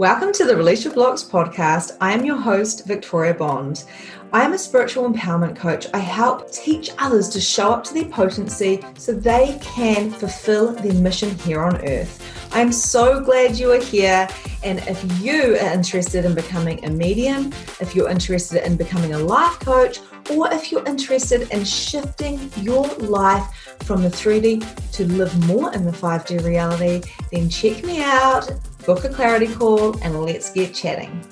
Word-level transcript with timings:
Welcome 0.00 0.32
to 0.32 0.46
the 0.46 0.56
Release 0.56 0.82
Your 0.82 0.94
Blocks 0.94 1.22
podcast. 1.22 1.98
I 2.00 2.14
am 2.14 2.24
your 2.24 2.38
host, 2.38 2.86
Victoria 2.86 3.34
Bond. 3.34 3.84
I 4.32 4.42
am 4.42 4.54
a 4.54 4.58
spiritual 4.58 5.06
empowerment 5.06 5.56
coach. 5.56 5.88
I 5.92 5.98
help 5.98 6.50
teach 6.52 6.88
others 6.96 7.28
to 7.28 7.38
show 7.38 7.70
up 7.70 7.84
to 7.84 7.92
their 7.92 8.06
potency 8.06 8.82
so 8.96 9.12
they 9.12 9.58
can 9.60 10.10
fulfill 10.10 10.72
their 10.72 10.94
mission 10.94 11.34
here 11.40 11.60
on 11.60 11.84
earth. 11.84 12.18
I 12.54 12.62
am 12.62 12.72
so 12.72 13.22
glad 13.22 13.58
you 13.58 13.72
are 13.72 13.82
here. 13.82 14.26
And 14.64 14.78
if 14.88 15.20
you 15.20 15.56
are 15.56 15.70
interested 15.74 16.24
in 16.24 16.34
becoming 16.34 16.82
a 16.86 16.88
medium, 16.88 17.52
if 17.78 17.94
you're 17.94 18.08
interested 18.08 18.64
in 18.64 18.78
becoming 18.78 19.12
a 19.12 19.18
life 19.18 19.60
coach, 19.60 20.00
or 20.30 20.50
if 20.50 20.72
you're 20.72 20.86
interested 20.86 21.50
in 21.50 21.62
shifting 21.62 22.50
your 22.56 22.86
life 23.00 23.76
from 23.80 24.00
the 24.00 24.08
3D 24.08 24.92
to 24.92 25.04
live 25.12 25.46
more 25.46 25.74
in 25.74 25.84
the 25.84 25.92
5D 25.92 26.42
reality, 26.42 27.02
then 27.30 27.50
check 27.50 27.84
me 27.84 28.02
out, 28.02 28.50
book 28.86 29.04
a 29.04 29.08
clarity 29.08 29.46
call, 29.46 29.96
and 30.02 30.22
let's 30.22 30.50
get 30.50 30.74
chatting. 30.74 31.24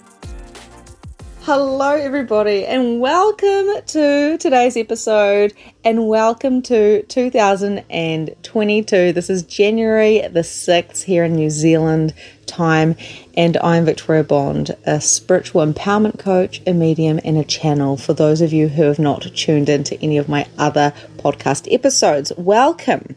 Hello, 1.42 1.92
everybody, 1.92 2.66
and 2.66 3.00
welcome 3.00 3.68
to 3.86 4.36
today's 4.36 4.76
episode, 4.76 5.54
and 5.82 6.08
welcome 6.08 6.60
to 6.62 7.02
2022. 7.04 9.12
This 9.12 9.30
is 9.30 9.42
January 9.44 10.28
the 10.28 10.40
6th 10.40 11.04
here 11.04 11.24
in 11.24 11.36
New 11.36 11.48
Zealand 11.48 12.12
time, 12.44 12.96
and 13.34 13.56
I'm 13.58 13.86
Victoria 13.86 14.24
Bond, 14.24 14.76
a 14.84 15.00
spiritual 15.00 15.64
empowerment 15.64 16.18
coach, 16.18 16.60
a 16.66 16.74
medium, 16.74 17.18
and 17.24 17.38
a 17.38 17.44
channel. 17.44 17.96
For 17.96 18.12
those 18.12 18.42
of 18.42 18.52
you 18.52 18.68
who 18.68 18.82
have 18.82 18.98
not 18.98 19.22
tuned 19.34 19.70
into 19.70 19.98
any 20.02 20.18
of 20.18 20.28
my 20.28 20.46
other 20.58 20.92
podcast 21.16 21.72
episodes, 21.72 22.30
welcome. 22.36 23.16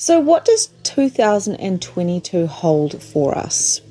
So, 0.00 0.18
what 0.18 0.46
does 0.46 0.68
2022 0.84 2.46
hold 2.46 3.02
for 3.02 3.36
us? 3.36 3.82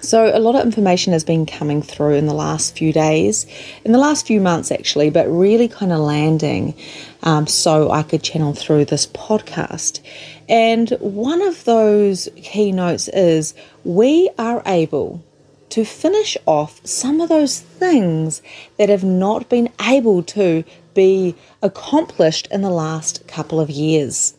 So, 0.00 0.34
a 0.34 0.40
lot 0.40 0.54
of 0.54 0.64
information 0.64 1.12
has 1.12 1.24
been 1.24 1.44
coming 1.44 1.82
through 1.82 2.14
in 2.14 2.24
the 2.24 2.32
last 2.32 2.74
few 2.74 2.90
days, 2.90 3.44
in 3.84 3.92
the 3.92 3.98
last 3.98 4.26
few 4.26 4.40
months 4.40 4.72
actually, 4.72 5.10
but 5.10 5.28
really 5.28 5.68
kind 5.68 5.92
of 5.92 5.98
landing 5.98 6.74
um, 7.22 7.46
so 7.46 7.90
I 7.90 8.02
could 8.02 8.22
channel 8.22 8.54
through 8.54 8.86
this 8.86 9.06
podcast. 9.08 10.00
And 10.48 10.88
one 11.00 11.42
of 11.42 11.64
those 11.64 12.30
keynotes 12.36 13.08
is 13.08 13.52
we 13.84 14.30
are 14.38 14.62
able 14.64 15.22
to 15.68 15.84
finish 15.84 16.38
off 16.46 16.80
some 16.86 17.20
of 17.20 17.28
those 17.28 17.60
things 17.60 18.40
that 18.78 18.88
have 18.88 19.04
not 19.04 19.50
been 19.50 19.68
able 19.82 20.22
to 20.22 20.64
be 20.94 21.34
accomplished 21.62 22.48
in 22.50 22.62
the 22.62 22.70
last 22.70 23.28
couple 23.28 23.60
of 23.60 23.68
years. 23.68 24.32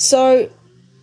So, 0.00 0.48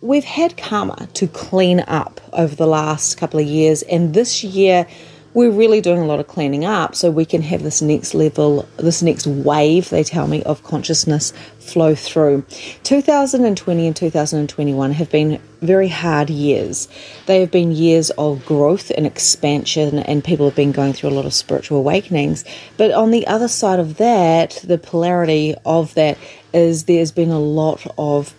we've 0.00 0.24
had 0.24 0.56
karma 0.56 1.06
to 1.12 1.26
clean 1.26 1.80
up 1.80 2.18
over 2.32 2.56
the 2.56 2.66
last 2.66 3.18
couple 3.18 3.38
of 3.38 3.44
years, 3.44 3.82
and 3.82 4.14
this 4.14 4.42
year 4.42 4.86
we're 5.34 5.50
really 5.50 5.82
doing 5.82 5.98
a 6.00 6.06
lot 6.06 6.18
of 6.18 6.28
cleaning 6.28 6.64
up 6.64 6.94
so 6.94 7.10
we 7.10 7.26
can 7.26 7.42
have 7.42 7.62
this 7.62 7.82
next 7.82 8.14
level, 8.14 8.66
this 8.78 9.02
next 9.02 9.26
wave, 9.26 9.90
they 9.90 10.02
tell 10.02 10.26
me, 10.26 10.42
of 10.44 10.62
consciousness 10.62 11.34
flow 11.58 11.94
through. 11.94 12.42
2020 12.84 13.86
and 13.86 13.94
2021 13.94 14.92
have 14.92 15.10
been 15.10 15.42
very 15.60 15.88
hard 15.88 16.30
years. 16.30 16.88
They 17.26 17.40
have 17.40 17.50
been 17.50 17.72
years 17.72 18.08
of 18.12 18.46
growth 18.46 18.90
and 18.96 19.04
expansion, 19.04 19.98
and 19.98 20.24
people 20.24 20.46
have 20.46 20.56
been 20.56 20.72
going 20.72 20.94
through 20.94 21.10
a 21.10 21.16
lot 21.18 21.26
of 21.26 21.34
spiritual 21.34 21.76
awakenings. 21.76 22.46
But 22.78 22.92
on 22.92 23.10
the 23.10 23.26
other 23.26 23.48
side 23.48 23.78
of 23.78 23.98
that, 23.98 24.52
the 24.64 24.78
polarity 24.78 25.54
of 25.66 25.92
that 25.96 26.16
is 26.54 26.84
there's 26.84 27.12
been 27.12 27.30
a 27.30 27.38
lot 27.38 27.86
of 27.98 28.34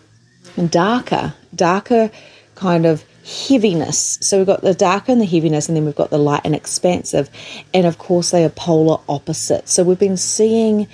darker, 0.66 1.34
darker 1.54 2.12
kind 2.56 2.86
of 2.86 3.06
heaviness. 3.24 4.18
So 4.22 4.38
we've 4.38 4.48
got 4.48 4.62
the 4.62 4.74
darker 4.74 5.12
and 5.12 5.22
the 5.22 5.26
heaviness, 5.26 5.68
and 5.68 5.76
then 5.76 5.86
we've 5.86 5.96
got 5.96 6.10
the 6.10 6.18
light 6.18 6.42
and 6.44 6.56
expansive. 6.56 7.30
And 7.74 7.86
of 7.86 7.98
course, 7.98 8.32
they 8.32 8.44
are 8.44 8.50
polar 8.50 9.00
opposites. 9.08 9.74
So 9.74 9.84
we've 9.84 10.00
been 10.00 10.18
seeing 10.18 10.88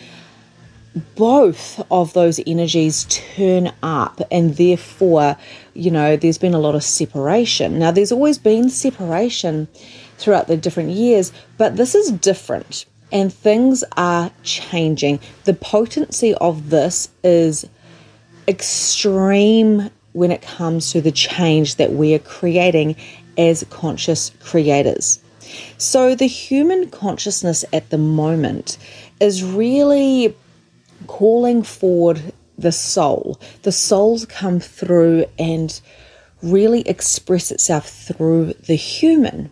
both 1.16 1.83
of 1.89 2.14
those 2.14 2.39
energies 2.45 3.05
turn 3.05 3.71
up, 3.82 4.21
and 4.32 4.58
therefore, 4.58 5.38
you 5.73 5.89
know, 5.89 6.15
there's 6.17 6.38
been 6.38 6.54
a 6.54 6.59
lot 6.59 6.76
of 6.76 6.83
separation. 6.83 7.80
Now, 7.80 7.92
there's 7.92 8.11
always 8.11 8.38
been 8.38 8.70
separation 8.70 9.67
throughout 10.17 10.48
the 10.48 10.58
different 10.58 10.92
years, 10.92 11.32
but 11.58 11.77
this 11.77 11.95
is 11.95 12.11
different 12.11 12.86
and 13.11 13.32
things 13.32 13.83
are 13.95 14.32
changing. 14.42 15.20
The 15.45 15.54
potency 15.54 16.33
of 16.36 16.71
this 16.71 17.09
is 17.23 17.67
extreme 18.48 19.89
when 20.14 20.31
it 20.31 20.42
comes 20.42 20.92
to 20.92 21.02
the 21.02 21.11
change 21.11 21.76
that 21.76 21.93
we 21.93 22.14
are 22.14 22.20
creating 22.20 22.95
as 23.37 23.65
conscious 23.70 24.31
creators. 24.42 25.20
So, 25.77 26.15
the 26.15 26.27
human 26.27 26.89
consciousness 26.89 27.65
at 27.73 27.89
the 27.89 27.98
moment 27.98 28.77
is 29.20 29.43
really 29.43 30.36
calling 31.08 31.64
forward 31.64 32.33
the 32.58 32.71
soul. 32.71 33.39
The 33.64 33.71
soul's 33.71 34.26
come 34.26 34.59
through 34.59 35.26
and 35.37 35.80
really 36.42 36.82
express 36.87 37.52
itself 37.52 37.87
through 37.87 38.53
the 38.65 38.76
human. 38.76 39.52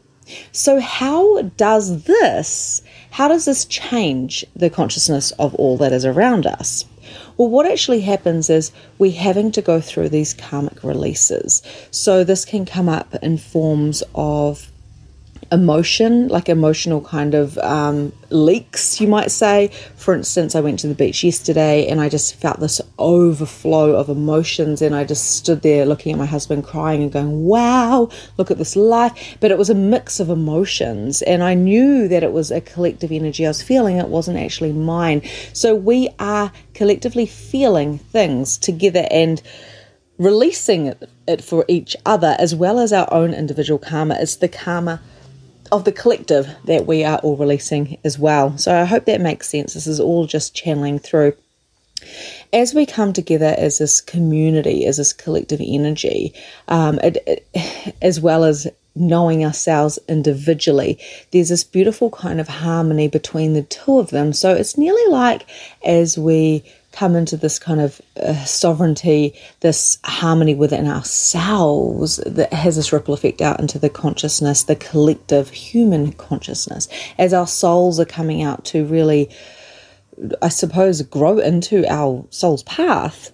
So, 0.52 0.80
how 0.80 1.42
does 1.42 2.04
this, 2.04 2.82
how 3.12 3.28
does 3.28 3.46
this 3.46 3.66
change 3.66 4.46
the 4.56 4.70
consciousness 4.70 5.32
of 5.32 5.54
all 5.56 5.78
that 5.78 5.92
is 5.92 6.06
around 6.06 6.46
us? 6.46 6.86
Well, 7.42 7.50
what 7.50 7.66
actually 7.66 8.02
happens 8.02 8.52
is 8.52 8.72
we're 9.00 9.20
having 9.20 9.52
to 9.54 9.64
go 9.64 9.82
through 9.82 10.10
these 10.10 10.32
karmic 10.32 10.84
releases. 10.84 11.64
So, 11.90 12.24
this 12.24 12.46
can 12.46 12.68
come 12.68 12.88
up 12.88 13.16
in 13.24 13.40
forms 13.40 14.04
of 14.14 14.72
emotion, 15.52 16.30
like 16.30 16.48
emotional 16.48 17.02
kind 17.02 17.34
of 17.34 17.58
um, 17.58 18.14
leaks, 18.30 19.02
you 19.02 19.08
might 19.08 19.32
say. 19.32 19.70
For 19.98 20.14
instance, 20.14 20.56
I 20.56 20.62
went 20.62 20.80
to 20.80 20.88
the 20.88 20.96
beach 20.96 21.24
yesterday 21.24 21.88
and 21.88 22.00
I 22.00 22.08
just 22.08 22.36
felt 22.36 22.62
this 22.62 22.80
overflow 22.98 23.96
of 23.96 24.10
emotions, 24.10 24.82
and 24.82 24.96
I 24.96 25.04
just 25.04 25.36
stood 25.38 25.62
there 25.62 25.86
looking 25.86 26.14
at 26.14 26.18
my 26.18 26.26
husband 26.26 26.64
crying 26.64 27.04
and 27.04 27.12
going, 27.12 27.44
Wow, 27.44 28.10
look 28.38 28.50
at 28.50 28.58
this 28.58 28.76
life. 28.76 29.38
But 29.40 29.52
it 29.52 29.58
was 29.58 29.70
a 29.70 29.76
mix 29.76 30.20
of 30.20 30.30
emotions, 30.30 31.22
and 31.22 31.44
I 31.44 31.54
knew 31.54 32.08
that 32.08 32.24
it 32.24 32.32
was 32.32 32.52
a 32.52 32.62
collective 32.62 33.12
energy 33.12 33.46
I 33.46 33.50
was 33.50 33.62
feeling, 33.62 33.98
it 33.98 34.08
wasn't 34.08 34.38
actually 34.38 34.72
mine. 34.72 35.22
So 35.54 35.76
we 35.76 36.10
are 36.20 36.52
collectively 36.74 37.26
feeling 37.26 37.98
things 37.98 38.58
together 38.58 39.06
and 39.12 39.42
releasing 40.18 40.94
it 41.28 41.44
for 41.44 41.66
each 41.68 41.96
other 42.06 42.36
as 42.38 42.54
well 42.54 42.80
as 42.80 42.94
our 42.94 43.12
own 43.12 43.34
individual 43.34 43.80
karma. 43.80 44.16
It's 44.20 44.36
the 44.36 44.48
karma 44.48 45.02
of 45.72 45.86
the 45.86 45.92
collective 45.92 46.48
that 46.66 46.86
we 46.86 47.04
are 47.04 47.20
all 47.20 47.38
releasing 47.38 47.98
as 48.04 48.20
well. 48.20 48.58
So 48.58 48.76
I 48.76 48.86
hope 48.86 49.06
that 49.06 49.22
makes 49.22 49.50
sense. 49.50 49.74
This 49.74 49.88
is 49.88 50.00
all 50.00 50.26
just 50.26 50.54
channeling 50.54 51.00
through. 51.00 51.34
As 52.52 52.74
we 52.74 52.86
come 52.86 53.14
together 53.14 53.56
as 53.58 53.78
this 53.78 54.02
community, 54.02 54.86
as 54.86 54.98
this 54.98 55.14
collective 55.14 55.62
energy, 55.64 56.34
um, 56.68 57.00
it, 57.00 57.18
it, 57.26 57.96
as 58.02 58.20
well 58.20 58.44
as 58.44 58.68
knowing 58.96 59.46
ourselves 59.46 59.98
individually, 60.10 61.00
there's 61.32 61.50
this 61.50 61.64
beautiful 61.64 62.10
kind 62.10 62.42
of 62.42 62.48
harmony 62.48 63.08
between 63.08 63.54
the 63.54 63.64
two 63.64 64.00
of 64.00 64.10
them. 64.10 64.34
So 64.34 64.54
it's 64.54 64.78
nearly 64.78 65.06
like 65.08 65.48
as 65.86 66.18
we 66.18 66.64
come 66.92 67.16
into 67.16 67.38
this 67.38 67.58
kind 67.58 67.80
of 67.80 68.02
uh, 68.22 68.44
sovereignty, 68.46 69.34
this 69.62 69.98
harmony 70.04 70.56
within 70.56 70.88
ourselves 70.88 72.18
that 72.26 72.52
has 72.54 72.76
this 72.76 72.92
ripple 72.92 73.14
effect 73.14 73.42
out 73.42 73.60
into 73.60 73.80
the 73.80 73.90
consciousness, 73.90 74.64
the 74.64 74.76
collective 74.76 75.50
human 75.50 76.12
consciousness, 76.14 76.88
as 77.18 77.34
our 77.34 77.48
souls 77.48 78.00
are 78.00 78.06
coming 78.06 78.42
out 78.42 78.66
to 78.66 78.86
really, 78.86 79.30
I 80.42 80.50
suppose, 80.50 81.02
grow 81.02 81.40
into 81.40 81.86
our 81.92 82.26
soul's 82.30 82.64
path. 82.64 83.32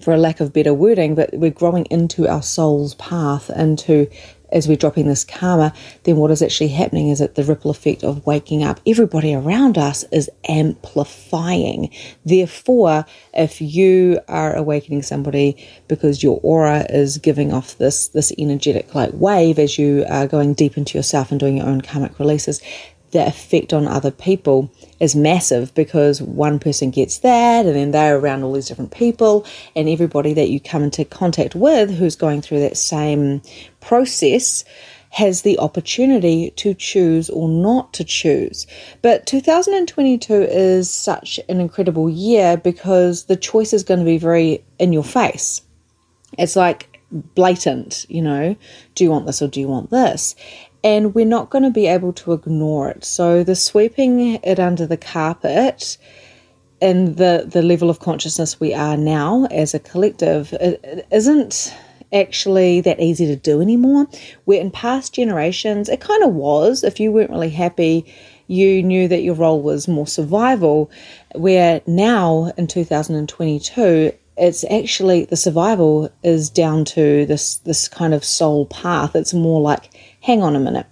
For 0.00 0.12
a 0.12 0.18
lack 0.18 0.40
of 0.40 0.52
better 0.52 0.74
wording, 0.74 1.14
but 1.14 1.30
we're 1.32 1.52
growing 1.52 1.84
into 1.84 2.26
our 2.26 2.42
soul's 2.42 2.96
path, 2.96 3.50
into 3.50 4.08
as 4.52 4.68
we're 4.68 4.76
dropping 4.76 5.06
this 5.06 5.24
karma, 5.24 5.72
then 6.04 6.16
what 6.16 6.30
is 6.30 6.42
actually 6.42 6.68
happening 6.68 7.08
is 7.08 7.18
that 7.18 7.34
the 7.34 7.44
ripple 7.44 7.70
effect 7.70 8.04
of 8.04 8.24
waking 8.26 8.62
up 8.62 8.80
everybody 8.86 9.34
around 9.34 9.78
us 9.78 10.04
is 10.12 10.30
amplifying. 10.48 11.90
Therefore, 12.24 13.04
if 13.34 13.60
you 13.60 14.20
are 14.28 14.54
awakening 14.54 15.02
somebody 15.02 15.68
because 15.88 16.22
your 16.22 16.38
aura 16.42 16.86
is 16.90 17.18
giving 17.18 17.52
off 17.52 17.78
this 17.78 18.08
this 18.08 18.32
energetic 18.38 18.94
like 18.94 19.10
wave 19.14 19.58
as 19.58 19.78
you 19.78 20.04
are 20.08 20.26
going 20.26 20.54
deep 20.54 20.76
into 20.76 20.98
yourself 20.98 21.30
and 21.30 21.40
doing 21.40 21.56
your 21.56 21.66
own 21.66 21.80
karmic 21.80 22.18
releases, 22.18 22.60
the 23.12 23.26
effect 23.26 23.72
on 23.72 23.86
other 23.86 24.10
people 24.10 24.70
is 24.98 25.14
massive 25.14 25.74
because 25.74 26.20
one 26.20 26.58
person 26.58 26.90
gets 26.90 27.18
that 27.18 27.66
and 27.66 27.76
then 27.76 27.90
they're 27.90 28.16
around 28.16 28.42
all 28.42 28.54
these 28.54 28.68
different 28.68 28.90
people 28.90 29.46
and 29.76 29.88
everybody 29.88 30.34
that 30.34 30.48
you 30.48 30.58
come 30.58 30.82
into 30.82 31.04
contact 31.04 31.54
with 31.54 31.90
who's 31.90 32.16
going 32.16 32.42
through 32.42 32.60
that 32.60 32.76
same 32.76 33.40
process 33.80 34.64
has 35.10 35.42
the 35.42 35.58
opportunity 35.58 36.50
to 36.52 36.72
choose 36.72 37.28
or 37.28 37.46
not 37.46 37.92
to 37.92 38.02
choose. 38.02 38.66
But 39.02 39.26
2022 39.26 40.32
is 40.34 40.90
such 40.90 41.38
an 41.50 41.60
incredible 41.60 42.08
year 42.08 42.56
because 42.56 43.24
the 43.24 43.36
choice 43.36 43.74
is 43.74 43.84
going 43.84 44.00
to 44.00 44.06
be 44.06 44.16
very 44.16 44.64
in 44.78 44.94
your 44.94 45.04
face. 45.04 45.60
It's 46.38 46.56
like 46.56 46.98
blatant, 47.10 48.06
you 48.08 48.22
know, 48.22 48.56
do 48.94 49.04
you 49.04 49.10
want 49.10 49.26
this 49.26 49.42
or 49.42 49.48
do 49.48 49.60
you 49.60 49.68
want 49.68 49.90
this? 49.90 50.34
And 50.84 51.14
we're 51.14 51.24
not 51.24 51.50
going 51.50 51.64
to 51.64 51.70
be 51.70 51.86
able 51.86 52.12
to 52.14 52.32
ignore 52.32 52.88
it. 52.90 53.04
So 53.04 53.44
the 53.44 53.54
sweeping 53.54 54.34
it 54.42 54.58
under 54.58 54.86
the 54.86 54.96
carpet 54.96 55.96
and 56.80 57.16
the 57.16 57.46
the 57.48 57.62
level 57.62 57.88
of 57.88 58.00
consciousness 58.00 58.58
we 58.58 58.74
are 58.74 58.96
now 58.96 59.46
as 59.52 59.72
a 59.72 59.78
collective 59.78 60.52
it, 60.54 60.80
it 60.82 61.06
isn't 61.12 61.72
actually 62.12 62.80
that 62.82 63.00
easy 63.00 63.26
to 63.26 63.36
do 63.36 63.60
anymore. 63.60 64.06
Where 64.44 64.60
in 64.60 64.70
past 64.70 65.14
generations 65.14 65.88
it 65.88 66.00
kind 66.00 66.22
of 66.24 66.34
was. 66.34 66.82
If 66.84 67.00
you 67.00 67.12
weren't 67.12 67.30
really 67.30 67.50
happy, 67.50 68.12
you 68.48 68.82
knew 68.82 69.08
that 69.08 69.22
your 69.22 69.34
role 69.34 69.62
was 69.62 69.88
more 69.88 70.06
survival. 70.06 70.90
Where 71.34 71.80
now 71.86 72.52
in 72.58 72.66
2022 72.66 74.12
it's 74.36 74.64
actually 74.64 75.26
the 75.26 75.36
survival 75.36 76.10
is 76.22 76.50
down 76.50 76.84
to 76.84 77.26
this 77.26 77.56
this 77.58 77.88
kind 77.88 78.14
of 78.14 78.24
soul 78.24 78.66
path. 78.66 79.14
It's 79.14 79.34
more 79.34 79.60
like, 79.60 79.90
hang 80.22 80.42
on 80.42 80.56
a 80.56 80.60
minute. 80.60 80.86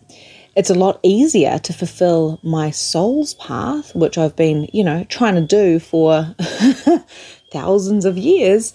It's 0.56 0.70
a 0.70 0.74
lot 0.74 0.98
easier 1.02 1.58
to 1.60 1.72
fulfill 1.72 2.40
my 2.42 2.70
soul's 2.70 3.34
path, 3.34 3.94
which 3.94 4.18
I've 4.18 4.36
been, 4.36 4.68
you 4.72 4.84
know, 4.84 5.04
trying 5.04 5.36
to 5.36 5.40
do 5.40 5.78
for 5.78 6.34
thousands 7.52 8.04
of 8.04 8.18
years, 8.18 8.74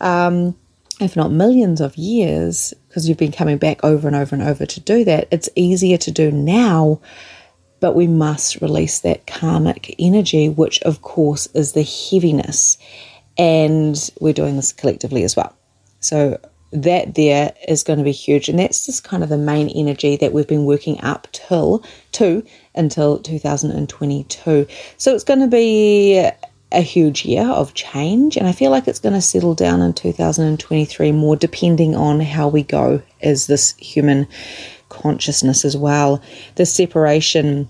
um, 0.00 0.56
if 1.00 1.16
not 1.16 1.32
millions 1.32 1.80
of 1.80 1.96
years, 1.96 2.74
because 2.88 3.08
you've 3.08 3.18
been 3.18 3.32
coming 3.32 3.58
back 3.58 3.82
over 3.82 4.06
and 4.06 4.16
over 4.16 4.36
and 4.36 4.44
over 4.44 4.66
to 4.66 4.80
do 4.80 5.04
that. 5.04 5.26
It's 5.30 5.48
easier 5.56 5.96
to 5.98 6.10
do 6.10 6.30
now, 6.30 7.00
but 7.80 7.94
we 7.96 8.06
must 8.06 8.60
release 8.60 9.00
that 9.00 9.26
karmic 9.26 9.94
energy, 9.98 10.48
which 10.48 10.80
of 10.82 11.00
course 11.02 11.46
is 11.54 11.72
the 11.72 11.82
heaviness 11.82 12.78
and 13.36 14.10
we're 14.20 14.32
doing 14.32 14.56
this 14.56 14.72
collectively 14.72 15.24
as 15.24 15.36
well. 15.36 15.56
So 16.00 16.38
that 16.74 17.14
there 17.14 17.54
is 17.68 17.84
going 17.84 18.00
to 18.00 18.04
be 18.04 18.12
huge, 18.12 18.48
and 18.48 18.58
that's 18.58 18.84
just 18.84 19.04
kind 19.04 19.22
of 19.22 19.28
the 19.28 19.38
main 19.38 19.68
energy 19.68 20.16
that 20.16 20.32
we've 20.32 20.48
been 20.48 20.64
working 20.64 21.00
up 21.02 21.28
till 21.32 21.84
to 22.12 22.44
until 22.74 23.18
2022. 23.18 24.66
So 24.96 25.14
it's 25.14 25.24
going 25.24 25.40
to 25.40 25.46
be 25.46 26.28
a 26.72 26.80
huge 26.80 27.24
year 27.24 27.46
of 27.46 27.74
change, 27.74 28.36
and 28.36 28.48
I 28.48 28.52
feel 28.52 28.72
like 28.72 28.88
it's 28.88 28.98
going 28.98 29.14
to 29.14 29.20
settle 29.20 29.54
down 29.54 29.80
in 29.80 29.92
2023 29.94 31.12
more, 31.12 31.36
depending 31.36 31.94
on 31.94 32.18
how 32.18 32.48
we 32.48 32.64
go 32.64 33.00
as 33.22 33.46
this 33.46 33.76
human 33.76 34.26
consciousness 34.88 35.64
as 35.64 35.76
well. 35.76 36.20
The 36.56 36.66
separation 36.66 37.68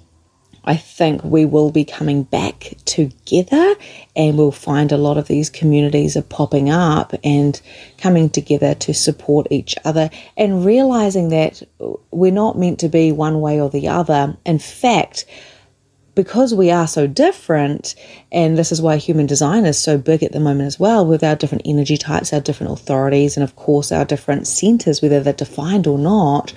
I 0.65 0.77
think 0.77 1.23
we 1.23 1.45
will 1.45 1.71
be 1.71 1.85
coming 1.85 2.23
back 2.23 2.75
together 2.85 3.75
and 4.17 4.39
we'll 4.39 4.51
find 4.51 4.91
a 4.93 4.97
lot 4.97 5.19
of 5.19 5.29
these 5.29 5.51
communities 5.51 6.17
are 6.17 6.23
popping 6.23 6.71
up 6.71 7.15
and 7.23 7.61
coming 7.99 8.31
together 8.31 8.75
to 8.77 8.95
support 8.95 9.47
each 9.51 9.77
other 9.85 10.11
and 10.37 10.65
realizing 10.65 11.29
that 11.29 11.63
we're 12.11 12.33
not 12.33 12.59
meant 12.59 12.81
to 12.81 12.89
be 12.89 13.13
one 13.13 13.41
way 13.41 13.61
or 13.61 13.69
the 13.69 13.89
other. 13.89 14.37
In 14.47 14.59
fact, 14.59 15.27
because 16.15 16.55
we 16.55 16.71
are 16.71 16.87
so 16.87 17.07
different, 17.07 17.95
and 18.31 18.57
this 18.57 18.71
is 18.71 18.81
why 18.81 18.97
human 18.97 19.27
design 19.27 19.65
is 19.65 19.79
so 19.79 19.99
big 19.99 20.23
at 20.23 20.33
the 20.33 20.41
moment 20.41 20.67
as 20.67 20.79
well, 20.79 21.05
with 21.07 21.25
our 21.25 21.35
different 21.35 21.63
energy 21.65 21.97
types, 21.97 22.33
our 22.33 22.41
different 22.41 22.73
authorities, 22.73 23.37
and 23.37 23.45
of 23.45 23.57
course 23.57 23.91
our 23.91 24.05
different 24.05 24.47
centers, 24.47 25.03
whether 25.03 25.21
they're 25.21 25.33
defined 25.33 25.87
or 25.87 25.99
not, 25.99 26.53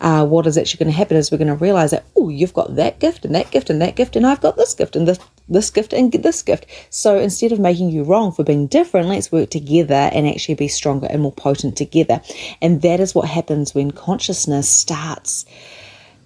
uh, 0.00 0.24
what 0.26 0.46
is 0.46 0.56
actually 0.56 0.78
going 0.84 0.92
to 0.92 0.96
happen 0.96 1.16
is 1.16 1.30
we're 1.30 1.38
going 1.38 1.48
to 1.48 1.54
realize 1.54 1.90
that, 1.90 2.04
oh, 2.16 2.28
you've 2.28 2.54
got 2.54 2.76
that 2.76 2.98
gift 3.00 3.24
and 3.24 3.34
that 3.34 3.50
gift 3.50 3.70
and 3.70 3.82
that 3.82 3.96
gift, 3.96 4.16
and 4.16 4.26
I've 4.26 4.40
got 4.40 4.56
this 4.56 4.74
gift 4.74 4.96
and 4.96 5.06
this, 5.06 5.18
this 5.48 5.70
gift 5.70 5.92
and 5.92 6.10
this 6.12 6.42
gift. 6.42 6.66
So 6.90 7.18
instead 7.18 7.52
of 7.52 7.60
making 7.60 7.90
you 7.90 8.04
wrong 8.04 8.32
for 8.32 8.44
being 8.44 8.66
different, 8.66 9.08
let's 9.08 9.30
work 9.30 9.50
together 9.50 10.10
and 10.12 10.26
actually 10.26 10.54
be 10.54 10.68
stronger 10.68 11.06
and 11.10 11.22
more 11.22 11.32
potent 11.32 11.76
together. 11.76 12.22
And 12.60 12.80
that 12.82 13.00
is 13.00 13.14
what 13.14 13.28
happens 13.28 13.74
when 13.74 13.90
consciousness 13.90 14.68
starts 14.68 15.44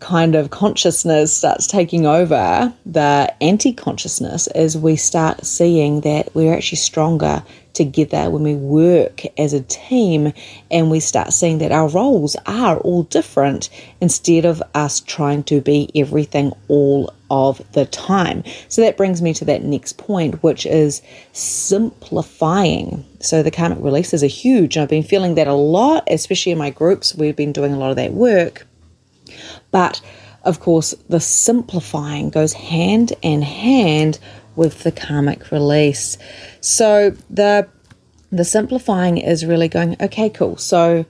kind 0.00 0.34
of 0.34 0.50
consciousness 0.50 1.32
starts 1.32 1.66
taking 1.66 2.06
over 2.06 2.72
the 2.84 3.34
anti 3.40 3.72
consciousness 3.72 4.46
as 4.48 4.76
we 4.76 4.96
start 4.96 5.44
seeing 5.44 6.02
that 6.02 6.34
we're 6.34 6.54
actually 6.54 6.76
stronger 6.76 7.42
together 7.72 8.30
when 8.30 8.42
we 8.42 8.54
work 8.54 9.22
as 9.38 9.52
a 9.52 9.60
team 9.62 10.32
and 10.70 10.90
we 10.90 10.98
start 10.98 11.32
seeing 11.32 11.58
that 11.58 11.72
our 11.72 11.88
roles 11.88 12.34
are 12.46 12.78
all 12.78 13.02
different 13.04 13.68
instead 14.00 14.46
of 14.46 14.62
us 14.74 15.00
trying 15.00 15.42
to 15.44 15.60
be 15.60 15.90
everything 15.94 16.52
all 16.68 17.12
of 17.30 17.60
the 17.72 17.84
time. 17.86 18.42
So 18.68 18.80
that 18.80 18.96
brings 18.96 19.20
me 19.20 19.34
to 19.34 19.44
that 19.44 19.62
next 19.62 19.98
point, 19.98 20.42
which 20.42 20.64
is 20.64 21.02
simplifying. 21.32 23.04
So 23.20 23.42
the 23.42 23.50
karmic 23.50 23.78
releases 23.80 24.22
are 24.22 24.28
huge, 24.28 24.76
and 24.76 24.82
I've 24.82 24.88
been 24.88 25.02
feeling 25.02 25.34
that 25.34 25.48
a 25.48 25.52
lot, 25.52 26.04
especially 26.10 26.52
in 26.52 26.58
my 26.58 26.70
groups. 26.70 27.14
We've 27.14 27.36
been 27.36 27.52
doing 27.52 27.74
a 27.74 27.78
lot 27.78 27.90
of 27.90 27.96
that 27.96 28.12
work 28.12 28.66
but 29.70 30.00
of 30.46 30.60
course, 30.60 30.94
the 31.08 31.20
simplifying 31.20 32.30
goes 32.30 32.52
hand 32.52 33.12
in 33.20 33.42
hand 33.42 34.18
with 34.54 34.84
the 34.84 34.92
karmic 34.92 35.50
release. 35.50 36.16
So 36.60 37.10
the 37.28 37.68
the 38.32 38.44
simplifying 38.44 39.18
is 39.18 39.44
really 39.44 39.68
going, 39.68 39.96
okay, 40.00 40.30
cool. 40.30 40.56
So 40.56 41.04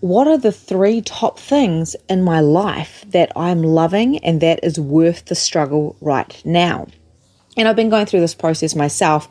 what 0.00 0.26
are 0.26 0.38
the 0.38 0.52
three 0.52 1.00
top 1.00 1.38
things 1.38 1.94
in 2.08 2.22
my 2.22 2.40
life 2.40 3.04
that 3.08 3.30
I'm 3.36 3.62
loving 3.62 4.18
and 4.18 4.40
that 4.40 4.60
is 4.62 4.78
worth 4.78 5.26
the 5.26 5.34
struggle 5.34 5.96
right 6.00 6.40
now? 6.44 6.88
And 7.56 7.68
I've 7.68 7.76
been 7.76 7.90
going 7.90 8.06
through 8.06 8.20
this 8.20 8.34
process 8.34 8.74
myself. 8.74 9.28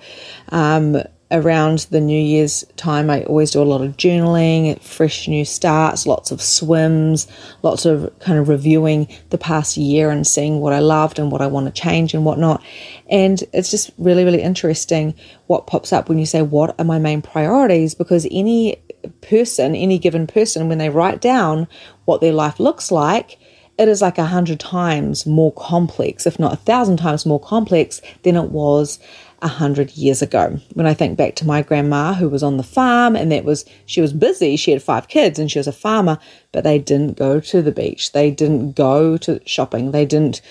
Um, 0.49 0.97
around 1.31 1.87
the 1.91 2.01
New 2.01 2.19
Year's 2.19 2.65
time, 2.75 3.09
I 3.09 3.23
always 3.23 3.51
do 3.51 3.61
a 3.61 3.63
lot 3.63 3.81
of 3.81 3.97
journaling, 3.97 4.81
fresh 4.81 5.27
new 5.27 5.45
starts, 5.45 6.05
lots 6.05 6.31
of 6.31 6.41
swims, 6.41 7.27
lots 7.63 7.85
of 7.85 8.11
kind 8.19 8.37
of 8.37 8.49
reviewing 8.49 9.07
the 9.29 9.37
past 9.37 9.77
year 9.77 10.09
and 10.09 10.27
seeing 10.27 10.59
what 10.59 10.73
I 10.73 10.79
loved 10.79 11.19
and 11.19 11.31
what 11.31 11.41
I 11.41 11.47
want 11.47 11.73
to 11.73 11.81
change 11.81 12.13
and 12.13 12.25
whatnot. 12.25 12.63
And 13.09 13.43
it's 13.53 13.71
just 13.71 13.91
really, 13.97 14.25
really 14.25 14.41
interesting 14.41 15.15
what 15.47 15.67
pops 15.67 15.93
up 15.93 16.09
when 16.09 16.19
you 16.19 16.25
say, 16.25 16.41
What 16.41 16.75
are 16.79 16.85
my 16.85 16.99
main 16.99 17.21
priorities? 17.21 17.95
Because 17.95 18.27
any 18.29 18.77
person, 19.21 19.75
any 19.75 19.97
given 19.97 20.27
person, 20.27 20.67
when 20.67 20.77
they 20.77 20.89
write 20.89 21.21
down 21.21 21.67
what 22.05 22.21
their 22.21 22.33
life 22.33 22.59
looks 22.59 22.91
like, 22.91 23.39
it 23.77 23.87
is 23.87 24.01
like 24.01 24.17
a 24.17 24.25
hundred 24.25 24.59
times 24.59 25.25
more 25.25 25.51
complex, 25.53 26.27
if 26.27 26.37
not 26.37 26.53
a 26.53 26.57
thousand 26.57 26.97
times 26.97 27.25
more 27.25 27.39
complex 27.39 28.01
than 28.23 28.35
it 28.35 28.51
was 28.51 28.99
a 29.41 29.47
hundred 29.47 29.91
years 29.91 30.21
ago. 30.21 30.59
When 30.73 30.85
I 30.85 30.93
think 30.93 31.17
back 31.17 31.35
to 31.35 31.47
my 31.47 31.61
grandma 31.61 32.13
who 32.13 32.29
was 32.29 32.43
on 32.43 32.57
the 32.57 32.63
farm 32.63 33.15
and 33.15 33.31
that 33.31 33.43
was 33.43 33.65
she 33.85 34.01
was 34.01 34.13
busy, 34.13 34.55
she 34.55 34.71
had 34.71 34.83
five 34.83 35.07
kids 35.07 35.39
and 35.39 35.49
she 35.49 35.59
was 35.59 35.67
a 35.67 35.71
farmer, 35.71 36.19
but 36.51 36.63
they 36.63 36.77
didn't 36.77 37.17
go 37.17 37.39
to 37.39 37.61
the 37.61 37.71
beach. 37.71 38.11
They 38.11 38.31
didn't 38.31 38.73
go 38.73 39.17
to 39.17 39.41
shopping. 39.45 39.91
They 39.91 40.05
didn't 40.05 40.41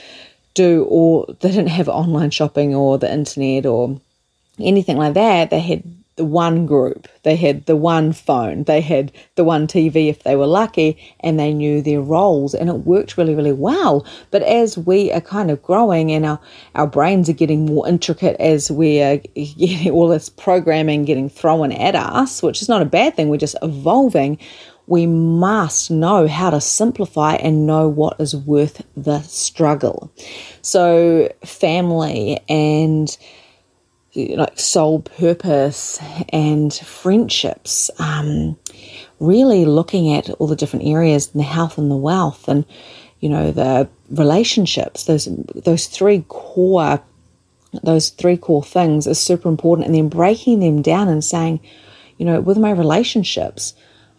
do 0.54 0.85
or 0.88 1.26
they 1.40 1.50
didn't 1.50 1.68
have 1.68 1.88
online 1.88 2.30
shopping 2.30 2.75
or 2.75 2.99
the 2.99 3.12
internet 3.12 3.66
or 3.66 4.00
anything 4.59 4.97
like 4.97 5.14
that. 5.14 5.50
They 5.50 5.61
had 5.61 5.85
the 6.20 6.26
one 6.26 6.66
group, 6.66 7.08
they 7.22 7.34
had 7.34 7.64
the 7.64 7.76
one 7.76 8.12
phone, 8.12 8.64
they 8.64 8.82
had 8.82 9.10
the 9.36 9.42
one 9.42 9.66
TV 9.66 10.10
if 10.10 10.22
they 10.22 10.36
were 10.36 10.46
lucky, 10.46 10.98
and 11.20 11.40
they 11.40 11.54
knew 11.54 11.80
their 11.80 12.02
roles, 12.02 12.52
and 12.52 12.68
it 12.68 12.84
worked 12.84 13.16
really, 13.16 13.34
really 13.34 13.54
well. 13.54 14.04
But 14.30 14.42
as 14.42 14.76
we 14.76 15.10
are 15.12 15.22
kind 15.22 15.50
of 15.50 15.62
growing 15.62 16.12
and 16.12 16.26
our, 16.26 16.38
our 16.74 16.86
brains 16.86 17.30
are 17.30 17.32
getting 17.32 17.64
more 17.64 17.88
intricate 17.88 18.36
as 18.38 18.70
we 18.70 19.00
are 19.00 19.16
getting 19.34 19.92
all 19.92 20.08
this 20.08 20.28
programming 20.28 21.06
getting 21.06 21.30
thrown 21.30 21.72
at 21.72 21.94
us, 21.94 22.42
which 22.42 22.60
is 22.60 22.68
not 22.68 22.82
a 22.82 22.84
bad 22.84 23.16
thing, 23.16 23.30
we're 23.30 23.38
just 23.38 23.56
evolving. 23.62 24.36
We 24.88 25.06
must 25.06 25.90
know 25.90 26.28
how 26.28 26.50
to 26.50 26.60
simplify 26.60 27.36
and 27.36 27.66
know 27.66 27.88
what 27.88 28.20
is 28.20 28.36
worth 28.36 28.84
the 28.94 29.22
struggle. 29.22 30.12
So, 30.60 31.32
family 31.46 32.40
and 32.46 33.16
like 34.14 34.58
soul 34.58 35.00
purpose 35.00 35.98
and 36.30 36.72
friendships. 36.74 37.90
Um, 37.98 38.58
really 39.20 39.64
looking 39.66 40.12
at 40.14 40.30
all 40.30 40.46
the 40.46 40.56
different 40.56 40.86
areas 40.86 41.28
the 41.28 41.42
health 41.42 41.76
and 41.76 41.90
the 41.90 41.96
wealth 41.96 42.48
and 42.48 42.64
you 43.20 43.28
know 43.28 43.50
the 43.50 43.88
relationships. 44.10 45.04
Those 45.04 45.28
those 45.54 45.86
three 45.86 46.24
core 46.28 47.02
those 47.82 48.10
three 48.10 48.36
core 48.36 48.64
things 48.64 49.06
is 49.06 49.20
super 49.20 49.48
important, 49.48 49.86
and 49.86 49.94
then 49.94 50.08
breaking 50.08 50.60
them 50.60 50.82
down 50.82 51.08
and 51.08 51.22
saying, 51.22 51.60
you 52.18 52.26
know, 52.26 52.40
with 52.40 52.58
my 52.58 52.70
relationships, 52.70 53.74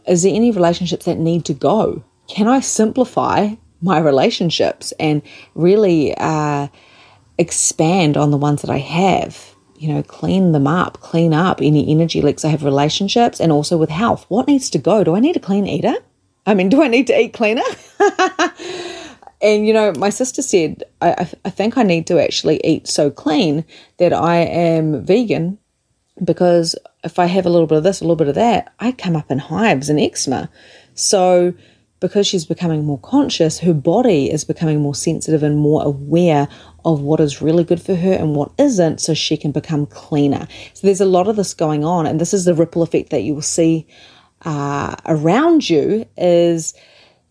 is 0.07 0.24
there 0.24 0.33
any 0.33 0.51
relationships 0.51 1.05
that 1.05 1.17
need 1.17 1.45
to 1.45 1.53
go? 1.53 2.03
Can 2.27 2.48
I 2.48 2.62
simplify 2.62 3.55
my 3.81 4.00
relationships 4.00 4.93
and 5.00 5.21
really 5.53 6.15
uh, 6.17 6.67
expand 7.38 8.15
on 8.15 8.31
the 8.31 8.38
ones 8.38 8.62
that 8.62 8.71
I 8.71 8.77
have? 8.77 9.50
You 9.82 9.92
know, 9.92 10.04
clean 10.04 10.52
them 10.52 10.68
up, 10.68 11.00
clean 11.00 11.34
up 11.34 11.60
any 11.60 11.90
energy 11.90 12.22
leaks 12.22 12.46
I 12.46 12.50
have 12.50 12.64
relationships 12.64 13.40
and 13.40 13.52
also 13.52 13.78
with 13.78 13.90
health. 13.90 14.28
What 14.30 14.46
needs 14.48 14.70
to 14.70 14.78
go? 14.78 15.04
Do 15.04 15.16
I 15.16 15.20
need 15.20 15.36
a 15.36 15.40
clean 15.40 15.66
eater? 15.66 15.96
I 16.46 16.54
mean, 16.54 16.70
do 16.74 16.84
I 16.84 16.88
need 16.88 17.08
to 17.08 17.20
eat 17.20 17.34
cleaner? 17.34 17.64
and, 19.42 19.66
you 19.66 19.74
know, 19.74 19.92
my 19.98 20.12
sister 20.12 20.44
said, 20.44 20.84
I, 21.02 21.28
I 21.44 21.50
think 21.50 21.80
I 21.80 21.84
need 21.84 22.06
to 22.08 22.22
actually 22.22 22.62
eat 22.64 22.88
so 22.88 23.10
clean 23.10 23.66
that 23.98 24.14
I 24.14 24.38
am 24.38 25.04
vegan 25.04 25.58
because 26.24 26.76
if 27.04 27.18
I 27.18 27.26
have 27.26 27.48
a 27.48 27.50
little 27.50 27.66
bit 27.66 27.80
of 27.80 27.84
this, 27.84 28.02
a 28.02 28.04
little 28.04 28.16
bit 28.16 28.28
of 28.28 28.36
that, 28.36 28.72
I 28.80 28.92
come 28.92 29.16
up 29.16 29.32
in 29.32 29.40
hives 29.40 29.90
and 29.90 30.00
eczema. 30.00 30.52
So, 30.94 31.56
because 32.00 32.28
she's 32.28 32.46
becoming 32.46 32.86
more 32.86 33.00
conscious, 33.00 33.60
her 33.60 33.74
body 33.74 34.32
is 34.32 34.44
becoming 34.44 34.80
more 34.80 34.94
sensitive 34.94 35.42
and 35.42 35.58
more 35.58 35.84
aware 35.84 36.48
of 36.86 37.02
what 37.02 37.20
is 37.20 37.42
really 37.42 37.64
good 37.64 37.82
for 37.82 37.96
her 37.96 38.14
and 38.14 38.36
what 38.36 38.52
isn't, 38.58 39.02
so 39.02 39.14
she 39.14 39.38
can 39.38 39.52
become 39.52 39.86
cleaner. 39.86 40.48
So, 40.74 40.88
there's 40.88 41.02
a 41.02 41.06
lot 41.06 41.28
of 41.28 41.36
this 41.36 41.54
going 41.54 41.84
on, 41.84 42.06
and 42.06 42.20
this 42.20 42.34
is 42.34 42.46
the 42.46 42.56
ripple 42.56 42.82
effect 42.82 43.10
that 43.10 43.24
you 43.24 43.34
will 43.36 43.42
see 43.42 43.88
uh, 44.44 44.96
around 45.06 45.70
you 45.70 46.06
is 46.18 46.74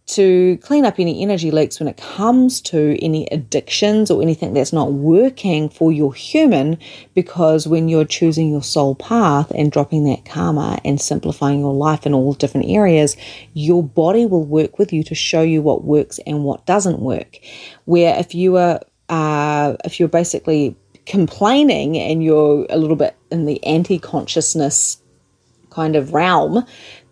to 0.07 0.59
clean 0.63 0.85
up 0.85 0.99
any 0.99 1.23
energy 1.23 1.53
leaks 1.53 1.79
when 1.79 1.89
it 1.89 1.97
comes 1.97 2.61
to 2.61 2.99
any 3.01 3.29
addictions 3.31 4.11
or 4.11 4.21
anything 4.21 4.53
that's 4.53 4.73
not 4.73 4.93
working 4.93 5.69
for 5.69 5.93
your 5.93 6.13
human. 6.13 6.79
Because 7.15 7.69
when 7.69 7.89
you're 7.89 8.05
choosing 8.05 8.51
your 8.51 8.63
soul 8.63 8.97
path 8.97 9.53
and 9.55 9.71
dropping 9.71 10.05
that 10.05 10.25
karma 10.25 10.81
and 10.85 11.01
simplifying 11.01 11.61
your 11.61 11.75
life 11.75 12.07
in 12.07 12.15
all 12.15 12.33
different 12.33 12.67
areas, 12.69 13.17
your 13.55 13.85
body 13.85 14.27
will 14.27 14.45
work 14.45 14.81
with 14.81 14.93
you 14.93 15.05
to 15.05 15.15
show 15.15 15.43
you 15.43 15.63
what 15.63 15.85
works 15.85 16.19
and 16.27 16.43
what 16.43 16.67
doesn't 16.67 16.99
work. 16.99 17.39
Where 17.85 18.19
if 18.19 18.35
you 18.35 18.57
are, 18.57 18.81
uh, 19.11 19.77
if 19.85 20.01
you're 20.01 20.09
basically 20.09 20.77
complaining 21.05 21.99
and 21.99 22.23
you're 22.23 22.67
a 22.71 22.79
little 22.79 22.97
bit 22.97 23.17
in 23.31 23.45
the 23.45 23.63
anti 23.67 23.99
consciousness 23.99 25.03
kind 25.71 25.97
of 25.97 26.15
realm, 26.15 26.65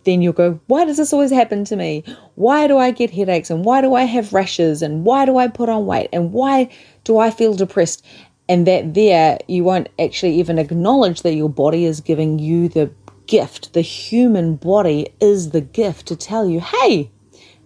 then 0.05 0.21
you'll 0.21 0.33
go, 0.33 0.59
Why 0.67 0.85
does 0.85 0.97
this 0.97 1.13
always 1.13 1.31
happen 1.31 1.65
to 1.65 1.75
me? 1.75 2.03
Why 2.35 2.67
do 2.67 2.77
I 2.77 2.91
get 2.91 3.11
headaches? 3.11 3.49
And 3.49 3.65
why 3.65 3.81
do 3.81 3.93
I 3.93 4.03
have 4.03 4.33
rashes? 4.33 4.81
And 4.81 5.03
why 5.03 5.25
do 5.25 5.37
I 5.37 5.47
put 5.47 5.69
on 5.69 5.85
weight? 5.85 6.09
And 6.13 6.31
why 6.31 6.69
do 7.03 7.19
I 7.19 7.29
feel 7.29 7.53
depressed? 7.53 8.05
And 8.47 8.65
that 8.65 8.95
there, 8.95 9.37
you 9.47 9.63
won't 9.63 9.89
actually 9.99 10.39
even 10.39 10.57
acknowledge 10.57 11.21
that 11.21 11.35
your 11.35 11.49
body 11.49 11.85
is 11.85 12.01
giving 12.01 12.39
you 12.39 12.69
the 12.69 12.91
gift. 13.27 13.73
The 13.73 13.81
human 13.81 14.55
body 14.55 15.09
is 15.19 15.51
the 15.51 15.61
gift 15.61 16.07
to 16.07 16.15
tell 16.15 16.49
you, 16.49 16.61
Hey, 16.61 17.11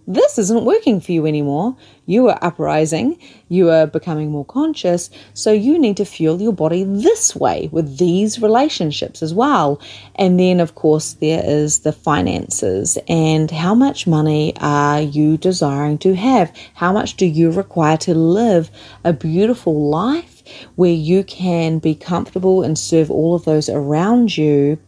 this 0.06 0.38
isn't 0.38 0.64
working 0.64 1.00
for 1.00 1.12
you 1.12 1.26
anymore. 1.26 1.76
You 2.06 2.28
are 2.28 2.38
uprising, 2.42 3.18
you 3.48 3.70
are 3.70 3.86
becoming 3.86 4.30
more 4.30 4.44
conscious, 4.44 5.08
so 5.32 5.52
you 5.52 5.78
need 5.78 5.96
to 5.96 6.04
fuel 6.04 6.42
your 6.42 6.52
body 6.52 6.84
this 6.84 7.34
way 7.34 7.70
with 7.72 7.96
these 7.96 8.42
relationships 8.42 9.22
as 9.22 9.32
well. 9.32 9.80
And 10.16 10.38
then, 10.38 10.60
of 10.60 10.74
course, 10.74 11.14
there 11.14 11.42
is 11.44 11.80
the 11.80 11.92
finances 11.92 12.98
and 13.08 13.50
how 13.50 13.74
much 13.74 14.06
money 14.06 14.54
are 14.60 15.00
you 15.00 15.38
desiring 15.38 15.96
to 15.98 16.14
have? 16.14 16.54
How 16.74 16.92
much 16.92 17.16
do 17.16 17.24
you 17.24 17.50
require 17.50 17.96
to 17.98 18.14
live 18.14 18.70
a 19.04 19.12
beautiful 19.14 19.88
life 19.88 20.42
where 20.74 20.92
you 20.92 21.24
can 21.24 21.78
be 21.78 21.94
comfortable 21.94 22.62
and 22.62 22.78
serve 22.78 23.10
all 23.10 23.34
of 23.34 23.46
those 23.46 23.70
around 23.70 24.36
you? 24.36 24.78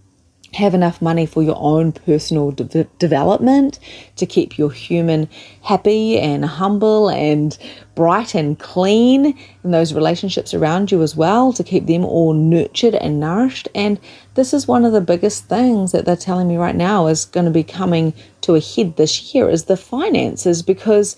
Have 0.56 0.75
enough 0.75 1.02
money 1.02 1.26
for 1.26 1.42
your 1.42 1.56
own 1.58 1.92
personal 1.92 2.50
de- 2.50 2.84
development 2.98 3.78
to 4.16 4.26
keep 4.26 4.56
your 4.56 4.70
human 4.70 5.28
happy 5.62 6.18
and 6.18 6.44
humble 6.44 7.08
and 7.10 7.58
bright 7.94 8.34
and 8.34 8.58
clean 8.58 9.38
and 9.62 9.75
those 9.75 9.92
relationships 9.92 10.54
around 10.54 10.90
you 10.90 11.02
as 11.02 11.14
well 11.14 11.52
to 11.52 11.62
keep 11.62 11.86
them 11.86 12.04
all 12.04 12.32
nurtured 12.32 12.94
and 12.94 13.20
nourished. 13.20 13.68
And 13.75 14.00
this 14.34 14.54
is 14.54 14.66
one 14.66 14.84
of 14.84 14.92
the 14.92 15.00
biggest 15.00 15.46
things 15.46 15.92
that 15.92 16.06
they're 16.06 16.16
telling 16.16 16.48
me 16.48 16.56
right 16.56 16.76
now 16.76 17.06
is 17.06 17.26
going 17.26 17.46
to 17.46 17.52
be 17.52 17.64
coming 17.64 18.14
to 18.40 18.54
a 18.54 18.60
head 18.60 18.96
this 18.96 19.34
year 19.34 19.50
is 19.50 19.64
the 19.64 19.76
finances 19.76 20.62
because 20.62 21.16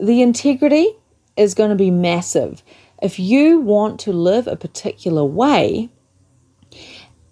the 0.00 0.22
integrity 0.22 0.94
is 1.36 1.54
going 1.54 1.70
to 1.70 1.76
be 1.76 1.90
massive. 1.90 2.62
If 3.02 3.18
you 3.18 3.60
want 3.60 3.98
to 4.00 4.12
live 4.12 4.46
a 4.46 4.56
particular 4.56 5.24
way 5.24 5.90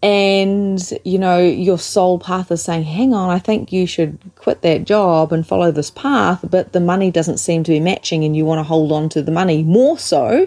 and 0.03 0.93
you 1.05 1.19
know 1.19 1.39
your 1.39 1.79
soul 1.79 2.21
path 2.21 2.53
is 2.53 2.63
saying 2.63 2.85
hang 2.85 3.13
on 3.13 3.31
i 3.31 3.39
think 3.39 3.73
you 3.73 3.85
should 3.85 4.17
quit 4.37 4.63
that 4.63 4.85
job 4.85 5.33
and 5.33 5.47
follow 5.47 5.73
this 5.73 5.91
path 5.91 6.45
but 6.49 6.73
the 6.73 6.81
money 6.81 7.11
doesn't 7.11 7.39
seem 7.39 7.65
to 7.65 7.73
be 7.73 7.81
matching 7.81 8.23
and 8.23 8.37
you 8.37 8.45
want 8.45 8.61
to 8.61 8.63
hold 8.63 8.93
on 8.93 9.09
to 9.09 9.23
the 9.23 9.33
money 9.33 9.65
more 9.65 9.99
so 9.99 10.47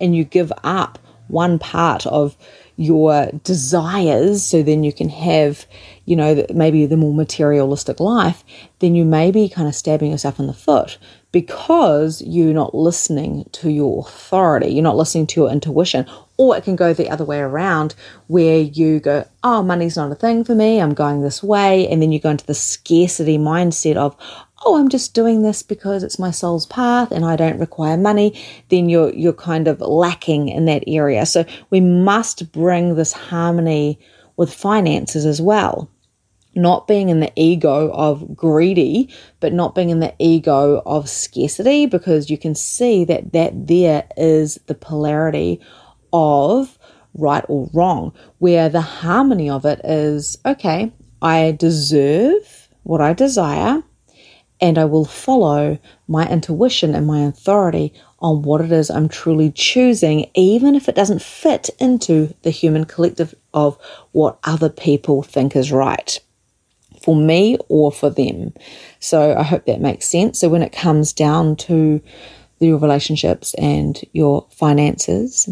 and 0.00 0.14
you 0.14 0.22
give 0.22 0.52
up 0.62 1.00
one 1.26 1.58
part 1.58 2.06
of 2.06 2.36
your 2.76 3.30
desires 3.44 4.42
so 4.44 4.62
then 4.62 4.82
you 4.82 4.92
can 4.92 5.08
have 5.08 5.66
you 6.04 6.16
know 6.16 6.44
maybe 6.54 6.86
the 6.86 6.96
more 6.96 7.14
materialistic 7.14 8.00
life 8.00 8.44
then 8.80 8.94
you 8.94 9.04
may 9.04 9.30
be 9.30 9.48
kind 9.48 9.68
of 9.68 9.74
stabbing 9.74 10.10
yourself 10.10 10.38
in 10.38 10.46
the 10.46 10.54
foot 10.54 10.98
because 11.32 12.20
you're 12.20 12.52
not 12.52 12.74
listening 12.74 13.48
to 13.52 13.70
your 13.70 14.06
authority, 14.06 14.68
you're 14.68 14.82
not 14.82 14.96
listening 14.96 15.26
to 15.28 15.40
your 15.40 15.50
intuition. 15.50 16.06
Or 16.36 16.56
it 16.56 16.64
can 16.64 16.76
go 16.76 16.92
the 16.92 17.08
other 17.08 17.24
way 17.24 17.38
around 17.38 17.94
where 18.26 18.58
you 18.58 19.00
go, 19.00 19.26
Oh, 19.42 19.62
money's 19.62 19.96
not 19.96 20.12
a 20.12 20.14
thing 20.14 20.44
for 20.44 20.54
me, 20.54 20.80
I'm 20.80 20.94
going 20.94 21.22
this 21.22 21.42
way. 21.42 21.88
And 21.88 22.02
then 22.02 22.12
you 22.12 22.20
go 22.20 22.30
into 22.30 22.46
the 22.46 22.54
scarcity 22.54 23.38
mindset 23.38 23.96
of, 23.96 24.14
Oh, 24.64 24.78
I'm 24.78 24.88
just 24.88 25.14
doing 25.14 25.42
this 25.42 25.62
because 25.62 26.02
it's 26.02 26.18
my 26.18 26.30
soul's 26.30 26.66
path 26.66 27.10
and 27.10 27.24
I 27.24 27.36
don't 27.36 27.58
require 27.58 27.96
money. 27.96 28.40
Then 28.68 28.88
you're 28.88 29.12
you're 29.12 29.32
kind 29.32 29.66
of 29.68 29.80
lacking 29.80 30.48
in 30.48 30.66
that 30.66 30.84
area. 30.86 31.26
So 31.26 31.44
we 31.70 31.80
must 31.80 32.52
bring 32.52 32.94
this 32.94 33.12
harmony 33.12 33.98
with 34.36 34.54
finances 34.54 35.26
as 35.26 35.40
well 35.40 35.90
not 36.54 36.86
being 36.86 37.08
in 37.08 37.20
the 37.20 37.32
ego 37.36 37.90
of 37.92 38.36
greedy, 38.36 39.08
but 39.40 39.52
not 39.52 39.74
being 39.74 39.90
in 39.90 40.00
the 40.00 40.14
ego 40.18 40.82
of 40.84 41.08
scarcity, 41.08 41.86
because 41.86 42.30
you 42.30 42.38
can 42.38 42.54
see 42.54 43.04
that 43.04 43.32
that 43.32 43.66
there 43.66 44.06
is 44.16 44.58
the 44.66 44.74
polarity 44.74 45.60
of 46.12 46.78
right 47.14 47.44
or 47.48 47.70
wrong, 47.72 48.12
where 48.38 48.68
the 48.68 48.80
harmony 48.80 49.48
of 49.48 49.64
it 49.64 49.80
is 49.84 50.36
okay, 50.44 50.92
I 51.20 51.52
deserve 51.52 52.68
what 52.82 53.00
I 53.00 53.12
desire, 53.12 53.82
and 54.62 54.78
I 54.78 54.84
will 54.84 55.04
follow 55.04 55.76
my 56.06 56.26
intuition 56.28 56.94
and 56.94 57.04
my 57.04 57.24
authority 57.24 57.92
on 58.20 58.42
what 58.42 58.60
it 58.60 58.70
is 58.70 58.90
I'm 58.90 59.08
truly 59.08 59.50
choosing, 59.50 60.30
even 60.34 60.76
if 60.76 60.88
it 60.88 60.94
doesn't 60.94 61.20
fit 61.20 61.68
into 61.80 62.32
the 62.42 62.50
human 62.50 62.84
collective 62.84 63.34
of 63.52 63.76
what 64.12 64.38
other 64.44 64.68
people 64.68 65.24
think 65.24 65.56
is 65.56 65.72
right 65.72 66.18
for 67.02 67.16
me 67.16 67.58
or 67.68 67.90
for 67.90 68.08
them. 68.08 68.54
So 69.00 69.36
I 69.36 69.42
hope 69.42 69.66
that 69.66 69.80
makes 69.80 70.08
sense. 70.08 70.38
So 70.38 70.48
when 70.48 70.62
it 70.62 70.72
comes 70.72 71.12
down 71.12 71.56
to 71.56 72.00
your 72.60 72.78
relationships 72.78 73.54
and 73.54 74.00
your 74.12 74.46
finances 74.52 75.48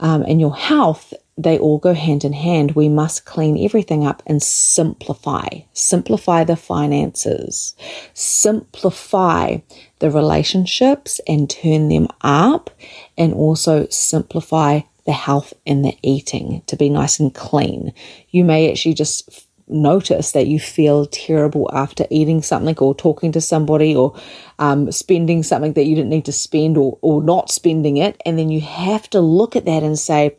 um, 0.00 0.22
and 0.22 0.40
your 0.40 0.56
health, 0.56 1.14
they 1.38 1.56
all 1.56 1.78
go 1.78 1.94
hand 1.94 2.24
in 2.24 2.32
hand. 2.32 2.72
We 2.72 2.88
must 2.88 3.24
clean 3.24 3.64
everything 3.64 4.04
up 4.04 4.22
and 4.26 4.42
simplify. 4.42 5.46
Simplify 5.72 6.42
the 6.42 6.56
finances, 6.56 7.76
simplify 8.12 9.58
the 10.00 10.10
relationships 10.10 11.20
and 11.28 11.48
turn 11.48 11.88
them 11.88 12.08
up, 12.20 12.70
and 13.16 13.32
also 13.32 13.86
simplify 13.88 14.80
the 15.06 15.12
health 15.12 15.54
and 15.64 15.84
the 15.84 15.96
eating 16.02 16.62
to 16.66 16.76
be 16.76 16.90
nice 16.90 17.20
and 17.20 17.34
clean. 17.34 17.94
You 18.30 18.44
may 18.44 18.70
actually 18.70 18.94
just 18.94 19.46
notice 19.68 20.32
that 20.32 20.46
you 20.46 20.58
feel 20.58 21.06
terrible 21.06 21.70
after 21.72 22.06
eating 22.10 22.42
something 22.42 22.76
or 22.78 22.94
talking 22.94 23.32
to 23.32 23.40
somebody 23.40 23.94
or 23.94 24.18
um, 24.58 24.90
spending 24.90 25.42
something 25.42 25.74
that 25.74 25.84
you 25.84 25.94
didn't 25.94 26.10
need 26.10 26.24
to 26.24 26.32
spend 26.32 26.76
or, 26.76 26.98
or 27.00 27.22
not 27.22 27.50
spending 27.50 27.96
it. 27.98 28.20
And 28.26 28.38
then 28.38 28.48
you 28.48 28.60
have 28.60 29.08
to 29.10 29.20
look 29.20 29.56
at 29.56 29.66
that 29.66 29.82
and 29.82 29.98
say, 29.98 30.36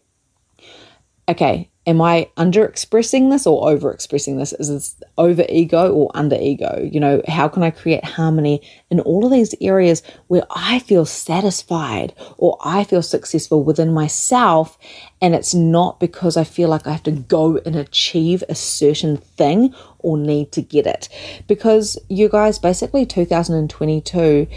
okay, 1.30 1.70
am 1.86 2.02
I 2.02 2.30
under 2.38 2.66
expressing 2.66 3.30
this 3.30 3.48
or 3.48 3.70
over 3.70 3.92
expressing 3.92 4.38
this? 4.38 4.54
Is 4.54 4.70
this 4.70 4.96
over 5.18 5.46
ego 5.50 5.92
or 5.92 6.12
under 6.14 6.36
ego? 6.36 6.88
You 6.92 7.00
know, 7.00 7.22
how 7.28 7.48
can 7.48 7.64
I 7.64 7.72
create 7.72 8.04
harmony 8.04 8.62
in 8.90 9.00
all 9.00 9.26
of 9.26 9.32
these 9.32 9.56
areas 9.62 10.04
where 10.28 10.44
I 10.50 10.80
feel 10.80 11.06
satisfied 11.06 12.14
or 12.38 12.58
I 12.64 12.84
feel 12.84 13.02
successful 13.02 13.64
within 13.64 13.94
myself? 13.94 14.78
And 15.22 15.36
it's 15.36 15.54
not 15.54 16.00
because 16.00 16.38
I 16.38 16.46
feel 16.46 16.70
like 16.70 16.88
I 16.88 16.92
have 16.92 17.04
to 17.04 17.12
go 17.12 17.58
and 17.66 17.76
achieve 17.76 18.44
a 18.48 18.56
certain 18.56 19.18
thing 19.18 19.74
or 20.00 20.18
need 20.18 20.52
to 20.54 20.62
get 20.62 20.88
it. 20.88 21.10
Because 21.48 21.98
you 22.08 22.30
guys, 22.30 22.58
basically 22.58 23.06
2022, 23.06 24.48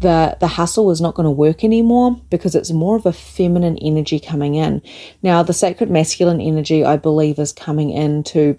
the, 0.00 0.36
the 0.38 0.46
hustle 0.46 0.90
is 0.90 1.00
not 1.00 1.14
going 1.14 1.24
to 1.24 1.30
work 1.30 1.64
anymore 1.64 2.20
because 2.28 2.54
it's 2.54 2.70
more 2.70 2.96
of 2.96 3.06
a 3.06 3.12
feminine 3.12 3.78
energy 3.78 4.20
coming 4.20 4.56
in. 4.56 4.82
Now, 5.22 5.42
the 5.42 5.54
sacred 5.54 5.90
masculine 5.90 6.40
energy, 6.40 6.84
I 6.84 6.98
believe, 6.98 7.38
is 7.38 7.52
coming 7.52 7.90
in 7.90 8.22
to, 8.24 8.58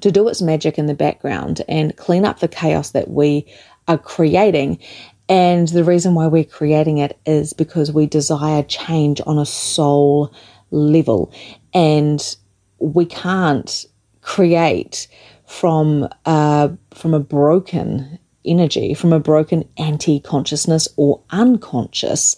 to 0.00 0.10
do 0.10 0.28
its 0.28 0.42
magic 0.42 0.78
in 0.78 0.86
the 0.86 0.94
background 0.94 1.62
and 1.68 1.96
clean 1.96 2.24
up 2.24 2.40
the 2.40 2.48
chaos 2.48 2.90
that 2.90 3.08
we 3.08 3.46
are 3.86 3.98
creating. 3.98 4.80
And 5.28 5.68
the 5.68 5.84
reason 5.84 6.14
why 6.14 6.26
we're 6.26 6.44
creating 6.44 6.98
it 6.98 7.18
is 7.26 7.52
because 7.52 7.92
we 7.92 8.06
desire 8.06 8.62
change 8.62 9.20
on 9.26 9.38
a 9.38 9.46
soul 9.46 10.32
level. 10.70 11.32
And 11.74 12.36
we 12.78 13.06
can't 13.06 13.86
create 14.20 15.08
from 15.46 16.08
uh, 16.26 16.68
from 16.92 17.14
a 17.14 17.20
broken 17.20 18.18
energy, 18.44 18.94
from 18.94 19.12
a 19.12 19.20
broken 19.20 19.68
anti 19.76 20.20
consciousness 20.20 20.88
or 20.96 21.20
unconscious 21.30 22.36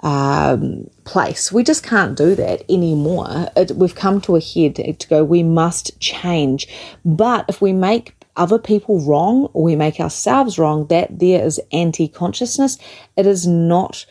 um, 0.00 0.88
place. 1.04 1.50
We 1.50 1.64
just 1.64 1.82
can't 1.82 2.16
do 2.16 2.34
that 2.34 2.62
anymore. 2.68 3.48
It, 3.56 3.72
we've 3.72 3.94
come 3.94 4.20
to 4.22 4.36
a 4.36 4.40
head 4.40 4.76
to 4.98 5.08
go, 5.08 5.24
we 5.24 5.42
must 5.42 5.98
change. 6.00 6.68
But 7.04 7.46
if 7.48 7.60
we 7.60 7.72
make 7.72 8.14
other 8.36 8.58
people 8.58 9.00
wrong 9.00 9.46
or 9.52 9.64
we 9.64 9.76
make 9.76 9.98
ourselves 9.98 10.58
wrong, 10.58 10.86
that 10.88 11.18
there 11.18 11.44
is 11.44 11.60
anti 11.72 12.08
consciousness. 12.08 12.78
It 13.16 13.26
is 13.26 13.46
not 13.46 14.06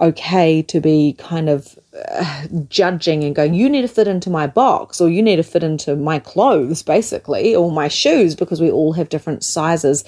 okay 0.00 0.62
to 0.62 0.80
be 0.80 1.14
kind 1.18 1.48
of 1.48 1.78
uh, 2.08 2.46
judging 2.68 3.24
and 3.24 3.34
going, 3.34 3.54
you 3.54 3.68
need 3.68 3.82
to 3.82 3.88
fit 3.88 4.08
into 4.08 4.30
my 4.30 4.46
box 4.46 5.00
or 5.00 5.08
you 5.08 5.22
need 5.22 5.36
to 5.36 5.42
fit 5.42 5.62
into 5.62 5.96
my 5.96 6.18
clothes, 6.18 6.82
basically, 6.82 7.54
or 7.54 7.70
my 7.70 7.88
shoes, 7.88 8.34
because 8.34 8.60
we 8.60 8.70
all 8.70 8.92
have 8.92 9.08
different 9.08 9.44
sizes. 9.44 10.04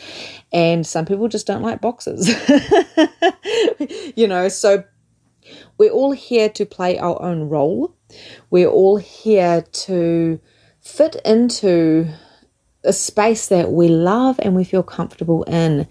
And 0.53 0.87
some 0.87 1.05
people 1.05 1.29
just 1.29 1.47
don't 1.47 1.63
like 1.63 1.81
boxes. 1.81 2.29
you 4.17 4.27
know, 4.27 4.49
so 4.49 4.85
we're 5.77 5.91
all 5.91 6.13
here 6.13 6.49
to 6.51 6.65
play 6.65 6.99
our 6.99 7.21
own 7.21 7.49
role. 7.49 7.95
We're 8.51 8.69
all 8.71 8.97
here 8.97 9.63
to 9.63 10.41
fit 10.81 11.17
into 11.25 12.09
a 12.85 12.93
space 12.93 13.49
that 13.49 13.71
we 13.71 13.89
love 13.89 14.41
and 14.43 14.57
we 14.57 14.65
feel 14.65 14.83
comfortable 14.83 15.45
in. 15.45 15.87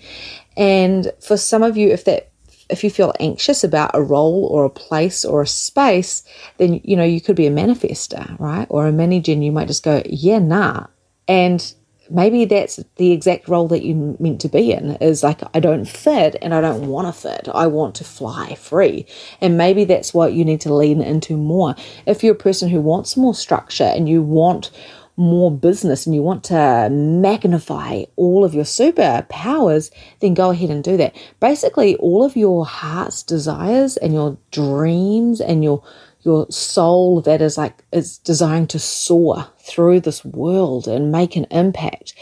And 0.58 1.12
for 1.22 1.38
some 1.38 1.63
of 1.63 1.77
you, 1.77 1.89
if 1.89 2.05
that 2.05 2.30
if 2.72 2.84
you 2.84 2.90
feel 2.90 3.13
anxious 3.20 3.63
about 3.63 3.92
a 3.94 4.01
role 4.01 4.48
or 4.51 4.66
a 4.66 4.70
place 4.70 5.25
or 5.25 5.42
a 5.42 5.48
space, 5.48 6.24
then 6.58 6.82
you 6.84 6.96
know 6.96 7.04
you 7.04 7.22
could 7.22 7.36
be 7.36 7.48
a 7.48 7.51
manifester, 7.51 8.40
right? 8.40 8.68
Or 8.70 8.88
a 8.88 8.92
manager, 8.92 9.32
and 9.32 9.44
you 9.44 9.51
might 9.51 9.68
just 9.68 9.84
go, 9.84 10.01
yeah, 10.06 10.40
nah. 10.40 10.88
And 11.28 11.74
maybe 12.12 12.46
that's 12.46 12.80
the 12.98 13.12
exact 13.12 13.48
role 13.48 13.68
that 13.70 13.84
you 13.84 14.16
meant 14.20 14.42
to 14.42 14.50
be 14.50 14.72
in 14.72 14.96
is 14.98 15.24
like 15.24 15.42
i 15.56 15.60
don't 15.60 15.86
fit 15.86 16.36
and 16.42 16.54
i 16.54 16.62
don't 16.62 16.88
want 16.88 17.08
to 17.08 17.13
fit 17.13 17.48
i 17.54 17.66
want 17.66 17.96
to 17.96 18.04
fly 18.04 18.54
free 18.56 19.06
and 19.40 19.58
maybe 19.58 19.86
that's 19.86 20.13
what 20.13 20.34
you 20.34 20.44
need 20.44 20.60
to 20.60 20.74
lean 20.74 21.01
into 21.01 21.38
more 21.38 21.74
if 22.06 22.24
you're 22.24 22.34
a 22.34 22.38
person 22.38 22.70
who 22.70 22.82
wants 22.82 23.16
more 23.16 23.34
structure 23.34 23.84
and 23.84 24.10
you 24.10 24.22
want 24.22 24.72
more 25.18 25.51
business 25.51 26.06
and 26.06 26.15
you 26.15 26.22
want 26.22 26.44
to 26.46 26.89
magnify 26.91 28.03
all 28.15 28.44
of 28.44 28.53
your 28.53 28.63
superpowers, 28.63 29.91
then 30.20 30.34
go 30.34 30.51
ahead 30.51 30.70
and 30.70 30.84
do 30.84 30.98
that. 30.98 31.15
Basically, 31.39 31.96
all 31.98 32.24
of 32.24 32.36
your 32.36 32.65
heart's 32.65 33.24
desires 33.24 33.98
and 33.98 34.13
your 34.13 34.38
dreams 34.51 35.41
and 35.41 35.63
your 35.63 35.84
your 36.24 36.46
soul 36.51 37.22
that 37.22 37.41
is 37.41 37.58
like 37.58 37.84
is 37.91 38.20
designed 38.20 38.70
to 38.70 38.80
soar 38.80 39.48
through 39.60 40.00
this 40.00 40.24
world 40.24 40.88
and 40.88 41.12
make 41.12 41.36
an 41.36 41.46
impact. 41.51 42.13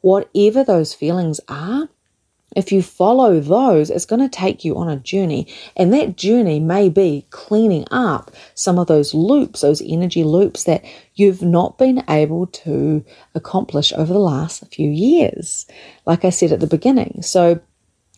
Whatever 0.00 0.62
those 0.62 0.94
feelings 0.94 1.40
are, 1.48 1.88
if 2.56 2.72
you 2.72 2.82
follow 2.82 3.40
those, 3.40 3.90
it's 3.90 4.06
going 4.06 4.20
to 4.20 4.28
take 4.28 4.64
you 4.64 4.76
on 4.76 4.88
a 4.88 4.96
journey. 4.96 5.46
And 5.76 5.92
that 5.92 6.16
journey 6.16 6.60
may 6.60 6.88
be 6.88 7.26
cleaning 7.30 7.84
up 7.90 8.30
some 8.54 8.78
of 8.78 8.86
those 8.86 9.12
loops, 9.12 9.60
those 9.60 9.82
energy 9.82 10.24
loops 10.24 10.64
that 10.64 10.84
you've 11.14 11.42
not 11.42 11.78
been 11.78 12.02
able 12.08 12.46
to 12.46 13.04
accomplish 13.34 13.92
over 13.92 14.12
the 14.12 14.18
last 14.18 14.64
few 14.74 14.90
years. 14.90 15.66
Like 16.06 16.24
I 16.24 16.30
said 16.30 16.52
at 16.52 16.60
the 16.60 16.66
beginning. 16.66 17.22
So 17.22 17.60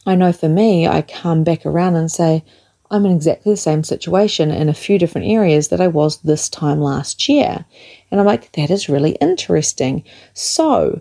I 0.07 0.15
know 0.15 0.33
for 0.33 0.49
me, 0.49 0.87
I 0.87 1.03
come 1.03 1.45
back 1.45 1.67
around 1.67 1.97
and 1.97 2.11
say, 2.11 2.45
I'm 2.91 3.07
in 3.07 3.13
exactly 3.13 3.53
the 3.53 3.57
same 3.57 3.85
situation 3.85 4.51
in 4.51 4.69
a 4.69 4.75
few 4.75 4.99
different 4.99 5.29
areas 5.29 5.69
that 5.69 5.81
I 5.81 5.87
was 5.87 6.19
this 6.19 6.49
time 6.49 6.81
last 6.81 7.29
year. 7.29 7.65
And 8.11 8.19
I'm 8.19 8.27
like, 8.27 8.51
that 8.53 8.71
is 8.71 8.89
really 8.89 9.13
interesting. 9.21 10.03
So, 10.35 11.01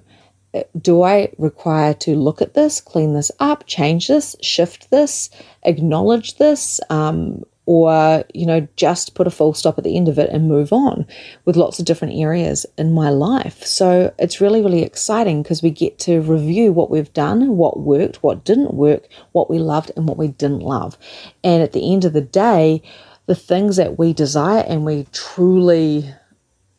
do 0.80 1.04
I 1.04 1.32
require 1.38 1.94
to 1.96 2.16
look 2.16 2.42
at 2.42 2.54
this, 2.54 2.82
clean 2.82 3.14
this 3.14 3.32
up, 3.40 3.66
change 3.68 4.08
this, 4.08 4.36
shift 4.42 4.90
this, 4.90 5.30
acknowledge 5.64 6.38
this, 6.38 6.80
um, 6.90 7.44
or 7.66 8.26
you 8.34 8.48
know 8.48 8.68
just 8.78 9.14
put 9.14 9.28
a 9.28 9.30
full 9.30 9.54
stop 9.54 9.78
at 9.78 9.84
the 9.84 9.96
end 9.96 10.08
of 10.08 10.18
it 10.18 10.32
and 10.32 10.48
move 10.48 10.74
on 10.74 11.06
with 11.46 11.56
lots 11.56 11.78
of 11.78 11.86
different 11.86 12.16
areas 12.16 12.66
in 12.80 12.92
my 12.92 13.10
life? 13.10 13.64
So 13.64 14.12
it's 14.18 14.42
really 14.42 14.62
really 14.62 14.82
exciting 14.82 15.44
because 15.44 15.62
we 15.62 15.70
get 15.70 16.00
to 16.00 16.20
review 16.22 16.74
what 16.74 16.90
we've 16.90 17.14
done 17.14 17.58
what 17.58 17.80
worked 17.80 18.24
what 18.24 18.44
didn't 18.44 18.74
work 18.74 19.08
what 19.34 19.52
we 19.52 19.60
loved 19.60 19.92
and 19.96 20.08
what 20.08 20.18
we 20.18 20.30
didn't 20.30 20.62
love. 20.62 20.98
And 21.44 21.62
at 21.62 21.74
the 21.74 21.94
end 21.94 22.06
of 22.06 22.14
the 22.14 22.22
day 22.22 22.82
the 23.28 23.36
things 23.36 23.76
that 23.76 24.00
we 24.00 24.14
desire 24.14 24.66
and 24.68 24.84
we 24.84 25.06
truly 25.14 26.12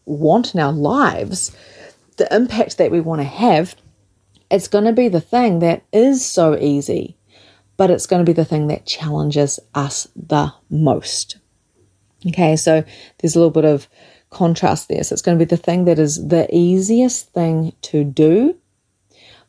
want 0.06 0.54
in 0.54 0.61
our 0.61 0.72
lives 0.72 1.56
the 2.20 2.37
impact 2.37 2.76
that 2.76 2.90
we 2.90 3.00
want 3.00 3.22
to 3.22 3.26
have, 3.26 3.74
it's 4.50 4.68
going 4.68 4.85
to 4.85 4.92
be 4.92 5.09
the 5.09 5.22
thing 5.22 5.61
that 5.61 5.83
is 5.90 6.24
so 6.24 6.54
easy, 6.54 7.16
but 7.78 7.90
it's 7.90 8.06
going 8.06 8.22
to 8.22 8.30
be 8.30 8.35
the 8.35 8.44
thing 8.44 8.66
that 8.66 8.85
challenges 8.85 9.59
us 9.74 10.06
the 10.14 10.52
most. 10.68 11.38
Okay, 12.28 12.56
so 12.56 12.85
there's 13.18 13.35
a 13.35 13.38
little 13.38 13.50
bit 13.50 13.64
of 13.64 13.88
contrast 14.28 14.88
there. 14.88 15.02
So 15.02 15.14
it's 15.14 15.22
going 15.22 15.38
to 15.38 15.44
be 15.44 15.48
the 15.48 15.56
thing 15.56 15.87
that 15.87 15.98
is 15.98 16.28
the 16.28 16.46
easiest 16.54 17.33
thing 17.33 17.72
to 17.83 18.04
do, 18.04 18.54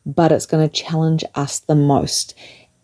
but 0.06 0.32
it's 0.32 0.46
going 0.46 0.66
to 0.66 0.74
challenge 0.74 1.24
us 1.34 1.58
the 1.58 1.74
most. 1.74 2.34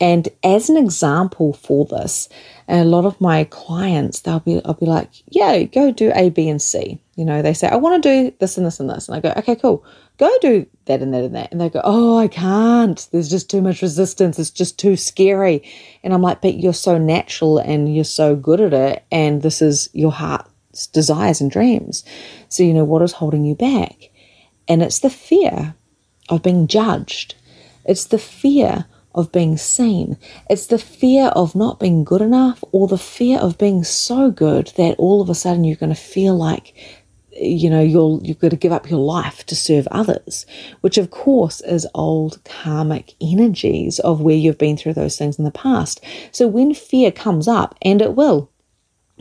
And 0.00 0.28
as 0.44 0.70
an 0.70 0.76
example 0.76 1.52
for 1.52 1.84
this, 1.84 2.28
a 2.68 2.84
lot 2.84 3.04
of 3.04 3.20
my 3.20 3.44
clients, 3.44 4.20
they'll 4.20 4.40
be, 4.40 4.60
I'll 4.64 4.74
be 4.74 4.86
like, 4.86 5.10
yeah, 5.28 5.62
go 5.64 5.90
do 5.90 6.12
A, 6.14 6.30
B, 6.30 6.48
and 6.48 6.62
C. 6.62 7.00
You 7.16 7.24
know, 7.24 7.42
they 7.42 7.54
say, 7.54 7.68
I 7.68 7.76
want 7.76 8.00
to 8.02 8.08
do 8.08 8.36
this 8.38 8.56
and 8.56 8.64
this 8.64 8.78
and 8.78 8.88
this. 8.88 9.08
And 9.08 9.16
I 9.16 9.20
go, 9.20 9.32
okay, 9.38 9.56
cool. 9.56 9.84
Go 10.18 10.32
do 10.40 10.66
that 10.84 11.02
and 11.02 11.12
that 11.14 11.24
and 11.24 11.34
that. 11.34 11.50
And 11.50 11.60
they 11.60 11.68
go, 11.68 11.80
oh, 11.82 12.16
I 12.18 12.28
can't. 12.28 13.08
There's 13.10 13.30
just 13.30 13.50
too 13.50 13.60
much 13.60 13.82
resistance. 13.82 14.38
It's 14.38 14.50
just 14.50 14.78
too 14.78 14.96
scary. 14.96 15.62
And 16.04 16.14
I'm 16.14 16.22
like, 16.22 16.42
but 16.42 16.54
you're 16.54 16.72
so 16.72 16.96
natural 16.96 17.58
and 17.58 17.92
you're 17.92 18.04
so 18.04 18.36
good 18.36 18.60
at 18.60 18.72
it. 18.72 19.04
And 19.10 19.42
this 19.42 19.60
is 19.60 19.88
your 19.92 20.12
heart's 20.12 20.86
desires 20.86 21.40
and 21.40 21.50
dreams. 21.50 22.04
So, 22.48 22.62
you 22.62 22.74
know, 22.74 22.84
what 22.84 23.02
is 23.02 23.12
holding 23.12 23.44
you 23.44 23.56
back? 23.56 24.10
And 24.68 24.82
it's 24.82 25.00
the 25.00 25.10
fear 25.10 25.74
of 26.28 26.42
being 26.42 26.68
judged. 26.68 27.34
It's 27.84 28.04
the 28.04 28.18
fear 28.18 28.86
of 29.14 29.32
being 29.32 29.56
seen. 29.56 30.16
It's 30.48 30.66
the 30.66 30.78
fear 30.78 31.26
of 31.28 31.54
not 31.54 31.80
being 31.80 32.04
good 32.04 32.22
enough 32.22 32.62
or 32.72 32.88
the 32.88 32.98
fear 32.98 33.38
of 33.38 33.58
being 33.58 33.84
so 33.84 34.30
good 34.30 34.72
that 34.76 34.96
all 34.98 35.20
of 35.20 35.30
a 35.30 35.34
sudden 35.34 35.64
you're 35.64 35.76
going 35.76 35.94
to 35.94 36.00
feel 36.00 36.36
like 36.36 36.74
you 37.40 37.70
know 37.70 37.80
you're 37.80 38.20
you've 38.22 38.40
got 38.40 38.50
to 38.50 38.56
give 38.56 38.72
up 38.72 38.90
your 38.90 38.98
life 38.98 39.46
to 39.46 39.54
serve 39.54 39.86
others 39.92 40.44
which 40.80 40.98
of 40.98 41.10
course 41.10 41.60
is 41.60 41.86
old 41.94 42.42
karmic 42.44 43.14
energies 43.20 44.00
of 44.00 44.20
where 44.20 44.34
you've 44.34 44.58
been 44.58 44.76
through 44.76 44.94
those 44.94 45.16
things 45.16 45.38
in 45.38 45.44
the 45.44 45.50
past 45.50 46.04
so 46.32 46.48
when 46.48 46.74
fear 46.74 47.12
comes 47.12 47.46
up 47.46 47.76
and 47.82 48.02
it 48.02 48.14
will 48.14 48.50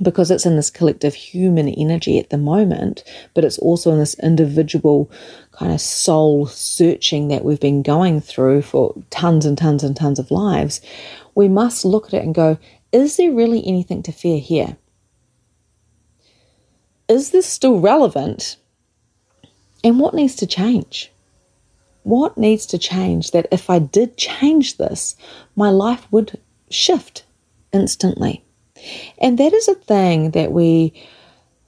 because 0.01 0.31
it's 0.31 0.45
in 0.45 0.55
this 0.55 0.69
collective 0.69 1.13
human 1.13 1.69
energy 1.69 2.19
at 2.19 2.29
the 2.29 2.37
moment, 2.37 3.03
but 3.33 3.43
it's 3.43 3.57
also 3.59 3.91
in 3.91 3.99
this 3.99 4.17
individual 4.19 5.11
kind 5.51 5.71
of 5.71 5.81
soul 5.81 6.45
searching 6.45 7.27
that 7.29 7.43
we've 7.43 7.59
been 7.59 7.81
going 7.81 8.21
through 8.21 8.61
for 8.61 8.93
tons 9.09 9.45
and 9.45 9.57
tons 9.57 9.83
and 9.83 9.95
tons 9.95 10.19
of 10.19 10.31
lives, 10.31 10.81
we 11.35 11.47
must 11.47 11.85
look 11.85 12.07
at 12.07 12.13
it 12.13 12.23
and 12.23 12.35
go, 12.35 12.57
is 12.91 13.17
there 13.17 13.31
really 13.31 13.65
anything 13.65 14.03
to 14.03 14.11
fear 14.11 14.39
here? 14.39 14.77
Is 17.07 17.31
this 17.31 17.45
still 17.45 17.79
relevant? 17.79 18.57
And 19.83 19.99
what 19.99 20.13
needs 20.13 20.35
to 20.37 20.47
change? 20.47 21.11
What 22.03 22.37
needs 22.37 22.65
to 22.67 22.77
change 22.77 23.31
that 23.31 23.47
if 23.51 23.69
I 23.69 23.79
did 23.79 24.17
change 24.17 24.77
this, 24.77 25.15
my 25.55 25.69
life 25.69 26.07
would 26.11 26.39
shift 26.69 27.25
instantly? 27.73 28.43
And 29.19 29.37
that 29.37 29.53
is 29.53 29.67
a 29.67 29.75
thing 29.75 30.31
that 30.31 30.51
we 30.51 30.93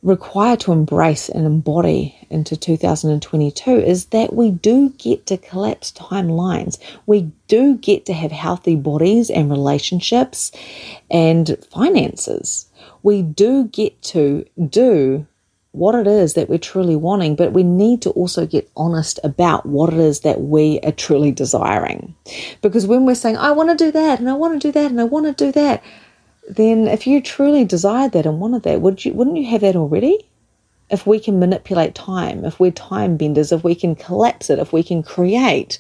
require 0.02 0.56
to 0.56 0.72
embrace 0.72 1.28
and 1.28 1.46
embody 1.46 2.16
into 2.30 2.56
2022 2.56 3.72
is 3.72 4.06
that 4.06 4.34
we 4.34 4.52
do 4.52 4.90
get 4.92 5.26
to 5.26 5.38
collapse 5.38 5.92
timelines. 5.92 6.80
We 7.06 7.32
do 7.48 7.76
get 7.76 8.06
to 8.06 8.14
have 8.14 8.32
healthy 8.32 8.76
bodies 8.76 9.30
and 9.30 9.52
relationships 9.52 10.52
and 11.12 11.58
finances. 11.70 12.68
We 13.04 13.22
do 13.22 13.66
get 13.66 14.02
to 14.04 14.46
do 14.70 15.28
what 15.72 15.96
it 15.96 16.08
is 16.08 16.34
that 16.34 16.50
we're 16.50 16.58
truly 16.58 16.96
wanting, 16.96 17.36
but 17.36 17.54
we 17.54 17.64
need 17.64 18.02
to 18.02 18.10
also 18.12 18.46
get 18.46 18.70
honest 18.76 19.20
about 19.24 19.66
what 19.66 19.94
it 19.94 20.00
is 20.00 20.22
that 20.22 20.42
we 20.42 20.80
are 20.82 20.92
truly 20.92 21.32
desiring. 21.32 22.16
Because 22.62 22.88
when 22.88 23.06
we're 23.06 23.16
saying, 23.16 23.38
I 23.38 23.52
want 23.52 23.70
to 23.70 23.76
do 23.76 23.92
that, 23.92 24.20
and 24.20 24.30
I 24.30 24.34
want 24.34 24.60
to 24.60 24.68
do 24.68 24.72
that, 24.72 24.90
and 24.90 25.00
I 25.00 25.04
want 25.04 25.26
to 25.26 25.46
do 25.46 25.52
that, 25.52 25.84
then 26.50 26.88
if 26.88 27.06
you 27.06 27.22
truly 27.22 27.64
desired 27.64 28.12
that 28.14 28.26
and 28.26 28.40
wanted 28.40 28.64
that, 28.64 28.82
would 28.82 29.06
you 29.06 29.14
wouldn't 29.14 29.38
you 29.38 29.46
have 29.48 29.62
that 29.62 29.76
already? 29.76 30.26
If 30.90 31.06
we 31.06 31.20
can 31.20 31.38
manipulate 31.38 31.94
time, 31.94 32.44
if 32.44 32.60
we're 32.60 32.72
time 32.72 33.16
benders, 33.16 33.52
if 33.52 33.64
we 33.64 33.76
can 33.76 33.96
collapse 33.96 34.50
it, 34.50 34.58
if 34.58 34.74
we 34.74 34.82
can 34.82 35.04
create, 35.04 35.78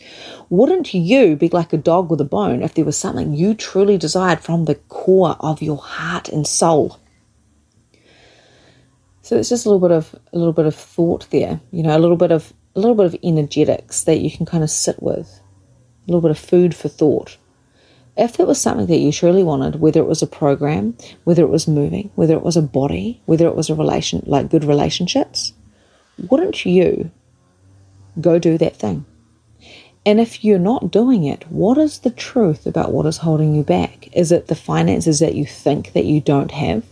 wouldn't 0.49 0.93
you 0.93 1.35
be 1.35 1.49
like 1.49 1.73
a 1.73 1.77
dog 1.77 2.11
with 2.11 2.21
a 2.21 2.25
bone 2.25 2.61
if 2.61 2.75
there 2.75 2.85
was 2.85 2.95
something 2.95 3.33
you 3.33 3.55
truly 3.55 3.97
desired 3.97 4.41
from 4.41 4.65
the 4.65 4.75
core 4.75 5.35
of 5.39 5.63
your 5.63 5.77
heart 5.77 6.29
and 6.29 6.45
soul? 6.45 6.99
So 9.23 9.37
it's 9.37 9.49
just 9.49 9.65
a 9.65 9.69
little 9.69 9.87
bit 9.87 9.95
of 9.95 10.13
a 10.31 10.37
little 10.37 10.53
bit 10.53 10.67
of 10.67 10.75
thought 10.75 11.27
there, 11.31 11.59
you 11.71 11.81
know, 11.81 11.97
a 11.97 11.99
little 11.99 12.17
bit 12.17 12.31
of 12.31 12.53
a 12.75 12.79
little 12.79 12.95
bit 12.95 13.07
of 13.07 13.15
energetics 13.23 14.03
that 14.03 14.19
you 14.19 14.29
can 14.29 14.45
kind 14.45 14.63
of 14.63 14.69
sit 14.69 15.01
with, 15.01 15.41
a 16.07 16.11
little 16.11 16.21
bit 16.21 16.31
of 16.31 16.37
food 16.37 16.75
for 16.75 16.89
thought 16.89 17.37
if 18.19 18.39
it 18.39 18.45
was 18.45 18.59
something 18.59 18.87
that 18.87 18.97
you 18.97 19.13
truly 19.13 19.43
wanted, 19.43 19.79
whether 19.79 20.01
it 20.01 20.07
was 20.07 20.21
a 20.21 20.27
program, 20.27 20.95
whether 21.23 21.41
it 21.41 21.49
was 21.49 21.67
moving, 21.67 22.11
whether 22.15 22.33
it 22.33 22.43
was 22.43 22.57
a 22.57 22.61
body, 22.61 23.21
whether 23.25 23.47
it 23.47 23.55
was 23.55 23.69
a 23.69 23.75
relation, 23.75 24.21
like 24.25 24.49
good 24.49 24.65
relationships, 24.65 25.53
wouldn't 26.29 26.65
you 26.65 27.11
go 28.19 28.37
do 28.37 28.57
that 28.57 28.75
thing? 28.75 29.05
And 30.05 30.19
if 30.19 30.43
you're 30.43 30.59
not 30.59 30.91
doing 30.91 31.23
it, 31.23 31.49
what 31.49 31.77
is 31.77 31.99
the 31.99 32.09
truth 32.09 32.65
about 32.65 32.91
what 32.91 33.05
is 33.05 33.17
holding 33.17 33.55
you 33.55 33.63
back? 33.63 34.09
Is 34.11 34.31
it 34.33 34.47
the 34.47 34.55
finances 34.55 35.19
that 35.19 35.35
you 35.35 35.45
think 35.45 35.93
that 35.93 36.05
you 36.05 36.19
don't 36.19 36.51
have? 36.51 36.83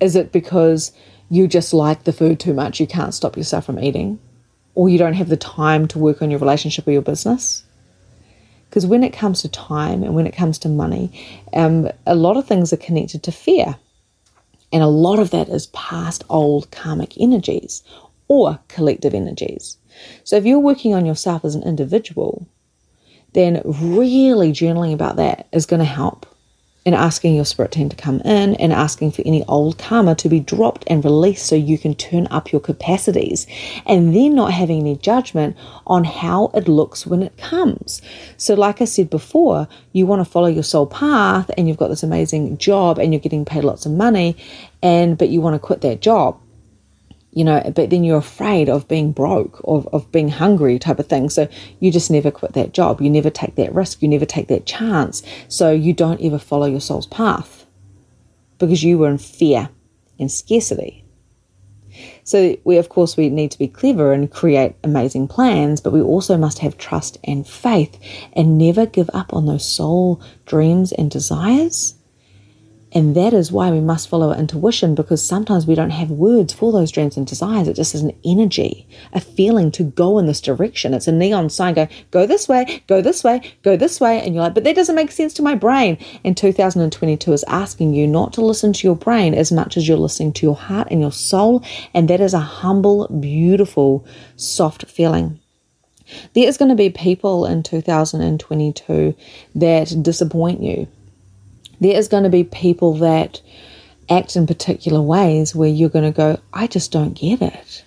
Is 0.00 0.16
it 0.16 0.32
because 0.32 0.92
you 1.30 1.46
just 1.46 1.72
like 1.72 2.04
the 2.04 2.12
food 2.12 2.40
too 2.40 2.54
much, 2.54 2.80
you 2.80 2.86
can't 2.86 3.14
stop 3.14 3.36
yourself 3.36 3.66
from 3.66 3.78
eating? 3.78 4.18
Or 4.74 4.88
you 4.88 4.98
don't 4.98 5.14
have 5.14 5.28
the 5.28 5.36
time 5.36 5.86
to 5.88 5.98
work 5.98 6.22
on 6.22 6.30
your 6.30 6.40
relationship 6.40 6.88
or 6.88 6.92
your 6.92 7.02
business? 7.02 7.62
Because 8.68 8.86
when 8.86 9.02
it 9.02 9.12
comes 9.12 9.42
to 9.42 9.48
time 9.48 10.02
and 10.02 10.14
when 10.14 10.26
it 10.26 10.36
comes 10.36 10.58
to 10.60 10.68
money, 10.68 11.10
um, 11.52 11.88
a 12.06 12.14
lot 12.14 12.36
of 12.36 12.46
things 12.46 12.72
are 12.72 12.78
connected 12.78 13.22
to 13.22 13.32
fear. 13.32 13.76
And 14.72 14.82
a 14.82 14.88
lot 14.88 15.18
of 15.18 15.30
that 15.30 15.48
is 15.48 15.68
past 15.68 16.24
old 16.28 16.70
karmic 16.70 17.18
energies 17.18 17.82
or 18.28 18.58
collective 18.68 19.14
energies. 19.14 19.78
So 20.24 20.36
if 20.36 20.44
you're 20.44 20.58
working 20.58 20.94
on 20.94 21.06
yourself 21.06 21.44
as 21.44 21.54
an 21.54 21.62
individual, 21.62 22.46
then 23.32 23.62
really 23.64 24.50
journaling 24.50 24.92
about 24.92 25.16
that 25.16 25.46
is 25.52 25.66
going 25.66 25.80
to 25.80 25.86
help 25.86 26.26
in 26.86 26.94
asking 26.94 27.34
your 27.34 27.44
spirit 27.44 27.72
team 27.72 27.88
to 27.88 27.96
come 27.96 28.20
in 28.20 28.54
and 28.54 28.72
asking 28.72 29.10
for 29.10 29.22
any 29.26 29.44
old 29.46 29.76
karma 29.76 30.14
to 30.14 30.28
be 30.28 30.38
dropped 30.38 30.84
and 30.86 31.04
released 31.04 31.44
so 31.44 31.56
you 31.56 31.76
can 31.76 31.96
turn 31.96 32.28
up 32.30 32.52
your 32.52 32.60
capacities 32.60 33.44
and 33.86 34.14
then 34.14 34.36
not 34.36 34.52
having 34.52 34.78
any 34.78 34.96
judgment 34.96 35.56
on 35.88 36.04
how 36.04 36.46
it 36.54 36.68
looks 36.68 37.04
when 37.04 37.24
it 37.24 37.36
comes. 37.36 38.00
So, 38.36 38.54
like 38.54 38.80
I 38.80 38.84
said 38.84 39.10
before, 39.10 39.66
you 39.92 40.06
want 40.06 40.20
to 40.20 40.30
follow 40.30 40.46
your 40.46 40.62
soul 40.62 40.86
path 40.86 41.50
and 41.58 41.66
you've 41.66 41.76
got 41.76 41.88
this 41.88 42.04
amazing 42.04 42.56
job 42.56 43.00
and 43.00 43.12
you're 43.12 43.20
getting 43.20 43.44
paid 43.44 43.64
lots 43.64 43.84
of 43.84 43.90
money, 43.90 44.36
and 44.80 45.18
but 45.18 45.28
you 45.28 45.40
want 45.40 45.54
to 45.54 45.58
quit 45.58 45.80
that 45.80 46.00
job 46.00 46.40
you 47.36 47.44
know, 47.44 47.60
but 47.76 47.90
then 47.90 48.02
you're 48.02 48.16
afraid 48.16 48.70
of 48.70 48.88
being 48.88 49.12
broke, 49.12 49.60
of, 49.64 49.86
of 49.88 50.10
being 50.10 50.30
hungry 50.30 50.78
type 50.78 50.98
of 50.98 51.06
thing. 51.06 51.28
So 51.28 51.46
you 51.80 51.92
just 51.92 52.10
never 52.10 52.30
quit 52.30 52.54
that 52.54 52.72
job. 52.72 53.02
You 53.02 53.10
never 53.10 53.28
take 53.28 53.56
that 53.56 53.74
risk. 53.74 54.00
You 54.00 54.08
never 54.08 54.24
take 54.24 54.48
that 54.48 54.64
chance. 54.64 55.22
So 55.46 55.70
you 55.70 55.92
don't 55.92 56.22
ever 56.22 56.38
follow 56.38 56.64
your 56.64 56.80
soul's 56.80 57.06
path 57.06 57.66
because 58.56 58.82
you 58.82 58.96
were 58.96 59.10
in 59.10 59.18
fear 59.18 59.68
and 60.18 60.32
scarcity. 60.32 61.04
So 62.24 62.56
we, 62.64 62.78
of 62.78 62.88
course, 62.88 63.18
we 63.18 63.28
need 63.28 63.50
to 63.50 63.58
be 63.58 63.68
clever 63.68 64.14
and 64.14 64.30
create 64.30 64.74
amazing 64.82 65.28
plans, 65.28 65.82
but 65.82 65.92
we 65.92 66.00
also 66.00 66.38
must 66.38 66.60
have 66.60 66.78
trust 66.78 67.18
and 67.22 67.46
faith 67.46 67.98
and 68.32 68.56
never 68.56 68.86
give 68.86 69.10
up 69.12 69.34
on 69.34 69.44
those 69.44 69.68
soul 69.68 70.22
dreams 70.46 70.90
and 70.90 71.10
desires 71.10 71.95
and 72.96 73.14
that 73.14 73.34
is 73.34 73.52
why 73.52 73.70
we 73.70 73.80
must 73.80 74.08
follow 74.08 74.30
our 74.30 74.38
intuition 74.38 74.94
because 74.94 75.22
sometimes 75.22 75.66
we 75.66 75.74
don't 75.74 75.90
have 75.90 76.10
words 76.10 76.54
for 76.54 76.72
those 76.72 76.90
dreams 76.90 77.18
and 77.18 77.26
desires. 77.26 77.68
It 77.68 77.76
just 77.76 77.94
is 77.94 78.00
an 78.00 78.18
energy, 78.24 78.88
a 79.12 79.20
feeling 79.20 79.70
to 79.72 79.82
go 79.82 80.18
in 80.18 80.24
this 80.24 80.40
direction. 80.40 80.94
It's 80.94 81.06
a 81.06 81.12
neon 81.12 81.50
sign 81.50 81.74
go, 81.74 81.88
go 82.10 82.24
this 82.24 82.48
way, 82.48 82.82
go 82.86 83.02
this 83.02 83.22
way, 83.22 83.42
go 83.62 83.76
this 83.76 84.00
way. 84.00 84.22
And 84.22 84.34
you're 84.34 84.44
like, 84.44 84.54
but 84.54 84.64
that 84.64 84.76
doesn't 84.76 84.94
make 84.96 85.12
sense 85.12 85.34
to 85.34 85.42
my 85.42 85.54
brain. 85.54 85.98
And 86.24 86.38
2022 86.38 87.34
is 87.34 87.44
asking 87.48 87.92
you 87.92 88.06
not 88.06 88.32
to 88.32 88.40
listen 88.40 88.72
to 88.72 88.86
your 88.86 88.96
brain 88.96 89.34
as 89.34 89.52
much 89.52 89.76
as 89.76 89.86
you're 89.86 89.98
listening 89.98 90.32
to 90.32 90.46
your 90.46 90.56
heart 90.56 90.88
and 90.90 91.02
your 91.02 91.12
soul. 91.12 91.62
And 91.92 92.08
that 92.08 92.22
is 92.22 92.32
a 92.32 92.40
humble, 92.40 93.08
beautiful, 93.08 94.06
soft 94.36 94.86
feeling. 94.86 95.38
There 96.32 96.48
is 96.48 96.56
going 96.56 96.70
to 96.70 96.74
be 96.74 96.88
people 96.88 97.44
in 97.44 97.62
2022 97.62 99.14
that 99.54 100.02
disappoint 100.02 100.62
you 100.62 100.88
there 101.80 101.96
is 101.96 102.08
going 102.08 102.24
to 102.24 102.30
be 102.30 102.44
people 102.44 102.94
that 102.94 103.40
act 104.08 104.36
in 104.36 104.46
particular 104.46 105.00
ways 105.00 105.54
where 105.54 105.68
you're 105.68 105.88
going 105.88 106.04
to 106.04 106.16
go, 106.16 106.38
I 106.52 106.66
just 106.66 106.92
don't 106.92 107.14
get 107.14 107.42
it. 107.42 107.84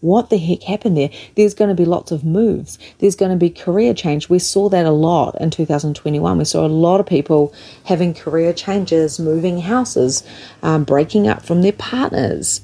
What 0.00 0.30
the 0.30 0.36
heck 0.36 0.64
happened 0.64 0.96
there? 0.96 1.10
There's 1.36 1.54
going 1.54 1.68
to 1.68 1.80
be 1.80 1.84
lots 1.84 2.10
of 2.10 2.24
moves. 2.24 2.76
There's 2.98 3.14
going 3.14 3.30
to 3.30 3.36
be 3.36 3.50
career 3.50 3.94
change. 3.94 4.28
We 4.28 4.40
saw 4.40 4.68
that 4.68 4.84
a 4.84 4.90
lot 4.90 5.40
in 5.40 5.50
2021. 5.50 6.38
We 6.38 6.44
saw 6.44 6.66
a 6.66 6.68
lot 6.68 6.98
of 6.98 7.06
people 7.06 7.54
having 7.84 8.12
career 8.12 8.52
changes, 8.52 9.20
moving 9.20 9.60
houses, 9.60 10.24
um, 10.64 10.82
breaking 10.82 11.28
up 11.28 11.44
from 11.44 11.62
their 11.62 11.72
partners, 11.72 12.62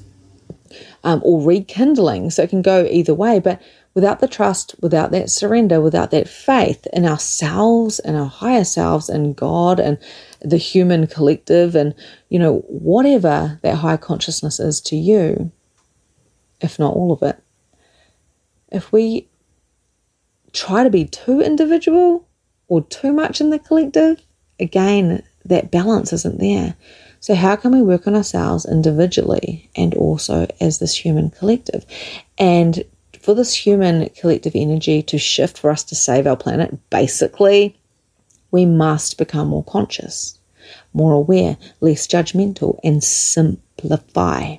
um, 1.05 1.21
or 1.23 1.41
rekindling. 1.41 2.29
So 2.29 2.43
it 2.43 2.49
can 2.49 2.61
go 2.61 2.83
either 2.83 3.13
way. 3.13 3.39
But 3.39 3.61
without 3.93 4.19
the 4.19 4.27
trust, 4.27 4.75
without 4.81 5.11
that 5.11 5.29
surrender, 5.29 5.79
without 5.79 6.11
that 6.11 6.27
faith 6.27 6.85
in 6.91 7.05
ourselves 7.05 7.99
and 7.99 8.17
our 8.17 8.27
higher 8.27 8.65
selves 8.65 9.07
and 9.07 9.33
God 9.33 9.79
and 9.79 9.97
the 10.41 10.57
human 10.57 11.07
collective 11.07 11.75
and, 11.75 11.93
you 12.29 12.39
know, 12.39 12.59
whatever 12.67 13.59
that 13.61 13.75
high 13.75 13.97
consciousness 13.97 14.59
is 14.59 14.81
to 14.81 14.95
you, 14.95 15.51
if 16.61 16.79
not 16.79 16.93
all 16.93 17.11
of 17.11 17.23
it, 17.23 17.41
if 18.71 18.91
we 18.91 19.27
try 20.53 20.83
to 20.83 20.89
be 20.89 21.05
too 21.05 21.41
individual 21.41 22.27
or 22.67 22.83
too 22.83 23.13
much 23.13 23.41
in 23.41 23.49
the 23.49 23.59
collective, 23.59 24.21
again, 24.59 25.23
that 25.45 25.71
balance 25.71 26.13
isn't 26.13 26.39
there. 26.39 26.75
So, 27.21 27.35
how 27.35 27.55
can 27.55 27.71
we 27.71 27.81
work 27.81 28.07
on 28.07 28.15
ourselves 28.15 28.65
individually 28.65 29.69
and 29.75 29.93
also 29.95 30.47
as 30.61 30.79
this 30.79 30.95
human 30.95 31.31
collective? 31.31 31.85
And 32.37 32.83
for 33.21 33.33
this 33.33 33.53
human 33.53 34.09
collective 34.09 34.53
energy 34.55 35.01
to 35.03 35.17
shift 35.17 35.57
for 35.57 35.69
us 35.69 35.83
to 35.85 35.95
save 35.95 36.27
our 36.27 36.37
planet, 36.37 36.77
basically, 36.89 37.78
we 38.51 38.65
must 38.65 39.17
become 39.17 39.49
more 39.49 39.63
conscious, 39.63 40.39
more 40.93 41.13
aware, 41.13 41.57
less 41.81 42.07
judgmental, 42.07 42.79
and 42.83 43.03
simplify. 43.03 44.57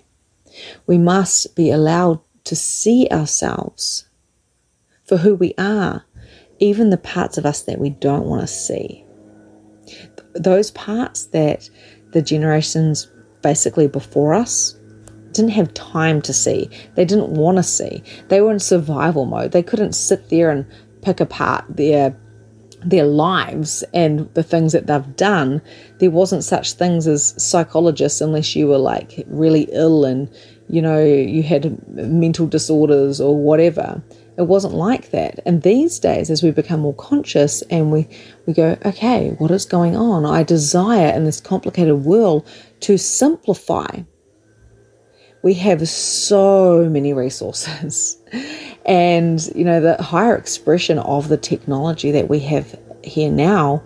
We 0.86 0.98
must 0.98 1.54
be 1.56 1.70
allowed 1.70 2.20
to 2.44 2.56
see 2.56 3.08
ourselves 3.10 4.06
for 5.04 5.18
who 5.18 5.34
we 5.34 5.54
are, 5.58 6.04
even 6.58 6.90
the 6.90 6.96
parts 6.96 7.38
of 7.38 7.46
us 7.46 7.62
that 7.62 7.78
we 7.78 7.90
don't 7.90 8.26
want 8.26 8.42
to 8.42 8.46
see. 8.46 9.04
Those 10.34 10.70
parts 10.70 11.26
that 11.26 11.68
the 12.12 12.22
generations 12.22 13.10
basically 13.42 13.88
before 13.88 14.34
us 14.34 14.76
didn't 15.32 15.50
have 15.50 15.72
time 15.74 16.20
to 16.22 16.32
see. 16.32 16.68
They 16.94 17.04
didn't 17.04 17.30
want 17.30 17.56
to 17.56 17.62
see. 17.62 18.02
They 18.28 18.40
were 18.40 18.52
in 18.52 18.58
survival 18.58 19.24
mode. 19.26 19.52
They 19.52 19.62
couldn't 19.62 19.94
sit 19.94 20.28
there 20.28 20.50
and 20.50 20.66
pick 21.02 21.20
apart 21.20 21.64
their 21.68 22.16
their 22.84 23.04
lives 23.04 23.82
and 23.92 24.32
the 24.34 24.42
things 24.42 24.72
that 24.72 24.86
they've 24.86 25.16
done, 25.16 25.60
there 25.98 26.10
wasn't 26.10 26.44
such 26.44 26.72
things 26.72 27.06
as 27.06 27.34
psychologists 27.42 28.20
unless 28.20 28.56
you 28.56 28.66
were 28.66 28.78
like 28.78 29.24
really 29.26 29.68
ill 29.72 30.04
and 30.04 30.30
you 30.68 30.80
know 30.80 31.02
you 31.02 31.42
had 31.42 31.86
mental 31.88 32.46
disorders 32.46 33.20
or 33.20 33.36
whatever. 33.36 34.02
It 34.38 34.46
wasn't 34.46 34.74
like 34.74 35.10
that. 35.10 35.40
And 35.44 35.62
these 35.62 35.98
days, 35.98 36.30
as 36.30 36.42
we 36.42 36.50
become 36.50 36.80
more 36.80 36.94
conscious 36.94 37.60
and 37.62 37.92
we, 37.92 38.08
we 38.46 38.54
go, 38.54 38.78
okay, 38.86 39.34
what 39.36 39.50
is 39.50 39.66
going 39.66 39.96
on? 39.96 40.24
I 40.24 40.44
desire 40.44 41.12
in 41.12 41.24
this 41.24 41.42
complicated 41.42 42.06
world 42.06 42.48
to 42.80 42.96
simplify. 42.96 44.02
We 45.42 45.52
have 45.54 45.86
so 45.86 46.88
many 46.88 47.12
resources. 47.12 48.16
And, 48.86 49.44
you 49.54 49.64
know, 49.64 49.80
the 49.80 50.02
higher 50.02 50.36
expression 50.36 50.98
of 51.00 51.28
the 51.28 51.36
technology 51.36 52.10
that 52.10 52.28
we 52.28 52.40
have 52.40 52.78
here 53.04 53.30
now 53.30 53.82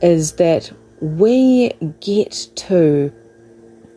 is 0.00 0.32
that 0.34 0.72
we 1.00 1.72
get 2.00 2.48
to 2.56 3.12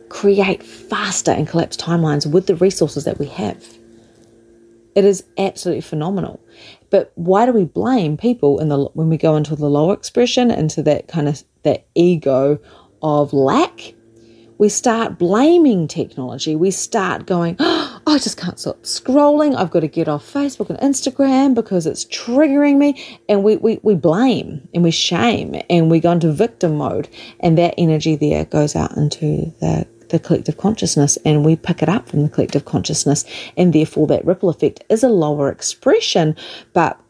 create 0.08 0.62
faster 0.62 1.32
and 1.32 1.48
collapse 1.48 1.76
timelines 1.76 2.30
with 2.30 2.46
the 2.46 2.56
resources 2.56 3.04
that 3.04 3.18
we 3.18 3.26
have. 3.26 3.64
It 4.94 5.04
is 5.04 5.24
absolutely 5.36 5.82
phenomenal. 5.82 6.40
But 6.90 7.12
why 7.16 7.44
do 7.44 7.52
we 7.52 7.64
blame 7.64 8.16
people 8.16 8.60
in 8.60 8.68
the 8.68 8.84
when 8.94 9.08
we 9.08 9.18
go 9.18 9.36
into 9.36 9.56
the 9.56 9.68
lower 9.68 9.92
expression, 9.92 10.50
into 10.50 10.82
that 10.84 11.08
kind 11.08 11.28
of 11.28 11.42
that 11.64 11.86
ego 11.94 12.58
of 13.02 13.32
lack? 13.32 13.94
we 14.58 14.68
start 14.68 15.18
blaming 15.18 15.86
technology. 15.88 16.56
We 16.56 16.70
start 16.70 17.26
going, 17.26 17.56
oh, 17.58 17.75
I 18.08 18.18
just 18.18 18.36
can't 18.36 18.58
stop 18.58 18.84
scrolling. 18.84 19.56
I've 19.56 19.72
got 19.72 19.80
to 19.80 19.88
get 19.88 20.06
off 20.06 20.32
Facebook 20.32 20.70
and 20.70 20.78
Instagram 20.78 21.56
because 21.56 21.86
it's 21.86 22.04
triggering 22.04 22.76
me. 22.76 23.20
And 23.28 23.42
we, 23.42 23.56
we, 23.56 23.80
we 23.82 23.96
blame 23.96 24.68
and 24.72 24.84
we 24.84 24.92
shame 24.92 25.60
and 25.68 25.90
we 25.90 25.98
go 25.98 26.12
into 26.12 26.30
victim 26.32 26.76
mode. 26.76 27.08
And 27.40 27.58
that 27.58 27.74
energy 27.76 28.14
there 28.14 28.44
goes 28.44 28.76
out 28.76 28.96
into 28.96 29.52
the, 29.60 29.88
the 30.08 30.20
collective 30.20 30.56
consciousness 30.56 31.18
and 31.24 31.44
we 31.44 31.56
pick 31.56 31.82
it 31.82 31.88
up 31.88 32.08
from 32.08 32.22
the 32.22 32.28
collective 32.28 32.64
consciousness. 32.64 33.24
And 33.56 33.72
therefore, 33.72 34.06
that 34.06 34.24
ripple 34.24 34.50
effect 34.50 34.84
is 34.88 35.02
a 35.02 35.08
lower 35.08 35.50
expression. 35.50 36.36
But 36.74 37.00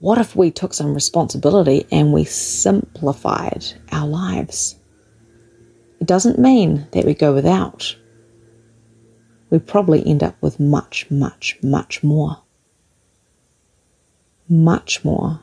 what 0.00 0.18
if 0.18 0.34
we 0.34 0.50
took 0.50 0.74
some 0.74 0.94
responsibility 0.94 1.86
and 1.92 2.12
we 2.12 2.24
simplified 2.24 3.64
our 3.92 4.08
lives? 4.08 4.74
It 6.00 6.08
doesn't 6.08 6.40
mean 6.40 6.88
that 6.90 7.04
we 7.04 7.14
go 7.14 7.32
without. 7.32 7.94
We 9.50 9.58
probably 9.58 10.06
end 10.06 10.22
up 10.22 10.36
with 10.40 10.60
much, 10.60 11.10
much, 11.10 11.58
much 11.62 12.02
more. 12.02 12.42
Much 14.48 15.04
more 15.04 15.40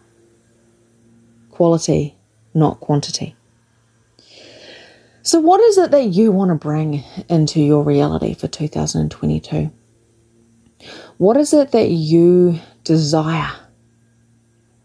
quality, 1.55 2.17
not 2.53 2.81
quantity. 2.81 3.35
So, 5.21 5.39
what 5.39 5.61
is 5.61 5.77
it 5.77 5.91
that 5.91 6.09
you 6.09 6.31
want 6.31 6.49
to 6.49 6.55
bring 6.55 7.03
into 7.29 7.61
your 7.61 7.81
reality 7.81 8.35
for 8.35 8.47
2022? 8.47 9.71
What 11.17 11.37
is 11.37 11.53
it 11.53 11.71
that 11.71 11.89
you 11.89 12.59
desire 12.83 13.53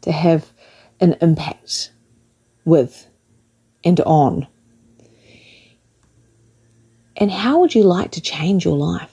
to 0.03 0.13
have 0.13 0.51
an 1.01 1.17
impact 1.21 1.91
with 2.65 3.07
and 3.85 4.01
on? 4.01 4.47
And 7.17 7.31
how 7.31 7.59
would 7.59 7.75
you 7.75 7.83
like 7.83 8.13
to 8.13 8.21
change 8.21 8.65
your 8.65 8.79
life? 8.79 9.10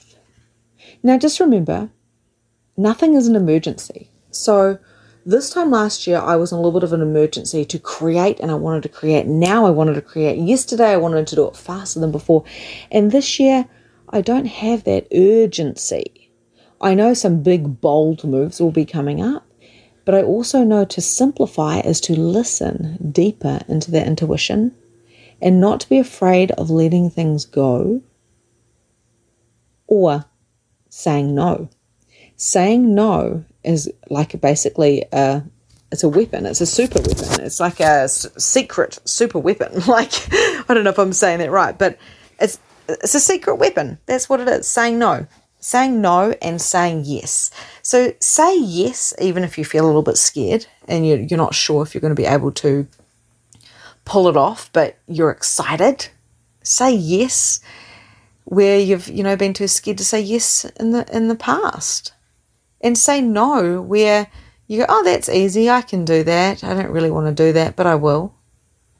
Now, 1.03 1.17
just 1.17 1.39
remember, 1.39 1.89
nothing 2.75 3.13
is 3.13 3.27
an 3.27 3.35
emergency. 3.35 4.09
So, 4.31 4.79
this 5.25 5.49
time 5.49 5.71
last 5.71 6.07
year, 6.07 6.19
I 6.19 6.37
was 6.37 6.51
in 6.51 6.57
a 6.57 6.61
little 6.61 6.79
bit 6.79 6.85
of 6.85 6.93
an 6.93 7.01
emergency 7.01 7.65
to 7.65 7.79
create, 7.79 8.39
and 8.39 8.49
I 8.49 8.55
wanted 8.55 8.83
to 8.83 8.89
create. 8.89 9.25
Now, 9.25 9.65
I 9.65 9.71
wanted 9.71 9.95
to 9.95 10.01
create. 10.01 10.39
Yesterday, 10.39 10.91
I 10.91 10.97
wanted 10.97 11.27
to 11.27 11.35
do 11.35 11.47
it 11.47 11.57
faster 11.57 11.99
than 11.99 12.11
before. 12.11 12.45
And 12.91 13.11
this 13.11 13.39
year, 13.39 13.67
I 14.09 14.21
don't 14.21 14.45
have 14.45 14.85
that 14.85 15.07
urgency. 15.13 16.31
I 16.79 16.93
know 16.93 17.13
some 17.13 17.43
big, 17.43 17.81
bold 17.81 18.23
moves 18.23 18.61
will 18.61 18.71
be 18.71 18.85
coming 18.85 19.21
up, 19.21 19.45
but 20.05 20.15
I 20.15 20.21
also 20.21 20.63
know 20.63 20.85
to 20.85 21.01
simplify 21.01 21.79
is 21.79 21.99
to 22.01 22.17
listen 22.17 23.11
deeper 23.11 23.59
into 23.67 23.91
that 23.91 24.07
intuition 24.07 24.73
and 25.41 25.59
not 25.59 25.81
to 25.81 25.89
be 25.89 25.99
afraid 25.99 26.51
of 26.51 26.69
letting 26.69 27.09
things 27.09 27.45
go 27.45 28.01
or 29.87 30.25
saying 30.97 31.35
no. 31.35 31.69
Saying 32.37 32.95
no 32.95 33.45
is 33.63 33.91
like 34.09 34.41
basically 34.41 35.05
a 35.11 35.43
it's 35.91 36.03
a 36.03 36.09
weapon. 36.09 36.45
It's 36.47 36.59
a 36.59 36.65
super 36.65 36.99
weapon. 36.99 37.45
It's 37.45 37.59
like 37.59 37.79
a 37.79 38.09
secret 38.09 38.97
super 39.05 39.39
weapon. 39.39 39.81
Like 39.87 40.11
I 40.33 40.73
don't 40.73 40.83
know 40.83 40.89
if 40.89 40.97
I'm 40.97 41.13
saying 41.13 41.39
that 41.39 41.51
right, 41.51 41.77
but 41.77 41.99
it's 42.39 42.59
it's 42.89 43.13
a 43.13 43.19
secret 43.19 43.57
weapon. 43.57 43.99
That's 44.07 44.27
what 44.27 44.39
it 44.39 44.47
is. 44.47 44.67
Saying 44.67 44.97
no, 44.97 45.27
saying 45.59 46.01
no, 46.01 46.33
and 46.41 46.59
saying 46.59 47.03
yes. 47.05 47.51
So 47.83 48.13
say 48.19 48.57
yes, 48.59 49.13
even 49.21 49.43
if 49.43 49.57
you 49.57 49.65
feel 49.65 49.85
a 49.85 49.87
little 49.87 50.01
bit 50.01 50.17
scared 50.17 50.65
and 50.87 51.07
you're 51.07 51.19
you're 51.19 51.37
not 51.37 51.53
sure 51.53 51.83
if 51.83 51.93
you're 51.93 52.01
going 52.01 52.15
to 52.15 52.21
be 52.21 52.25
able 52.25 52.51
to 52.53 52.87
pull 54.03 54.27
it 54.27 54.35
off, 54.35 54.71
but 54.73 54.97
you're 55.07 55.31
excited. 55.31 56.09
Say 56.63 56.91
yes 56.95 57.61
where 58.47 58.79
you've 58.79 59.09
you 59.09 59.23
know 59.23 59.35
been 59.35 59.53
too 59.53 59.67
scared 59.67 59.97
to 59.97 60.05
say 60.05 60.21
yes 60.21 60.63
in 60.79 60.91
the 60.91 61.05
in 61.13 61.27
the 61.27 61.35
past. 61.35 62.13
And 62.79 62.97
say 62.97 63.19
no 63.19 63.81
where 63.81 64.27
you 64.67 64.79
go 64.79 64.85
oh 64.87 65.03
that's 65.03 65.27
easy 65.27 65.69
i 65.69 65.81
can 65.81 66.05
do 66.05 66.23
that. 66.23 66.63
I 66.63 66.73
don't 66.73 66.91
really 66.91 67.11
want 67.11 67.27
to 67.27 67.43
do 67.43 67.51
that 67.53 67.75
but 67.75 67.85
i 67.85 67.95
will. 67.95 68.33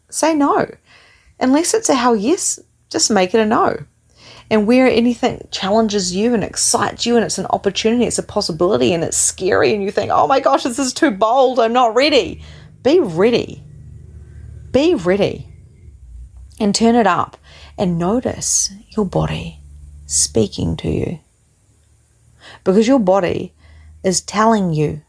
Say 0.10 0.36
no. 0.36 0.70
Unless 1.40 1.74
it's 1.74 1.88
a 1.88 1.96
hell 1.96 2.16
yes 2.16 2.60
just 2.90 3.10
make 3.10 3.34
it 3.34 3.40
a 3.40 3.46
no. 3.46 3.86
And 4.50 4.68
where 4.68 4.88
anything 4.88 5.48
challenges 5.50 6.14
you 6.14 6.34
and 6.34 6.44
excites 6.44 7.06
you 7.06 7.16
and 7.16 7.24
it's 7.24 7.38
an 7.38 7.46
opportunity 7.46 8.04
it's 8.04 8.20
a 8.20 8.24
possibility 8.24 8.92
and 8.92 9.02
it's 9.02 9.18
scary 9.18 9.74
and 9.74 9.82
you 9.82 9.92
think 9.92 10.12
oh 10.14 10.28
my 10.28 10.42
gosh 10.42 10.64
this 10.64 10.78
is 10.78 10.92
too 10.92 11.12
bold 11.12 11.58
i'm 11.58 11.72
not 11.72 11.96
ready. 11.96 12.42
Be 12.84 13.00
ready. 13.00 13.64
Be 14.74 14.94
ready. 14.94 15.48
And 16.60 16.76
turn 16.76 16.96
it 16.96 17.08
up 17.08 17.38
and 17.78 18.00
notice 18.00 18.72
your 18.96 19.06
body 19.06 19.60
speaking 20.06 20.76
to 20.78 20.90
you. 20.90 21.20
Because 22.64 22.88
your 22.88 23.00
body 23.00 23.54
is 24.04 24.22
telling 24.22 24.74
you 24.74 25.02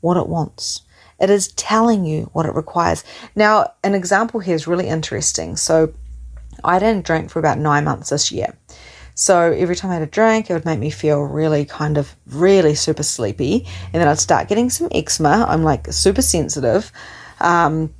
what 0.00 0.16
it 0.16 0.26
wants. 0.26 0.82
It 1.20 1.28
is 1.30 1.48
telling 1.52 2.04
you 2.04 2.30
what 2.32 2.46
it 2.46 2.54
requires. 2.54 3.04
Now, 3.36 3.74
an 3.84 3.94
example 3.94 4.40
here 4.40 4.54
is 4.54 4.66
really 4.66 4.88
interesting. 4.88 5.56
So, 5.56 5.92
I 6.64 6.78
didn't 6.78 7.06
drink 7.06 7.30
for 7.30 7.38
about 7.38 7.58
nine 7.58 7.84
months 7.84 8.10
this 8.10 8.32
year. 8.32 8.56
So, 9.14 9.52
every 9.52 9.76
time 9.76 9.90
I 9.90 9.94
had 9.94 10.02
a 10.02 10.06
drink, 10.06 10.48
it 10.48 10.54
would 10.54 10.64
make 10.64 10.78
me 10.78 10.90
feel 10.90 11.20
really 11.22 11.66
kind 11.66 11.98
of 11.98 12.16
really 12.26 12.74
super 12.74 13.02
sleepy. 13.02 13.66
And 13.92 14.00
then 14.00 14.08
I'd 14.08 14.18
start 14.18 14.48
getting 14.48 14.70
some 14.70 14.88
eczema. 14.92 15.44
I'm 15.46 15.62
like 15.62 15.92
super 15.92 16.22
sensitive. 16.22 16.90
Um, 17.38 17.92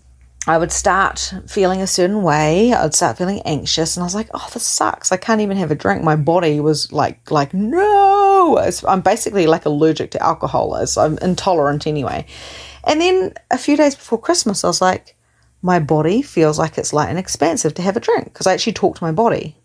I 0.47 0.57
would 0.57 0.73
start 0.73 1.35
feeling 1.47 1.83
a 1.83 1.87
certain 1.87 2.23
way. 2.23 2.73
I'd 2.73 2.95
start 2.95 3.19
feeling 3.19 3.43
anxious, 3.43 3.97
and 3.97 4.03
I 4.03 4.07
was 4.07 4.15
like, 4.15 4.31
"Oh, 4.33 4.49
this 4.53 4.67
sucks! 4.67 5.13
I 5.13 5.19
can't 5.19 5.43
even 5.43 5.59
have 5.59 5.71
a 5.71 5.75
drink." 5.75 6.03
My 6.03 6.17
body 6.17 6.61
was 6.61 6.91
like, 6.93 7.31
"Like 7.31 7.53
no!" 7.53 8.59
I'm 8.89 9.03
basically 9.03 9.47
like 9.47 9.67
allergic 9.67 10.11
to 10.13 10.23
alcohol, 10.23 10.87
so 10.87 11.03
I'm 11.03 11.19
intolerant 11.19 11.87
anyway. 11.87 12.25
And 12.85 13.03
then 13.03 13.35
a 13.51 13.59
few 13.59 13.77
days 13.77 13.95
before 13.95 14.19
Christmas, 14.19 14.65
I 14.65 14.69
was 14.69 14.81
like, 14.81 15.15
"My 15.61 15.79
body 15.79 16.23
feels 16.23 16.59
like 16.59 16.79
it's 16.79 16.95
light 16.95 17.11
and 17.11 17.19
expansive 17.19 17.75
to 17.75 17.83
have 17.83 17.99
a 17.99 18.01
drink," 18.01 18.25
because 18.25 18.47
I 18.47 18.55
actually 18.55 18.73
talked 18.73 18.99
to 18.99 19.05
my 19.05 19.13
body. 19.13 19.57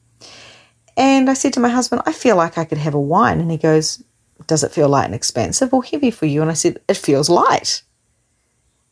And 0.97 1.29
I 1.29 1.35
said 1.35 1.53
to 1.53 1.61
my 1.61 1.69
husband, 1.69 2.01
"I 2.05 2.11
feel 2.11 2.35
like 2.35 2.57
I 2.57 2.65
could 2.65 2.79
have 2.79 2.93
a 2.93 2.99
wine," 2.99 3.39
and 3.39 3.49
he 3.49 3.57
goes, 3.57 4.03
"Does 4.45 4.63
it 4.63 4.73
feel 4.73 4.89
light 4.89 5.05
and 5.05 5.15
expansive 5.15 5.73
or 5.73 5.83
heavy 5.85 6.11
for 6.11 6.25
you?" 6.25 6.41
And 6.41 6.51
I 6.51 6.53
said, 6.55 6.79
"It 6.89 6.97
feels 6.97 7.29
light." 7.29 7.81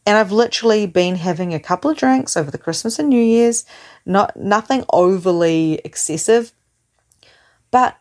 And 0.06 0.18
I've 0.18 0.32
literally 0.32 0.86
been 0.86 1.16
having 1.16 1.54
a 1.54 1.60
couple 1.60 1.90
of 1.90 1.98
drinks 1.98 2.36
over 2.36 2.52
the 2.52 2.58
Christmas 2.58 3.00
and 3.00 3.10
New 3.10 3.24
Year's, 3.24 3.66
not 4.06 4.36
nothing 4.36 4.84
overly 4.92 5.80
excessive, 5.86 6.52
but 7.72 7.98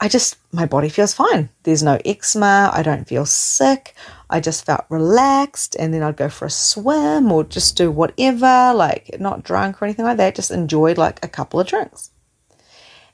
I 0.00 0.08
just 0.08 0.36
my 0.52 0.66
body 0.66 0.88
feels 0.88 1.14
fine. 1.14 1.50
There's 1.62 1.82
no 1.82 1.98
eczema, 2.04 2.70
I 2.74 2.82
don't 2.82 3.08
feel 3.08 3.26
sick. 3.26 3.94
I 4.28 4.40
just 4.40 4.66
felt 4.66 4.84
relaxed 4.88 5.76
and 5.78 5.94
then 5.94 6.02
I'd 6.02 6.16
go 6.16 6.28
for 6.28 6.46
a 6.46 6.50
swim 6.50 7.30
or 7.30 7.44
just 7.44 7.76
do 7.76 7.90
whatever, 7.90 8.72
like 8.74 9.18
not 9.20 9.44
drunk 9.44 9.80
or 9.80 9.84
anything 9.84 10.04
like 10.04 10.16
that, 10.16 10.34
just 10.34 10.50
enjoyed 10.50 10.98
like 10.98 11.24
a 11.24 11.28
couple 11.28 11.60
of 11.60 11.68
drinks. 11.68 12.10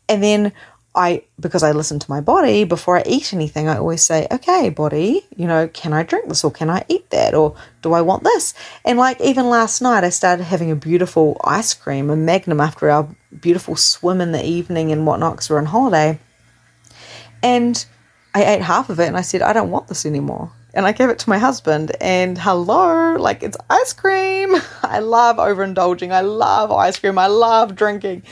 And 0.08 0.22
then 0.22 0.52
I 0.94 1.22
because 1.38 1.62
I 1.62 1.70
listen 1.70 2.00
to 2.00 2.10
my 2.10 2.20
body 2.20 2.64
before 2.64 2.98
I 2.98 3.04
eat 3.06 3.32
anything, 3.32 3.68
I 3.68 3.78
always 3.78 4.02
say, 4.02 4.26
"Okay, 4.30 4.70
body, 4.70 5.24
you 5.36 5.46
know, 5.46 5.68
can 5.68 5.92
I 5.92 6.02
drink 6.02 6.28
this 6.28 6.42
or 6.42 6.50
can 6.50 6.68
I 6.68 6.84
eat 6.88 7.10
that 7.10 7.32
or 7.32 7.54
do 7.82 7.92
I 7.92 8.00
want 8.00 8.24
this?" 8.24 8.54
And 8.84 8.98
like 8.98 9.20
even 9.20 9.48
last 9.48 9.80
night, 9.80 10.02
I 10.02 10.08
started 10.08 10.44
having 10.44 10.70
a 10.70 10.76
beautiful 10.76 11.40
ice 11.44 11.74
cream, 11.74 12.10
a 12.10 12.16
Magnum, 12.16 12.60
after 12.60 12.90
our 12.90 13.08
beautiful 13.40 13.76
swim 13.76 14.20
in 14.20 14.32
the 14.32 14.44
evening 14.44 14.90
and 14.90 15.06
whatnot 15.06 15.34
because 15.34 15.50
we're 15.50 15.58
on 15.58 15.66
holiday. 15.66 16.18
And 17.40 17.84
I 18.34 18.44
ate 18.44 18.62
half 18.62 18.90
of 18.90 18.98
it 18.98 19.06
and 19.06 19.16
I 19.16 19.22
said, 19.22 19.42
"I 19.42 19.52
don't 19.52 19.70
want 19.70 19.86
this 19.86 20.04
anymore." 20.04 20.50
And 20.74 20.86
I 20.86 20.92
gave 20.92 21.08
it 21.08 21.20
to 21.20 21.30
my 21.30 21.38
husband, 21.38 21.92
and 22.00 22.36
hello, 22.36 23.14
like 23.14 23.44
it's 23.44 23.56
ice 23.68 23.92
cream. 23.92 24.56
I 24.82 24.98
love 24.98 25.36
overindulging. 25.36 26.10
I 26.10 26.22
love 26.22 26.72
ice 26.72 26.98
cream. 26.98 27.16
I 27.16 27.28
love 27.28 27.76
drinking 27.76 28.24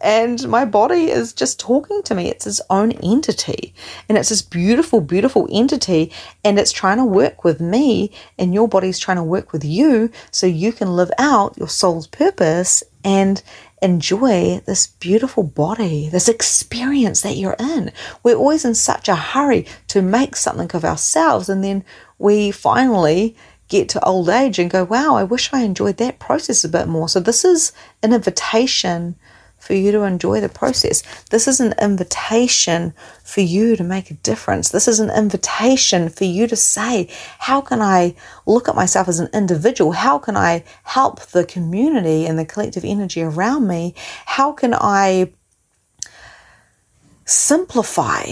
and 0.00 0.48
my 0.48 0.64
body 0.64 1.10
is 1.10 1.32
just 1.32 1.58
talking 1.60 2.02
to 2.04 2.14
me. 2.14 2.28
It's 2.28 2.46
its 2.46 2.60
own 2.70 2.92
entity. 2.92 3.74
And 4.08 4.16
it's 4.16 4.28
this 4.28 4.42
beautiful, 4.42 5.00
beautiful 5.00 5.48
entity. 5.50 6.12
And 6.44 6.58
it's 6.58 6.72
trying 6.72 6.98
to 6.98 7.04
work 7.04 7.44
with 7.44 7.60
me, 7.60 8.12
and 8.38 8.54
your 8.54 8.68
body's 8.68 8.98
trying 8.98 9.16
to 9.18 9.22
work 9.22 9.52
with 9.52 9.64
you 9.64 10.10
so 10.30 10.46
you 10.46 10.72
can 10.72 10.96
live 10.96 11.10
out 11.18 11.58
your 11.58 11.68
soul's 11.68 12.06
purpose 12.06 12.82
and 13.04 13.42
enjoy 13.82 14.60
this 14.66 14.86
beautiful 14.86 15.42
body, 15.42 16.08
this 16.08 16.28
experience 16.28 17.20
that 17.22 17.36
you're 17.36 17.56
in. 17.58 17.92
We're 18.22 18.36
always 18.36 18.64
in 18.64 18.74
such 18.74 19.08
a 19.08 19.14
hurry 19.14 19.66
to 19.88 20.02
make 20.02 20.34
something 20.34 20.70
of 20.74 20.84
ourselves. 20.84 21.48
And 21.48 21.62
then 21.62 21.84
we 22.18 22.50
finally 22.50 23.36
get 23.68 23.88
to 23.90 24.04
old 24.04 24.28
age 24.28 24.58
and 24.58 24.70
go, 24.70 24.84
wow, 24.84 25.16
I 25.16 25.24
wish 25.24 25.52
I 25.52 25.62
enjoyed 25.62 25.96
that 25.98 26.18
process 26.18 26.64
a 26.64 26.68
bit 26.68 26.88
more. 26.88 27.08
So, 27.08 27.20
this 27.20 27.44
is 27.44 27.72
an 28.02 28.12
invitation 28.12 29.16
for 29.66 29.74
you 29.74 29.90
to 29.90 30.02
enjoy 30.02 30.40
the 30.40 30.48
process. 30.48 31.02
This 31.30 31.48
is 31.48 31.58
an 31.58 31.74
invitation 31.82 32.94
for 33.24 33.40
you 33.40 33.74
to 33.74 33.82
make 33.82 34.12
a 34.12 34.14
difference. 34.14 34.68
This 34.68 34.86
is 34.86 35.00
an 35.00 35.10
invitation 35.10 36.08
for 36.08 36.22
you 36.22 36.46
to 36.46 36.54
say, 36.54 37.08
How 37.40 37.60
can 37.60 37.82
I 37.82 38.14
look 38.46 38.68
at 38.68 38.76
myself 38.76 39.08
as 39.08 39.18
an 39.18 39.28
individual? 39.34 39.90
How 39.90 40.18
can 40.18 40.36
I 40.36 40.62
help 40.84 41.20
the 41.20 41.44
community 41.44 42.26
and 42.26 42.38
the 42.38 42.44
collective 42.44 42.84
energy 42.84 43.22
around 43.22 43.66
me? 43.66 43.94
How 44.26 44.52
can 44.52 44.72
I 44.72 45.32
simplify? 47.24 48.22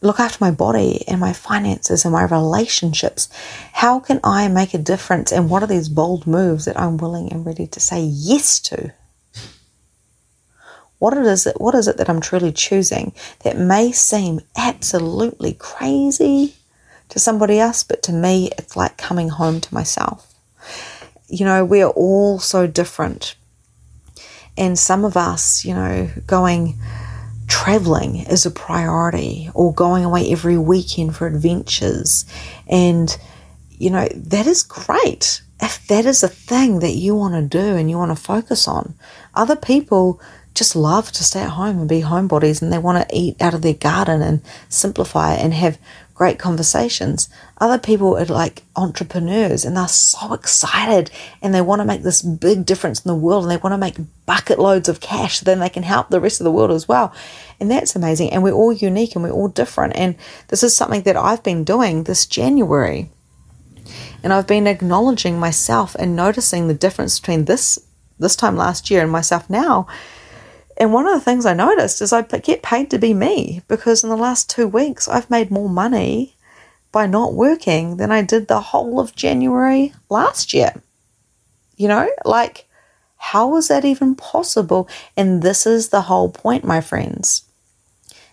Look 0.00 0.20
after 0.20 0.44
my 0.44 0.50
body 0.50 1.04
and 1.08 1.18
my 1.18 1.32
finances 1.32 2.04
and 2.04 2.12
my 2.12 2.24
relationships. 2.24 3.28
How 3.72 3.98
can 3.98 4.20
I 4.22 4.46
make 4.46 4.74
a 4.74 4.78
difference? 4.78 5.32
And 5.32 5.50
what 5.50 5.62
are 5.62 5.66
these 5.66 5.88
bold 5.88 6.26
moves 6.26 6.66
that 6.66 6.78
I'm 6.78 6.98
willing 6.98 7.32
and 7.32 7.44
ready 7.44 7.66
to 7.66 7.80
say 7.80 8.02
yes 8.02 8.60
to? 8.60 8.92
What 10.98 11.16
it 11.16 11.26
is 11.26 11.44
that 11.44 11.60
what 11.60 11.74
is 11.74 11.86
it 11.88 11.96
that 11.96 12.08
I'm 12.08 12.20
truly 12.20 12.52
choosing 12.52 13.12
that 13.40 13.56
may 13.56 13.92
seem 13.92 14.40
absolutely 14.56 15.54
crazy 15.54 16.56
to 17.08 17.18
somebody 17.18 17.58
else, 17.58 17.82
but 17.84 18.02
to 18.04 18.12
me 18.12 18.50
it's 18.58 18.76
like 18.76 18.96
coming 18.98 19.28
home 19.28 19.60
to 19.60 19.74
myself. 19.74 20.34
You 21.28 21.44
know, 21.44 21.64
we 21.64 21.82
are 21.82 21.90
all 21.90 22.38
so 22.38 22.66
different. 22.66 23.36
And 24.56 24.78
some 24.78 25.04
of 25.04 25.16
us, 25.16 25.64
you 25.64 25.72
know, 25.74 26.10
going 26.26 26.78
traveling 27.46 28.16
is 28.16 28.44
a 28.44 28.50
priority 28.50 29.50
or 29.54 29.72
going 29.72 30.04
away 30.04 30.30
every 30.32 30.58
weekend 30.58 31.14
for 31.16 31.26
adventures. 31.26 32.24
And, 32.68 33.16
you 33.70 33.88
know, 33.90 34.08
that 34.14 34.46
is 34.46 34.62
great. 34.62 35.42
if 35.60 35.86
that 35.88 36.06
is 36.06 36.22
a 36.22 36.28
thing 36.28 36.80
that 36.80 36.94
you 36.94 37.14
want 37.14 37.34
to 37.34 37.42
do 37.42 37.76
and 37.76 37.90
you 37.90 37.98
want 37.98 38.16
to 38.16 38.22
focus 38.22 38.68
on, 38.68 38.94
other 39.34 39.56
people 39.56 40.20
just 40.58 40.74
love 40.74 41.12
to 41.12 41.24
stay 41.24 41.42
at 41.42 41.50
home 41.50 41.78
and 41.78 41.88
be 41.88 42.02
homebodies 42.02 42.60
and 42.60 42.72
they 42.72 42.78
want 42.78 43.08
to 43.08 43.16
eat 43.16 43.40
out 43.40 43.54
of 43.54 43.62
their 43.62 43.74
garden 43.74 44.20
and 44.20 44.42
simplify 44.68 45.34
and 45.34 45.54
have 45.54 45.78
great 46.14 46.38
conversations. 46.38 47.28
Other 47.58 47.78
people 47.78 48.18
are 48.18 48.24
like 48.24 48.64
entrepreneurs 48.74 49.64
and 49.64 49.76
they're 49.76 49.86
so 49.86 50.32
excited 50.32 51.12
and 51.40 51.54
they 51.54 51.60
want 51.60 51.80
to 51.80 51.86
make 51.86 52.02
this 52.02 52.22
big 52.22 52.66
difference 52.66 53.04
in 53.04 53.08
the 53.08 53.14
world 53.14 53.44
and 53.44 53.52
they 53.52 53.56
want 53.56 53.72
to 53.72 53.78
make 53.78 53.96
bucket 54.26 54.58
loads 54.58 54.88
of 54.88 55.00
cash 55.00 55.38
so 55.38 55.44
then 55.44 55.60
they 55.60 55.68
can 55.68 55.84
help 55.84 56.08
the 56.08 56.20
rest 56.20 56.40
of 56.40 56.44
the 56.44 56.50
world 56.50 56.72
as 56.72 56.88
well. 56.88 57.14
And 57.60 57.70
that's 57.70 57.94
amazing. 57.94 58.30
And 58.30 58.42
we're 58.42 58.50
all 58.50 58.72
unique 58.72 59.14
and 59.14 59.22
we're 59.22 59.30
all 59.30 59.48
different. 59.48 59.94
And 59.96 60.16
this 60.48 60.64
is 60.64 60.76
something 60.76 61.02
that 61.02 61.16
I've 61.16 61.44
been 61.44 61.62
doing 61.62 62.02
this 62.02 62.26
January. 62.26 63.10
And 64.24 64.32
I've 64.32 64.48
been 64.48 64.66
acknowledging 64.66 65.38
myself 65.38 65.94
and 65.94 66.16
noticing 66.16 66.66
the 66.66 66.74
difference 66.74 67.20
between 67.20 67.44
this 67.44 67.78
this 68.18 68.34
time 68.34 68.56
last 68.56 68.90
year 68.90 69.02
and 69.02 69.12
myself 69.12 69.48
now 69.48 69.86
and 70.78 70.92
one 70.92 71.06
of 71.06 71.12
the 71.12 71.20
things 71.20 71.44
I 71.44 71.54
noticed 71.54 72.00
is 72.00 72.12
I 72.12 72.22
get 72.22 72.62
paid 72.62 72.90
to 72.90 72.98
be 72.98 73.12
me 73.12 73.62
because 73.66 74.04
in 74.04 74.10
the 74.10 74.16
last 74.16 74.48
two 74.48 74.68
weeks 74.68 75.08
I've 75.08 75.28
made 75.28 75.50
more 75.50 75.68
money 75.68 76.36
by 76.92 77.06
not 77.06 77.34
working 77.34 77.96
than 77.96 78.12
I 78.12 78.22
did 78.22 78.46
the 78.46 78.60
whole 78.60 79.00
of 79.00 79.14
January 79.14 79.92
last 80.08 80.54
year. 80.54 80.80
You 81.76 81.88
know, 81.88 82.08
like, 82.24 82.66
how 83.16 83.56
is 83.56 83.68
that 83.68 83.84
even 83.84 84.14
possible? 84.14 84.88
And 85.16 85.42
this 85.42 85.66
is 85.66 85.88
the 85.88 86.02
whole 86.02 86.30
point, 86.30 86.64
my 86.64 86.80
friends. 86.80 87.42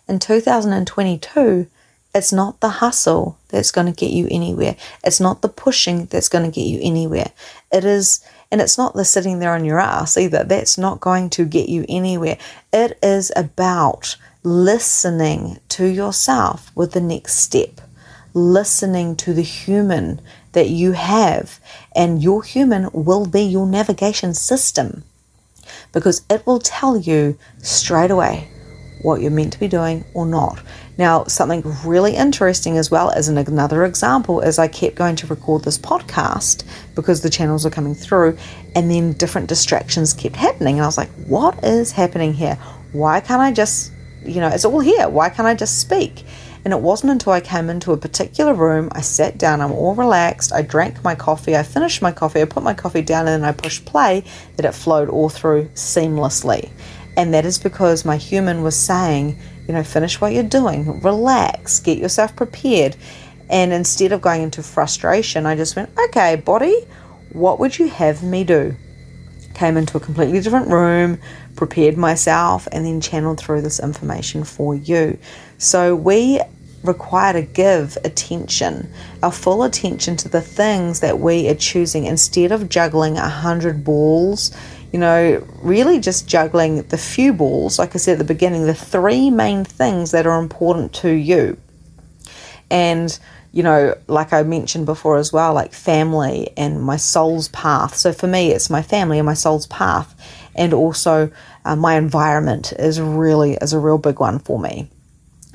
In 0.08 0.20
2022, 0.20 1.68
it's 2.14 2.32
not 2.32 2.62
the 2.62 2.70
hustle 2.70 3.38
that's 3.50 3.72
going 3.72 3.88
to 3.92 4.00
get 4.00 4.12
you 4.12 4.28
anywhere. 4.30 4.76
It's 5.04 5.20
not 5.20 5.42
the 5.42 5.50
pushing 5.50 6.06
that's 6.06 6.30
going 6.30 6.46
to 6.46 6.56
get 6.56 6.68
you 6.68 6.80
anywhere. 6.82 7.32
It 7.72 7.84
is 7.84 8.24
and 8.52 8.62
it's 8.62 8.78
not 8.78 8.94
the 8.94 9.06
sitting 9.06 9.40
there 9.40 9.54
on 9.54 9.66
your 9.66 9.80
ass 9.80 10.18
either. 10.18 10.44
That's 10.44 10.78
not 10.78 11.00
going 11.00 11.30
to 11.32 11.46
get 11.46 11.70
you 11.70 11.86
anywhere. 11.90 12.38
It 12.72 12.98
is 13.02 13.32
about 13.36 14.18
listening 14.44 15.60
to 15.70 15.86
yourself 15.86 16.72
with 16.76 16.94
the 16.94 17.02
next 17.02 17.36
step, 17.36 17.82
listening 18.34 19.16
to 19.18 19.34
the 19.34 19.42
human 19.42 20.22
that 20.54 20.70
you 20.70 20.94
have, 20.94 21.60
and 21.96 22.22
your 22.22 22.44
human 22.44 22.90
will 22.94 23.26
be 23.26 23.42
your 23.42 23.66
navigation 23.66 24.34
system 24.34 25.04
because 25.92 26.22
it 26.30 26.46
will 26.46 26.60
tell 26.60 26.98
you 26.98 27.38
straight 27.62 28.12
away 28.12 28.48
what 29.02 29.22
you're 29.22 29.32
meant 29.32 29.54
to 29.54 29.60
be 29.60 29.68
doing 29.68 30.04
or 30.14 30.26
not. 30.26 30.60
Now, 30.98 31.26
something 31.26 31.64
really 31.84 32.16
interesting 32.16 32.78
as 32.78 32.90
well 32.90 33.12
as 33.12 33.28
another 33.28 33.84
example 33.84 34.40
is 34.40 34.58
I 34.58 34.68
kept 34.70 34.96
going 34.96 35.18
to 35.18 35.28
record 35.28 35.64
this 35.64 35.78
podcast 35.78 36.64
because 36.96 37.22
the 37.22 37.30
channels 37.30 37.66
were 37.66 37.72
coming 37.72 37.96
through, 37.96 38.38
and 38.76 38.90
then 38.90 39.14
different 39.14 39.50
distractions 39.50 40.14
kept 40.14 40.38
happening. 40.38 40.76
And 40.76 40.84
I 40.84 40.88
was 40.88 40.98
like, 40.98 41.12
what 41.28 41.64
is 41.64 41.92
happening 41.92 42.34
here? 42.34 42.56
Why 42.94 43.20
can't 43.20 43.42
I 43.42 43.52
just, 43.52 43.92
you 44.24 44.40
know, 44.40 44.48
it's 44.48 44.64
all 44.64 44.80
here. 44.80 45.10
Why 45.10 45.30
can't 45.30 45.48
I 45.48 45.54
just 45.54 45.80
speak? 45.80 46.24
And 46.64 46.74
it 46.74 46.80
wasn't 46.80 47.12
until 47.12 47.34
I 47.34 47.42
came 47.42 47.70
into 47.70 47.92
a 47.92 47.98
particular 47.98 48.54
room, 48.56 48.90
I 48.92 49.02
sat 49.02 49.38
down, 49.38 49.62
I'm 49.62 49.72
all 49.72 49.94
relaxed, 49.94 50.52
I 50.52 50.64
drank 50.64 51.04
my 51.04 51.14
coffee, 51.14 51.56
I 51.56 51.62
finished 51.62 52.02
my 52.02 52.12
coffee, 52.12 52.42
I 52.42 52.46
put 52.46 52.64
my 52.64 52.74
coffee 52.74 53.04
down, 53.04 53.28
and 53.28 53.44
then 53.44 53.48
I 53.48 53.52
pushed 53.52 53.86
play 53.86 54.24
that 54.56 54.66
it 54.66 54.72
flowed 54.72 55.10
all 55.10 55.30
through 55.30 55.66
seamlessly. 55.76 56.72
And 57.18 57.36
that 57.36 57.46
is 57.46 57.60
because 57.60 58.04
my 58.04 58.18
human 58.18 58.64
was 58.64 58.76
saying, 58.76 59.38
you 59.68 59.74
know, 59.74 59.84
finish 59.84 60.22
what 60.22 60.34
you're 60.34 60.44
doing, 60.44 61.02
relax, 61.02 61.80
get 61.80 61.98
yourself 61.98 62.36
prepared. 62.36 62.96
And 63.50 63.72
instead 63.72 64.12
of 64.12 64.22
going 64.22 64.42
into 64.42 64.64
frustration, 64.64 65.46
I 65.46 65.56
just 65.56 65.76
went, 65.76 65.90
okay, 66.08 66.36
body, 66.36 66.86
what 67.32 67.60
would 67.60 67.78
you 67.78 67.88
have 67.90 68.24
me 68.24 68.44
do? 68.44 68.76
Came 69.54 69.78
into 69.78 69.98
a 69.98 70.00
completely 70.00 70.42
different 70.42 70.70
room, 70.70 71.20
prepared 71.56 71.98
myself, 71.98 72.68
and 72.72 72.86
then 72.86 73.02
channeled 73.02 73.40
through 73.40 73.62
this 73.62 73.80
information 73.80 74.44
for 74.44 74.76
you. 74.76 75.18
So 75.58 75.96
we 75.96 76.42
require 76.88 77.34
to 77.34 77.42
give 77.42 77.98
attention, 78.04 78.92
our 79.22 79.32
full 79.32 79.64
attention 79.64 80.16
to 80.18 80.30
the 80.30 80.42
things 80.42 81.00
that 81.02 81.20
we 81.20 81.50
are 81.50 81.56
choosing 81.56 82.06
instead 82.06 82.52
of 82.52 82.70
juggling 82.70 83.18
a 83.18 83.28
hundred 83.28 83.84
balls 83.84 84.52
you 84.96 85.02
know, 85.02 85.46
really 85.62 86.00
just 86.00 86.26
juggling 86.26 86.82
the 86.84 86.98
few 86.98 87.34
balls, 87.34 87.78
like 87.78 87.96
I 87.96 87.98
said 87.98 88.14
at 88.14 88.18
the 88.20 88.34
beginning, 88.34 88.66
the 88.66 88.74
three 88.74 89.30
main 89.30 89.66
things 89.66 90.12
that 90.12 90.26
are 90.26 90.40
important 90.40 90.94
to 90.94 91.12
you. 91.12 91.58
And, 92.72 93.20
you 93.52 93.62
know, 93.62 93.98
like 94.08 94.32
I 94.32 94.44
mentioned 94.44 94.86
before 94.86 95.18
as 95.18 95.34
well, 95.34 95.54
like 95.54 95.74
family 95.74 96.54
and 96.56 96.82
my 96.82 96.96
soul's 96.96 97.50
path. 97.50 97.98
So 97.98 98.14
for 98.14 98.28
me, 98.28 98.52
it's 98.52 98.70
my 98.70 98.82
family 98.82 99.20
and 99.20 99.26
my 99.26 99.34
soul's 99.34 99.68
path. 99.68 100.16
And 100.56 100.74
also 100.74 101.30
uh, 101.66 101.76
my 101.76 101.98
environment 101.98 102.72
is 102.80 103.02
really, 103.02 103.56
is 103.56 103.74
a 103.74 103.80
real 103.80 103.98
big 103.98 104.22
one 104.22 104.40
for 104.40 104.58
me. 104.58 104.90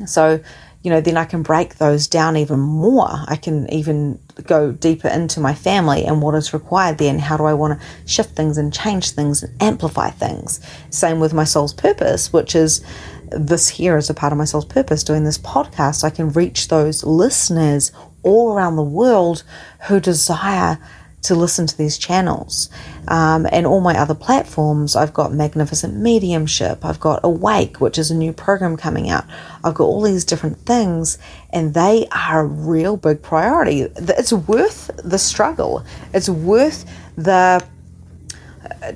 So, 0.05 0.41
you 0.83 0.91
know, 0.91 1.01
then 1.01 1.19
I 1.19 1.27
can 1.27 1.43
break 1.43 1.77
those 1.77 2.07
down 2.07 2.37
even 2.37 2.59
more. 2.59 3.11
I 3.27 3.37
can 3.37 3.71
even 3.71 4.19
go 4.47 4.73
deeper 4.73 5.09
into 5.09 5.39
my 5.39 5.55
family 5.55 6.05
and 6.07 6.23
what 6.23 6.35
is 6.35 6.55
required 6.55 6.97
there 6.97 7.11
and 7.11 7.21
how 7.21 7.37
do 7.37 7.45
I 7.45 7.53
want 7.53 7.79
to 7.79 7.87
shift 8.07 8.35
things 8.35 8.57
and 8.57 8.73
change 8.73 9.11
things 9.11 9.43
and 9.43 9.63
amplify 9.63 10.09
things. 10.11 10.61
Same 10.89 11.21
with 11.21 11.35
my 11.35 11.45
soul's 11.45 11.75
purpose, 11.75 12.33
which 12.33 12.55
is 12.55 12.83
this 13.31 13.69
here 13.69 13.97
is 13.97 14.09
a 14.09 14.15
part 14.15 14.33
of 14.33 14.39
my 14.39 14.45
soul's 14.45 14.65
purpose 14.65 15.05
doing 15.05 15.25
this 15.25 15.39
podcast. 15.39 16.03
I 16.03 16.11
can 16.11 16.31
reach 16.31 16.69
those 16.69 17.05
listeners 17.05 17.93
all 18.23 18.53
around 18.53 18.77
the 18.77 18.83
world 18.83 19.43
who 19.89 20.01
desire 20.01 20.79
to 21.23 21.35
listen 21.35 21.67
to 21.67 21.77
these 21.77 21.99
channels. 21.99 22.71
Um, 23.09 23.47
and 23.53 23.67
all 23.67 23.81
my 23.81 23.99
other 23.99 24.15
platforms, 24.15 24.97
I've 24.97 25.13
got 25.13 25.33
Magnificent 25.33 25.97
Mediumship, 25.97 26.85
I've 26.85 27.01
got 27.01 27.21
Awake, 27.23 27.81
which 27.81 27.99
is 27.99 28.11
a 28.11 28.15
new 28.15 28.33
program 28.33 28.77
coming 28.77 29.11
out. 29.11 29.25
I've 29.63 29.75
got 29.75 29.85
all 29.85 30.03
these 30.03 30.25
different 30.25 30.59
things, 30.59 31.19
and 31.51 31.75
they 31.75 32.07
are 32.13 32.41
a 32.41 32.47
real 32.47 32.97
big 32.97 33.23
priority. 33.23 33.83
It's 33.97 34.33
worth 34.33 34.91
the 35.03 35.19
struggle, 35.19 35.85
it's 36.15 36.29
worth 36.29 36.91
the 37.17 37.65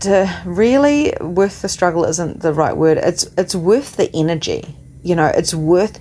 to 0.01 0.43
really 0.45 1.13
worth 1.21 1.63
the 1.63 1.69
struggle 1.69 2.05
isn't 2.05 2.41
the 2.41 2.53
right 2.53 2.77
word. 2.77 2.99
It's 2.99 3.25
it's 3.37 3.55
worth 3.55 3.97
the 3.97 4.15
energy. 4.15 4.77
You 5.03 5.15
know, 5.15 5.27
it's 5.27 5.55
worth 5.55 5.99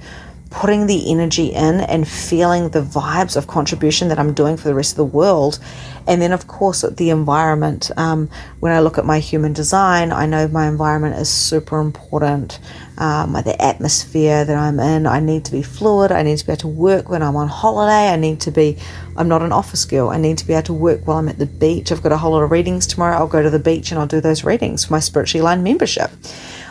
putting 0.53 0.85
the 0.85 1.11
energy 1.11 1.47
in 1.47 1.81
and 1.81 2.07
feeling 2.07 2.69
the 2.69 2.81
vibes 2.81 3.35
of 3.35 3.47
contribution 3.47 4.07
that 4.09 4.19
I'm 4.19 4.33
doing 4.33 4.55
for 4.55 4.67
the 4.67 4.75
rest 4.75 4.91
of 4.91 4.97
the 4.97 5.05
world. 5.05 5.57
And 6.05 6.21
then, 6.21 6.31
of 6.31 6.47
course, 6.47 6.81
the 6.83 7.09
environment. 7.09 7.89
Um, 7.97 8.29
when 8.59 8.71
I 8.71 8.79
look 8.79 8.99
at 8.99 9.05
my 9.05 9.17
human 9.17 9.51
design, 9.51 10.11
I 10.11 10.27
know 10.27 10.47
my 10.47 10.67
environment 10.67 11.15
is 11.15 11.27
super 11.27 11.79
important. 11.79 12.59
Um, 12.99 13.33
the 13.33 13.59
atmosphere 13.59 14.45
that 14.45 14.55
I'm 14.55 14.79
in, 14.79 15.07
I 15.07 15.19
need 15.19 15.43
to 15.45 15.51
be 15.51 15.63
fluid. 15.63 16.11
I 16.11 16.21
need 16.21 16.37
to 16.37 16.45
be 16.45 16.51
able 16.51 16.61
to 16.61 16.67
work 16.67 17.09
when 17.09 17.23
I'm 17.23 17.35
on 17.35 17.47
holiday. 17.47 18.13
I 18.13 18.15
need 18.15 18.39
to 18.41 18.51
be, 18.51 18.77
I'm 19.17 19.27
not 19.27 19.41
an 19.41 19.51
office 19.51 19.85
girl. 19.85 20.09
I 20.09 20.17
need 20.17 20.37
to 20.37 20.45
be 20.45 20.53
able 20.53 20.63
to 20.63 20.73
work 20.73 21.07
while 21.07 21.17
I'm 21.17 21.29
at 21.29 21.39
the 21.39 21.47
beach. 21.47 21.91
I've 21.91 22.03
got 22.03 22.11
a 22.11 22.17
whole 22.17 22.33
lot 22.33 22.43
of 22.43 22.51
readings 22.51 22.85
tomorrow. 22.85 23.17
I'll 23.17 23.27
go 23.27 23.41
to 23.41 23.49
the 23.49 23.57
beach 23.57 23.91
and 23.91 23.99
I'll 23.99 24.07
do 24.07 24.21
those 24.21 24.43
readings 24.43 24.85
for 24.85 24.93
my 24.93 24.99
spiritually 24.99 25.41
aligned 25.41 25.63
membership. 25.63 26.11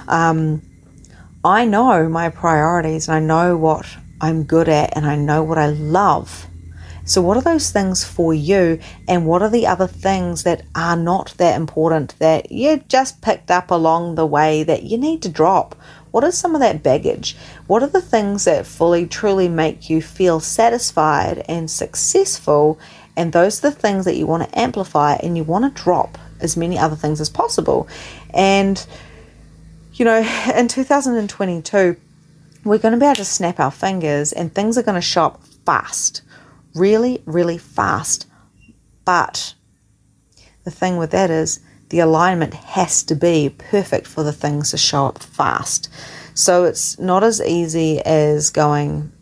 Um, 0.06 0.62
I 1.44 1.64
know 1.64 2.08
my 2.08 2.28
priorities 2.28 3.08
and 3.08 3.16
I 3.16 3.20
know 3.20 3.56
what 3.56 3.84
I'm 4.20 4.44
good 4.44 4.68
at 4.68 4.96
and 4.96 5.04
I 5.04 5.16
know 5.16 5.42
what 5.42 5.58
I 5.58 5.66
love. 5.66 6.46
So, 7.04 7.20
what 7.20 7.36
are 7.36 7.42
those 7.42 7.72
things 7.72 8.04
for 8.04 8.32
you? 8.32 8.78
And 9.08 9.26
what 9.26 9.42
are 9.42 9.50
the 9.50 9.66
other 9.66 9.88
things 9.88 10.44
that 10.44 10.64
are 10.76 10.96
not 10.96 11.34
that 11.38 11.56
important 11.56 12.16
that 12.20 12.52
you 12.52 12.84
just 12.86 13.20
picked 13.22 13.50
up 13.50 13.72
along 13.72 14.14
the 14.14 14.26
way 14.26 14.62
that 14.62 14.84
you 14.84 14.96
need 14.96 15.20
to 15.22 15.28
drop? 15.28 15.74
What 16.12 16.22
is 16.22 16.38
some 16.38 16.54
of 16.54 16.60
that 16.60 16.84
baggage? 16.84 17.36
What 17.66 17.82
are 17.82 17.88
the 17.88 18.00
things 18.00 18.44
that 18.44 18.64
fully, 18.64 19.06
truly 19.06 19.48
make 19.48 19.90
you 19.90 20.00
feel 20.00 20.38
satisfied 20.38 21.44
and 21.48 21.68
successful? 21.68 22.78
And 23.16 23.32
those 23.32 23.58
are 23.58 23.70
the 23.70 23.76
things 23.76 24.04
that 24.04 24.16
you 24.16 24.28
want 24.28 24.48
to 24.48 24.58
amplify 24.58 25.14
and 25.14 25.36
you 25.36 25.42
want 25.42 25.64
to 25.74 25.82
drop 25.82 26.18
as 26.38 26.56
many 26.56 26.78
other 26.78 26.96
things 26.96 27.20
as 27.20 27.28
possible. 27.28 27.88
And 28.30 28.86
you 29.92 30.04
know, 30.04 30.18
in 30.54 30.68
2022, 30.68 31.96
we're 32.64 32.78
going 32.78 32.92
to 32.92 33.00
be 33.00 33.06
able 33.06 33.16
to 33.16 33.24
snap 33.24 33.60
our 33.60 33.70
fingers 33.70 34.32
and 34.32 34.54
things 34.54 34.78
are 34.78 34.82
going 34.82 34.94
to 34.94 35.00
show 35.00 35.24
up 35.26 35.44
fast, 35.66 36.22
really, 36.74 37.22
really 37.26 37.58
fast. 37.58 38.26
But 39.04 39.54
the 40.64 40.70
thing 40.70 40.96
with 40.96 41.10
that 41.10 41.30
is 41.30 41.60
the 41.88 41.98
alignment 41.98 42.54
has 42.54 43.02
to 43.04 43.14
be 43.14 43.54
perfect 43.56 44.06
for 44.06 44.22
the 44.22 44.32
things 44.32 44.70
to 44.70 44.78
show 44.78 45.06
up 45.06 45.22
fast. 45.22 45.90
So 46.34 46.64
it's 46.64 46.98
not 46.98 47.22
as 47.22 47.42
easy 47.42 48.00
as 48.00 48.50
going, 48.50 49.12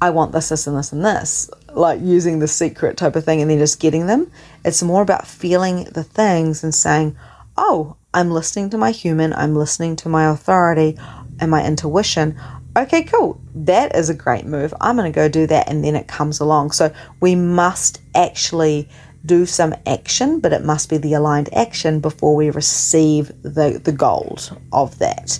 I 0.00 0.10
want 0.10 0.32
this, 0.32 0.48
this, 0.48 0.66
and 0.66 0.76
this, 0.76 0.92
and 0.92 1.04
this, 1.04 1.48
like 1.72 2.00
using 2.00 2.40
the 2.40 2.48
secret 2.48 2.96
type 2.96 3.14
of 3.14 3.24
thing 3.24 3.40
and 3.40 3.50
then 3.50 3.58
just 3.58 3.78
getting 3.78 4.06
them. 4.06 4.32
It's 4.64 4.82
more 4.82 5.02
about 5.02 5.28
feeling 5.28 5.84
the 5.84 6.02
things 6.02 6.64
and 6.64 6.74
saying, 6.74 7.16
oh, 7.56 7.96
I'm 8.12 8.30
listening 8.30 8.70
to 8.70 8.78
my 8.78 8.90
human, 8.90 9.32
I'm 9.32 9.54
listening 9.54 9.96
to 9.96 10.08
my 10.08 10.30
authority 10.30 10.98
and 11.38 11.50
my 11.50 11.64
intuition. 11.64 12.40
Okay, 12.76 13.02
cool. 13.04 13.40
That 13.54 13.94
is 13.94 14.10
a 14.10 14.14
great 14.14 14.46
move. 14.46 14.74
I'm 14.80 14.96
going 14.96 15.10
to 15.10 15.14
go 15.14 15.28
do 15.28 15.46
that 15.46 15.68
and 15.68 15.84
then 15.84 15.96
it 15.96 16.08
comes 16.08 16.40
along. 16.40 16.72
So 16.72 16.92
we 17.20 17.34
must 17.34 18.00
actually 18.14 18.88
do 19.24 19.44
some 19.44 19.74
action, 19.86 20.40
but 20.40 20.52
it 20.52 20.64
must 20.64 20.88
be 20.88 20.96
the 20.96 21.14
aligned 21.14 21.52
action 21.52 22.00
before 22.00 22.34
we 22.34 22.50
receive 22.50 23.28
the, 23.42 23.80
the 23.82 23.92
gold 23.92 24.56
of 24.72 24.98
that. 24.98 25.38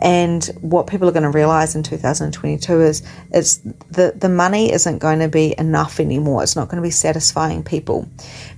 And 0.00 0.44
what 0.60 0.86
people 0.86 1.08
are 1.08 1.12
going 1.12 1.24
to 1.24 1.30
realize 1.30 1.74
in 1.74 1.82
2022 1.82 2.80
is 2.80 3.02
it's 3.32 3.56
the, 3.56 4.14
the 4.16 4.28
money 4.28 4.72
isn't 4.72 4.98
going 4.98 5.18
to 5.18 5.28
be 5.28 5.54
enough 5.58 6.00
anymore. 6.00 6.42
It's 6.42 6.56
not 6.56 6.68
going 6.68 6.80
to 6.80 6.86
be 6.86 6.92
satisfying 6.92 7.64
people 7.64 8.08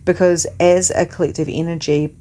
because 0.04 0.46
as 0.60 0.90
a 0.90 1.06
collective 1.06 1.48
energy, 1.50 2.14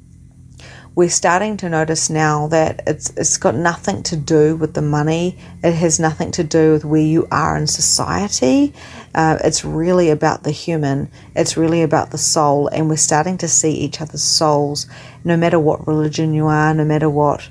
we're 1.00 1.08
starting 1.08 1.56
to 1.56 1.66
notice 1.66 2.10
now 2.10 2.46
that 2.48 2.82
it's 2.86 3.08
it's 3.16 3.38
got 3.38 3.54
nothing 3.54 4.02
to 4.02 4.14
do 4.14 4.54
with 4.54 4.74
the 4.74 4.82
money. 4.82 5.38
It 5.64 5.72
has 5.72 5.98
nothing 5.98 6.30
to 6.32 6.44
do 6.44 6.72
with 6.72 6.84
where 6.84 7.00
you 7.00 7.26
are 7.32 7.56
in 7.56 7.66
society. 7.66 8.74
Uh, 9.14 9.38
it's 9.42 9.64
really 9.64 10.10
about 10.10 10.42
the 10.42 10.50
human. 10.50 11.10
It's 11.34 11.56
really 11.56 11.80
about 11.80 12.10
the 12.10 12.18
soul, 12.18 12.68
and 12.68 12.90
we're 12.90 12.98
starting 12.98 13.38
to 13.38 13.48
see 13.48 13.72
each 13.72 14.02
other's 14.02 14.22
souls, 14.22 14.86
no 15.24 15.38
matter 15.38 15.58
what 15.58 15.86
religion 15.86 16.34
you 16.34 16.48
are, 16.48 16.74
no 16.74 16.84
matter 16.84 17.08
what. 17.08 17.48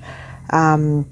Um, 0.51 1.09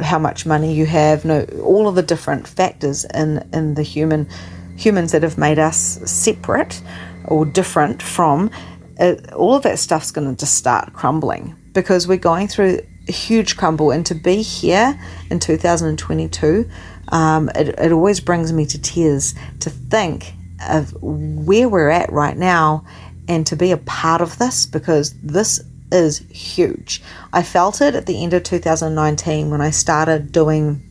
how 0.00 0.18
much 0.18 0.46
money 0.46 0.74
you 0.74 0.86
have, 0.86 1.24
no, 1.24 1.44
all 1.62 1.86
of 1.86 1.94
the 1.94 2.02
different 2.02 2.48
factors 2.48 3.04
in, 3.04 3.48
in 3.52 3.74
the 3.74 3.82
human 3.84 4.28
humans 4.76 5.12
that 5.12 5.22
have 5.22 5.38
made 5.38 5.60
us 5.60 5.78
separate 6.10 6.82
or 7.24 7.44
different 7.44 8.02
from 8.02 8.50
it, 8.98 9.32
all 9.32 9.54
of 9.54 9.62
that 9.62 9.78
stuff's 9.78 10.10
going 10.10 10.28
to 10.28 10.38
just 10.38 10.56
start 10.56 10.92
crumbling 10.92 11.54
because 11.72 12.08
we're 12.08 12.18
going 12.18 12.48
through 12.48 12.80
a 13.08 13.12
huge 13.12 13.56
crumble. 13.56 13.90
And 13.90 14.04
to 14.06 14.14
be 14.14 14.42
here 14.42 14.98
in 15.30 15.38
2022, 15.38 16.68
um, 17.08 17.48
it, 17.54 17.68
it 17.78 17.92
always 17.92 18.20
brings 18.20 18.52
me 18.52 18.66
to 18.66 18.80
tears 18.80 19.34
to 19.60 19.70
think 19.70 20.32
of 20.68 20.92
where 21.00 21.68
we're 21.68 21.90
at 21.90 22.10
right 22.12 22.36
now 22.36 22.84
and 23.28 23.46
to 23.46 23.56
be 23.56 23.70
a 23.70 23.76
part 23.76 24.20
of 24.20 24.38
this 24.38 24.66
because 24.66 25.14
this 25.20 25.60
is 25.92 26.18
huge. 26.30 27.02
I 27.32 27.42
felt 27.42 27.80
it 27.80 27.94
at 27.94 28.06
the 28.06 28.22
end 28.22 28.34
of 28.34 28.42
2019 28.42 29.50
when 29.50 29.60
I 29.60 29.70
started 29.70 30.32
doing 30.32 30.87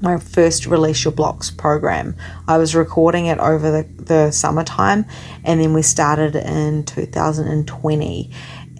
my 0.00 0.18
first 0.18 0.66
Release 0.66 1.04
Your 1.04 1.12
Blocks 1.12 1.50
program. 1.50 2.16
I 2.48 2.58
was 2.58 2.74
recording 2.74 3.26
it 3.26 3.38
over 3.38 3.70
the, 3.70 4.02
the 4.02 4.30
summertime 4.30 5.04
and 5.44 5.60
then 5.60 5.74
we 5.74 5.82
started 5.82 6.36
in 6.36 6.84
2020. 6.84 8.30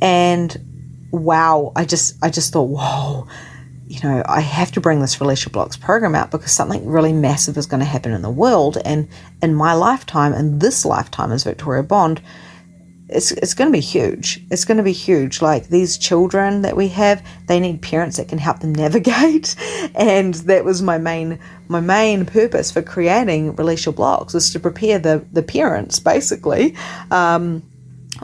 And 0.00 1.08
wow, 1.10 1.72
I 1.76 1.84
just 1.84 2.16
I 2.22 2.30
just 2.30 2.52
thought, 2.52 2.70
whoa, 2.70 3.28
you 3.86 4.00
know, 4.02 4.22
I 4.26 4.40
have 4.40 4.72
to 4.72 4.80
bring 4.80 5.00
this 5.00 5.20
Release 5.20 5.44
Your 5.44 5.50
Blocks 5.50 5.76
program 5.76 6.14
out 6.14 6.30
because 6.30 6.52
something 6.52 6.86
really 6.86 7.12
massive 7.12 7.58
is 7.58 7.66
going 7.66 7.80
to 7.80 7.86
happen 7.86 8.12
in 8.12 8.22
the 8.22 8.30
world. 8.30 8.78
And 8.84 9.08
in 9.42 9.54
my 9.54 9.74
lifetime, 9.74 10.32
in 10.32 10.60
this 10.60 10.84
lifetime 10.84 11.32
as 11.32 11.44
Victoria 11.44 11.82
Bond, 11.82 12.22
it's, 13.12 13.32
it's 13.32 13.54
going 13.54 13.68
to 13.68 13.72
be 13.72 13.80
huge. 13.80 14.40
It's 14.50 14.64
going 14.64 14.76
to 14.76 14.82
be 14.82 14.92
huge. 14.92 15.42
Like 15.42 15.68
these 15.68 15.98
children 15.98 16.62
that 16.62 16.76
we 16.76 16.88
have, 16.88 17.26
they 17.46 17.58
need 17.58 17.82
parents 17.82 18.16
that 18.16 18.28
can 18.28 18.38
help 18.38 18.60
them 18.60 18.74
navigate. 18.84 19.56
And 19.94 20.34
that 20.34 20.64
was 20.64 20.82
my 20.82 20.98
main 20.98 21.38
my 21.68 21.80
main 21.80 22.26
purpose 22.26 22.72
for 22.72 22.82
creating 22.82 23.54
Release 23.54 23.86
Your 23.86 23.92
Blocks 23.92 24.34
was 24.34 24.50
to 24.52 24.60
prepare 24.60 24.98
the 24.98 25.24
the 25.32 25.42
parents 25.42 26.00
basically, 26.00 26.76
um, 27.10 27.62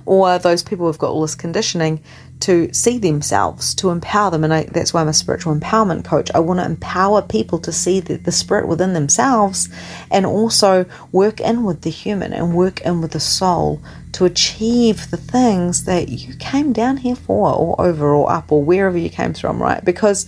or 0.05 0.39
those 0.39 0.63
people 0.63 0.87
who've 0.87 0.99
got 0.99 1.11
all 1.11 1.23
this 1.23 1.35
conditioning 1.35 2.03
to 2.41 2.73
see 2.73 2.99
themselves, 2.99 3.75
to 3.77 3.91
empower 3.91 4.31
them. 4.31 4.45
And 4.45 4.53
I, 4.53 4.65
that's 4.65 4.93
why 4.93 5.01
I'm 5.01 5.09
a 5.09 5.15
spiritual 5.15 5.55
empowerment 5.55 6.05
coach. 6.05 6.31
I 6.35 6.39
want 6.39 6.61
to 6.61 6.67
empower 6.67 7.23
people 7.23 7.59
to 7.61 7.73
see 7.73 8.01
the, 8.01 8.17
the 8.17 8.33
spirit 8.33 8.69
within 8.69 8.93
themselves 8.93 9.69
and 10.11 10.27
also 10.27 10.85
work 11.13 11.41
in 11.41 11.65
with 11.65 11.83
the 11.83 11.91
human 11.91 12.33
and 12.33 12.55
work 12.55 12.81
in 12.83 13.01
with 13.01 13.13
the 13.13 13.21
soul 13.21 13.81
to 14.13 14.25
achieve 14.25 15.11
the 15.11 15.17
things 15.17 15.85
that 15.85 16.09
you 16.09 16.35
came 16.37 16.73
down 16.73 16.99
here 16.99 17.17
for, 17.17 17.53
or 17.55 17.81
over, 17.81 18.15
or 18.15 18.31
up, 18.31 18.53
or 18.53 18.63
wherever 18.63 18.99
you 18.99 19.11
came 19.11 19.35
from, 19.35 19.63
right? 19.63 19.85
Because 19.85 20.27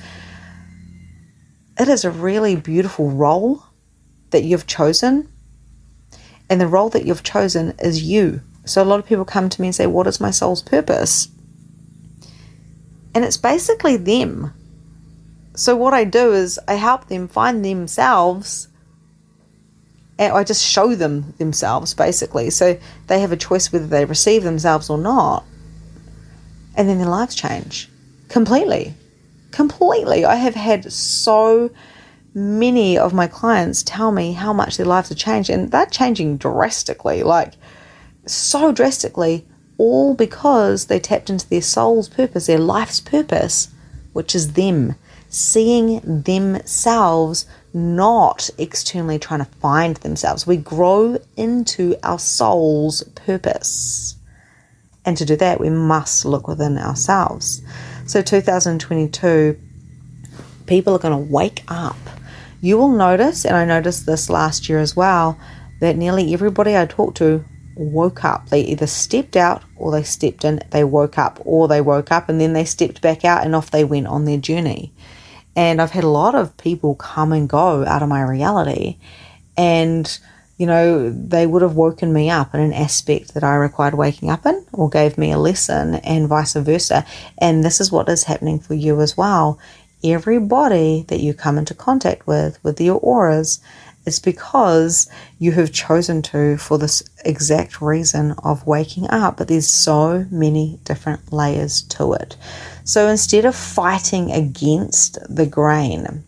it 1.78 1.88
is 1.88 2.04
a 2.04 2.10
really 2.10 2.56
beautiful 2.56 3.10
role 3.10 3.62
that 4.30 4.44
you've 4.44 4.66
chosen. 4.66 5.28
And 6.50 6.60
the 6.60 6.66
role 6.66 6.88
that 6.90 7.04
you've 7.04 7.22
chosen 7.22 7.74
is 7.78 8.02
you. 8.02 8.40
So 8.64 8.82
a 8.82 8.84
lot 8.84 8.98
of 8.98 9.06
people 9.06 9.24
come 9.24 9.48
to 9.48 9.60
me 9.60 9.68
and 9.68 9.74
say, 9.74 9.86
What 9.86 10.06
is 10.06 10.20
my 10.20 10.30
soul's 10.30 10.62
purpose? 10.62 11.28
And 13.18 13.24
it's 13.24 13.36
basically 13.36 13.96
them. 13.96 14.54
So 15.56 15.74
what 15.74 15.92
I 15.92 16.04
do 16.04 16.32
is 16.32 16.60
I 16.68 16.74
help 16.74 17.08
them 17.08 17.26
find 17.26 17.64
themselves 17.64 18.68
and 20.20 20.32
I 20.32 20.44
just 20.44 20.64
show 20.64 20.94
them 20.94 21.34
themselves 21.38 21.94
basically. 21.94 22.50
So 22.50 22.78
they 23.08 23.18
have 23.18 23.32
a 23.32 23.36
choice 23.36 23.72
whether 23.72 23.88
they 23.88 24.04
receive 24.04 24.44
themselves 24.44 24.88
or 24.88 24.98
not. 24.98 25.44
And 26.76 26.88
then 26.88 26.98
their 26.98 27.08
lives 27.08 27.34
change 27.34 27.90
completely. 28.28 28.94
Completely. 29.50 30.24
I 30.24 30.36
have 30.36 30.54
had 30.54 30.92
so 30.92 31.72
many 32.34 32.96
of 32.96 33.12
my 33.12 33.26
clients 33.26 33.82
tell 33.82 34.12
me 34.12 34.34
how 34.34 34.52
much 34.52 34.76
their 34.76 34.86
lives 34.86 35.08
have 35.08 35.18
changed, 35.18 35.50
and 35.50 35.72
they're 35.72 35.86
changing 35.86 36.36
drastically 36.36 37.24
like 37.24 37.54
so 38.26 38.70
drastically, 38.70 39.47
all 39.78 40.14
because 40.14 40.86
they 40.86 40.98
tapped 40.98 41.30
into 41.30 41.48
their 41.48 41.62
soul's 41.62 42.08
purpose, 42.08 42.46
their 42.46 42.58
life's 42.58 43.00
purpose, 43.00 43.68
which 44.12 44.34
is 44.34 44.52
them 44.52 44.96
seeing 45.30 46.00
themselves 46.22 47.46
not 47.72 48.50
externally 48.58 49.18
trying 49.18 49.44
to 49.44 49.50
find 49.60 49.96
themselves. 49.98 50.46
We 50.46 50.56
grow 50.56 51.18
into 51.36 51.96
our 52.02 52.18
soul's 52.18 53.02
purpose. 53.14 54.16
And 55.04 55.16
to 55.16 55.24
do 55.24 55.36
that, 55.36 55.60
we 55.60 55.70
must 55.70 56.24
look 56.24 56.48
within 56.48 56.76
ourselves. 56.76 57.62
So, 58.06 58.20
2022, 58.20 59.58
people 60.66 60.94
are 60.94 60.98
going 60.98 61.26
to 61.26 61.32
wake 61.32 61.62
up. 61.68 61.96
You 62.60 62.76
will 62.76 62.88
notice, 62.88 63.44
and 63.44 63.56
I 63.56 63.64
noticed 63.64 64.06
this 64.06 64.28
last 64.28 64.68
year 64.68 64.78
as 64.78 64.96
well, 64.96 65.38
that 65.80 65.96
nearly 65.96 66.34
everybody 66.34 66.76
I 66.76 66.86
talked 66.86 67.16
to 67.18 67.44
woke 67.78 68.24
up. 68.24 68.48
They 68.48 68.60
either 68.62 68.86
stepped 68.86 69.36
out 69.36 69.62
or 69.76 69.92
they 69.92 70.02
stepped 70.02 70.44
in, 70.44 70.60
they 70.70 70.84
woke 70.84 71.16
up, 71.16 71.40
or 71.44 71.68
they 71.68 71.80
woke 71.80 72.10
up 72.10 72.28
and 72.28 72.40
then 72.40 72.52
they 72.52 72.64
stepped 72.64 73.00
back 73.00 73.24
out 73.24 73.44
and 73.44 73.54
off 73.54 73.70
they 73.70 73.84
went 73.84 74.08
on 74.08 74.24
their 74.24 74.38
journey. 74.38 74.92
And 75.56 75.80
I've 75.80 75.92
had 75.92 76.04
a 76.04 76.08
lot 76.08 76.34
of 76.34 76.56
people 76.56 76.94
come 76.94 77.32
and 77.32 77.48
go 77.48 77.84
out 77.84 78.02
of 78.02 78.08
my 78.08 78.22
reality. 78.22 78.98
And, 79.56 80.18
you 80.56 80.66
know, 80.66 81.10
they 81.10 81.46
would 81.46 81.62
have 81.62 81.74
woken 81.74 82.12
me 82.12 82.30
up 82.30 82.54
in 82.54 82.60
an 82.60 82.72
aspect 82.72 83.34
that 83.34 83.44
I 83.44 83.54
required 83.56 83.94
waking 83.94 84.30
up 84.30 84.46
in 84.46 84.64
or 84.72 84.88
gave 84.88 85.18
me 85.18 85.32
a 85.32 85.38
lesson 85.38 85.96
and 85.96 86.28
vice 86.28 86.54
versa. 86.54 87.04
And 87.38 87.64
this 87.64 87.80
is 87.80 87.90
what 87.90 88.08
is 88.08 88.24
happening 88.24 88.60
for 88.60 88.74
you 88.74 89.00
as 89.00 89.16
well. 89.16 89.58
Everybody 90.04 91.04
that 91.08 91.20
you 91.20 91.34
come 91.34 91.58
into 91.58 91.74
contact 91.74 92.26
with, 92.26 92.62
with 92.62 92.80
your 92.80 93.00
auras, 93.00 93.60
is 94.08 94.18
because 94.18 95.08
you 95.38 95.52
have 95.52 95.70
chosen 95.70 96.22
to 96.22 96.56
for 96.56 96.78
this 96.78 97.02
exact 97.24 97.80
reason 97.80 98.32
of 98.42 98.66
waking 98.66 99.06
up. 99.08 99.36
But 99.36 99.48
there's 99.48 99.68
so 99.68 100.26
many 100.30 100.80
different 100.84 101.32
layers 101.32 101.82
to 101.82 102.14
it. 102.14 102.36
So 102.84 103.06
instead 103.06 103.44
of 103.44 103.54
fighting 103.54 104.32
against 104.32 105.18
the 105.28 105.46
grain, 105.46 106.24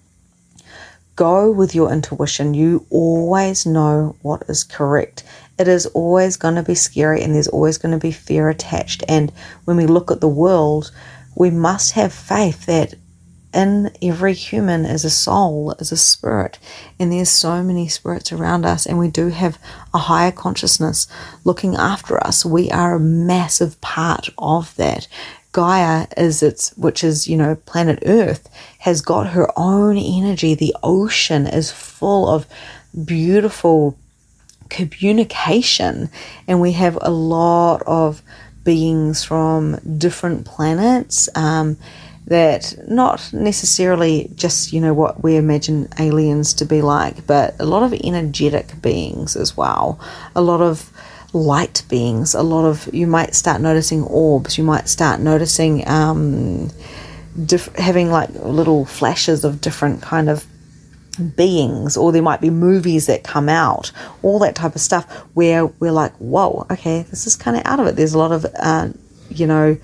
go 1.17 1.51
with 1.51 1.75
your 1.75 1.91
intuition. 1.93 2.55
You 2.55 2.87
always 2.91 3.67
know 3.67 4.15
what 4.23 4.45
is 4.49 4.63
correct. 4.63 5.25
It 5.59 5.69
is 5.69 5.87
always 5.87 6.37
going 6.37 6.55
to 6.55 6.63
be 6.63 6.75
scary 6.75 7.23
and 7.23 7.35
there's 7.35 7.49
always 7.49 7.79
going 7.79 7.93
to 7.93 7.99
be 7.99 8.13
fear 8.13 8.49
attached. 8.49 9.03
And 9.09 9.33
when 9.65 9.77
we 9.77 9.87
look 9.87 10.11
at 10.11 10.21
the 10.21 10.29
world, 10.29 10.93
we 11.35 11.51
must 11.51 11.93
have 11.93 12.13
faith 12.13 12.67
that 12.67 12.95
in 13.53 13.91
every 14.03 14.35
human 14.35 14.85
is 14.85 15.05
a 15.05 15.11
soul, 15.11 15.73
is 15.79 15.91
a 15.93 15.97
spirit, 15.97 16.59
and 16.99 17.13
there's 17.13 17.31
so 17.31 17.63
many 17.63 17.89
spirits 17.89 18.33
around 18.33 18.65
us, 18.65 18.87
and 18.87 18.99
we 18.99 19.09
do 19.09 19.29
have 19.29 19.59
a 19.93 19.99
higher 19.99 20.31
consciousness 20.31 21.09
looking 21.45 21.75
after 21.75 22.23
us. 22.25 22.45
We 22.45 22.71
are 22.71 22.95
a 22.95 23.01
massive 23.01 23.81
part 23.81 24.29
of 24.39 24.75
that. 24.77 25.09
Gaia 25.53 26.07
is 26.17 26.43
its, 26.45 26.71
which 26.77 27.03
is, 27.03 27.27
you 27.27 27.37
know, 27.37 27.57
planet 27.57 27.99
Earth, 28.07 28.49
has 28.81 29.01
got 29.01 29.29
her 29.29 29.49
own 29.57 29.97
energy. 29.99 30.55
The 30.55 30.77
ocean 30.83 31.49
is 31.49 31.73
full 31.73 32.29
of 32.29 32.47
beautiful 33.05 33.99
communication, 34.69 36.09
and 36.47 36.61
we 36.61 36.73
have 36.73 36.97
a 37.01 37.11
lot 37.11 37.83
of 37.83 38.23
beings 38.63 39.25
from 39.25 39.77
different 39.99 40.47
planets. 40.47 41.29
Um, 41.35 41.77
that 42.27 42.75
not 42.87 43.33
necessarily 43.33 44.31
just 44.35 44.73
you 44.73 44.81
know 44.81 44.95
what 44.95 45.23
we 45.23 45.37
imagine 45.37 45.89
aliens 45.99 46.55
to 46.55 46.65
be 46.65 46.81
like 46.81 47.27
but 47.27 47.55
a 47.59 47.65
lot 47.65 47.83
of 47.83 47.93
energetic 48.05 48.81
beings 48.81 49.35
as 49.35 49.57
well 49.57 49.99
a 50.37 50.41
lot 50.41 50.61
of 50.61 50.93
light 51.33 51.83
beings. 51.89 52.35
A 52.35 52.43
lot 52.43 52.65
of 52.65 52.93
you 52.93 53.07
might 53.07 53.35
start 53.35 53.61
noticing 53.61 54.03
orbs. 54.05 54.59
You 54.59 54.65
might 54.65 54.89
start 54.89 55.21
noticing 55.21 55.87
um, 55.89 56.71
diff- 57.45 57.75
having 57.77 58.11
like 58.11 58.31
little 58.31 58.85
flashes 58.85 59.45
of 59.45 59.61
different 59.61 60.03
kind 60.03 60.29
of 60.29 60.47
beings 61.37 61.97
or 61.97 62.13
there 62.13 62.23
might 62.23 62.41
be 62.41 62.49
movies 62.49 63.07
that 63.07 63.23
come 63.23 63.49
out 63.49 63.93
all 64.23 64.39
that 64.39 64.55
type 64.55 64.75
of 64.75 64.81
stuff 64.81 65.05
where 65.35 65.67
we're 65.67 65.91
like 65.91 66.13
whoa 66.15 66.65
okay 66.71 67.03
this 67.11 67.27
is 67.27 67.37
kind 67.37 67.59
of 67.59 67.63
out 67.67 67.79
of 67.79 67.87
it 67.87 67.97
there's 67.97 68.15
a 68.15 68.19
lot 68.19 68.33
of 68.33 68.47
uh, 68.59 68.89
you 69.29 69.47
know 69.47 69.77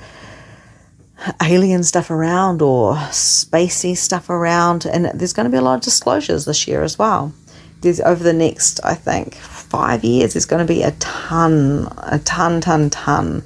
alien 1.43 1.83
stuff 1.83 2.11
around 2.11 2.63
or 2.63 2.95
spacey 3.11 3.97
stuff 3.97 4.29
around 4.31 4.87
and 4.87 5.07
there's 5.15 5.33
going 5.33 5.45
to 5.45 5.51
be 5.51 5.57
a 5.57 5.63
lot 5.63 5.77
of 5.77 5.81
disclosures 5.81 6.45
this 6.45 6.69
year 6.69 6.83
as 6.83 6.99
well. 6.99 7.33
There's 7.81 8.01
over 8.01 8.23
the 8.23 8.33
next 8.33 8.81
i 8.85 8.95
think 8.95 9.35
five 9.35 10.03
years 10.03 10.33
there's 10.33 10.47
going 10.47 10.67
to 10.67 10.73
be 10.73 10.83
a 10.83 10.93
ton 10.93 11.89
a 11.99 12.19
ton 12.21 12.61
ton 12.61 12.91
ton 12.91 13.43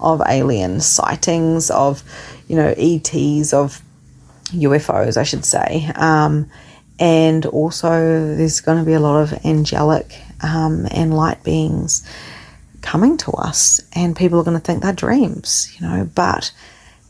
of 0.00 0.22
alien 0.26 0.80
sightings 0.80 1.70
of 1.70 2.02
you 2.48 2.56
know 2.56 2.74
ets 2.76 3.52
of 3.52 3.82
ufos 4.50 5.16
i 5.16 5.22
should 5.22 5.44
say. 5.44 5.90
Um, 5.94 6.50
and 6.98 7.46
also 7.46 8.36
there's 8.36 8.60
going 8.60 8.78
to 8.78 8.84
be 8.84 8.92
a 8.92 9.00
lot 9.00 9.20
of 9.20 9.44
angelic 9.44 10.20
um, 10.42 10.86
and 10.90 11.14
light 11.16 11.42
beings 11.42 12.06
coming 12.82 13.16
to 13.16 13.30
us 13.32 13.80
and 13.94 14.16
people 14.16 14.38
are 14.38 14.44
going 14.44 14.58
to 14.58 14.62
think 14.62 14.82
they're 14.82 14.92
dreams 14.92 15.72
you 15.78 15.86
know 15.86 16.08
but 16.14 16.52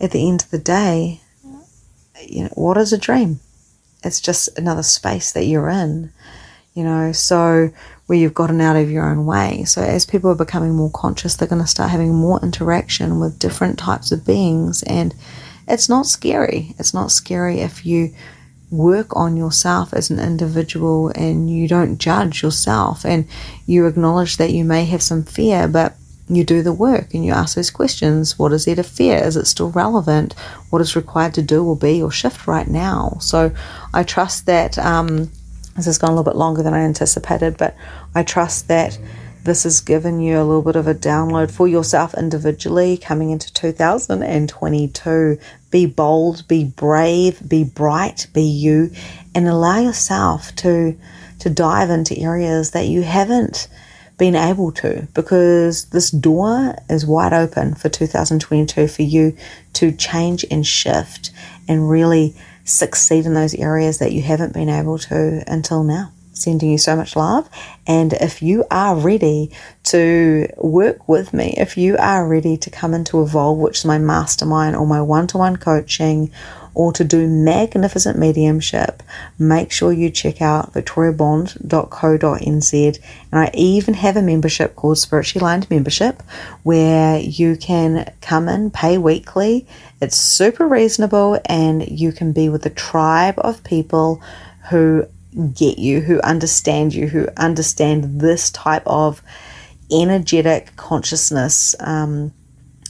at 0.03 0.11
the 0.11 0.29
end 0.29 0.43
of 0.43 0.51
the 0.51 0.59
day 0.59 1.21
you 2.21 2.45
know 2.45 2.51
what 2.55 2.77
is 2.77 2.93
a 2.93 2.99
dream. 2.99 3.41
It's 4.05 4.21
just 4.21 4.59
another 4.59 4.83
space 4.83 5.33
that 5.33 5.45
you're 5.45 5.69
in 5.69 6.13
you 6.75 6.85
know 6.85 7.13
so 7.13 7.71
where 8.07 8.19
you've 8.19 8.35
gotten 8.35 8.61
out 8.61 8.77
of 8.77 8.91
your 8.91 9.09
own 9.09 9.25
way. 9.27 9.65
So 9.65 9.81
as 9.81 10.05
people 10.05 10.31
are 10.31 10.37
becoming 10.37 10.75
more 10.75 10.91
conscious 10.91 11.37
they're 11.37 11.49
going 11.49 11.63
to 11.63 11.69
start 11.69 11.91
having 11.91 12.15
more 12.15 12.41
interaction 12.43 13.21
with 13.21 13.39
different 13.39 13.79
types 13.79 14.13
of 14.13 14.27
beings. 14.27 14.83
And 14.83 15.15
it's 15.69 15.89
not 15.89 16.07
scary. 16.07 16.75
It's 16.79 16.93
not 16.93 17.11
scary 17.11 17.61
if 17.61 17.87
you 17.87 18.13
work 18.71 19.15
on 19.15 19.37
yourself 19.37 19.93
as 19.93 20.11
an 20.11 20.19
individual 20.19 21.13
and 21.15 21.49
you 21.49 21.69
don't 21.69 21.99
judge 21.99 22.43
yourself 22.43 23.05
and 23.05 23.27
you 23.67 23.87
acknowledge 23.87 24.39
that 24.39 24.51
you 24.51 24.65
may 24.65 24.85
have 24.87 25.03
some 25.03 25.23
fear, 25.23 25.69
but 25.69 25.95
you 26.29 26.45
do 26.45 26.63
the 26.63 26.73
work 26.73 27.15
and 27.15 27.25
you 27.25 27.33
ask 27.33 27.57
those 27.57 27.71
questions. 27.71 28.39
What 28.39 28.53
is 28.53 28.65
there 28.65 28.77
to 28.77 28.83
fear? 28.83 29.17
Is 29.19 29.37
it 29.37 29.47
still 29.47 29.71
relevant? 29.71 30.35
What 30.71 30.81
is 30.81 30.97
required 30.97 31.35
to 31.35 31.43
do 31.43 31.65
or 31.65 31.77
be 31.77 32.03
or 32.03 32.11
shift 32.11 32.47
right 32.47 32.69
now? 32.69 33.19
So 33.21 33.53
I 33.93 34.03
trust 34.03 34.47
that 34.47 34.79
um, 34.79 35.31
this 35.77 35.87
has 35.87 35.99
gone 35.99 36.11
a 36.11 36.15
little 36.15 36.31
bit 36.31 36.39
longer 36.39 36.63
than 36.63 36.75
I 36.75 36.81
anticipated, 36.81 37.57
but 37.57 37.77
I 38.15 38.23
trust 38.23 38.69
that 38.69 38.99
this 39.45 39.65
has 39.65 39.81
given 39.81 40.21
you 40.21 40.39
a 40.39 40.45
little 40.45 40.63
bit 40.63 40.77
of 40.77 40.87
a 40.87 40.95
download 40.95 41.51
for 41.51 41.67
yourself 41.67 42.15
individually 42.15 42.97
coming 42.97 43.31
into 43.31 43.53
2022. 43.53 45.39
Be 45.71 45.87
bold, 45.87 46.47
be 46.47 46.63
brave, 46.65 47.49
be 47.49 47.65
bright, 47.65 48.29
be 48.33 48.45
you, 48.45 48.93
and 49.35 49.49
allow 49.49 49.81
yourself 49.81 50.55
to 50.57 50.97
to 51.41 51.51
dive 51.51 51.91
into 51.91 52.17
areas 52.17 52.71
that 52.71 52.87
you 52.87 53.03
haven't 53.03 53.67
been 54.19 54.35
able 54.35 54.73
to 54.73 55.09
because 55.15 55.87
this 55.87 56.11
door 56.11 56.77
is 56.89 57.07
wide 57.07 57.33
open 57.33 57.75
for 57.75 57.89
2022 57.89 58.89
for 58.89 59.03
you 59.03 59.37
to 59.73 59.93
change 59.93 60.45
and 60.51 60.67
shift 60.67 61.31
and 61.69 61.89
really 61.89 62.35
succeed 62.65 63.27
in 63.27 63.35
those 63.35 63.55
areas 63.55 63.99
that 63.99 64.13
you 64.13 64.23
haven't 64.23 64.53
been 64.53 64.69
able 64.69 64.99
to 64.99 65.43
until 65.47 65.83
now 65.83 66.13
sending 66.43 66.71
you 66.71 66.79
so 66.79 66.97
much 66.97 67.17
love. 67.17 67.49
And 67.87 68.13
if 68.15 68.43
you 68.43 68.65
are 68.71 68.97
ready 68.97 69.51
to 69.85 70.49
work 70.59 71.09
with 71.09 71.33
me, 71.33 71.55
if 71.57 71.77
you 71.77 71.97
are 71.99 72.27
ready 72.27 72.57
to 72.57 72.71
come 72.71 72.95
into 72.95 73.23
Evolve, 73.23 73.59
which 73.59 73.79
is 73.79 73.85
my 73.85 73.99
mastermind 73.99 74.77
or 74.77 74.87
my 74.87 75.01
one 75.01 75.27
to 75.29 75.39
one 75.39 75.57
coaching, 75.57 76.31
or 76.75 76.93
to 76.93 77.05
do 77.05 77.29
magnificent 77.29 78.19
mediumship, 78.19 79.03
make 79.39 79.71
sure 79.71 79.93
you 79.93 80.11
check 80.11 80.41
out 80.41 80.73
victoriabond.co.nz. 80.73 82.99
And 83.31 83.41
I 83.41 83.51
even 83.53 83.95
have 83.95 84.17
a 84.17 84.23
membership 84.23 84.75
called 84.75 84.99
Spiritually 84.99 85.43
Aligned 85.43 85.71
Membership 85.71 86.23
where 86.63 87.19
you 87.19 87.57
can 87.57 88.11
come 88.21 88.49
in, 88.49 88.71
pay 88.71 88.97
weekly. 88.97 89.67
It's 90.01 90.17
super 90.17 90.67
reasonable, 90.67 91.39
and 91.45 91.87
you 91.87 92.13
can 92.13 92.33
be 92.33 92.49
with 92.49 92.65
a 92.65 92.71
tribe 92.71 93.39
of 93.39 93.63
people 93.65 94.23
who 94.71 95.07
get 95.55 95.79
you, 95.79 96.01
who 96.01 96.21
understand 96.21 96.95
you, 96.95 97.09
who 97.09 97.29
understand 97.37 98.21
this 98.21 98.51
type 98.51 98.83
of 98.87 99.23
energetic 99.91 100.75
consciousness, 100.77 101.75
um, 101.81 102.33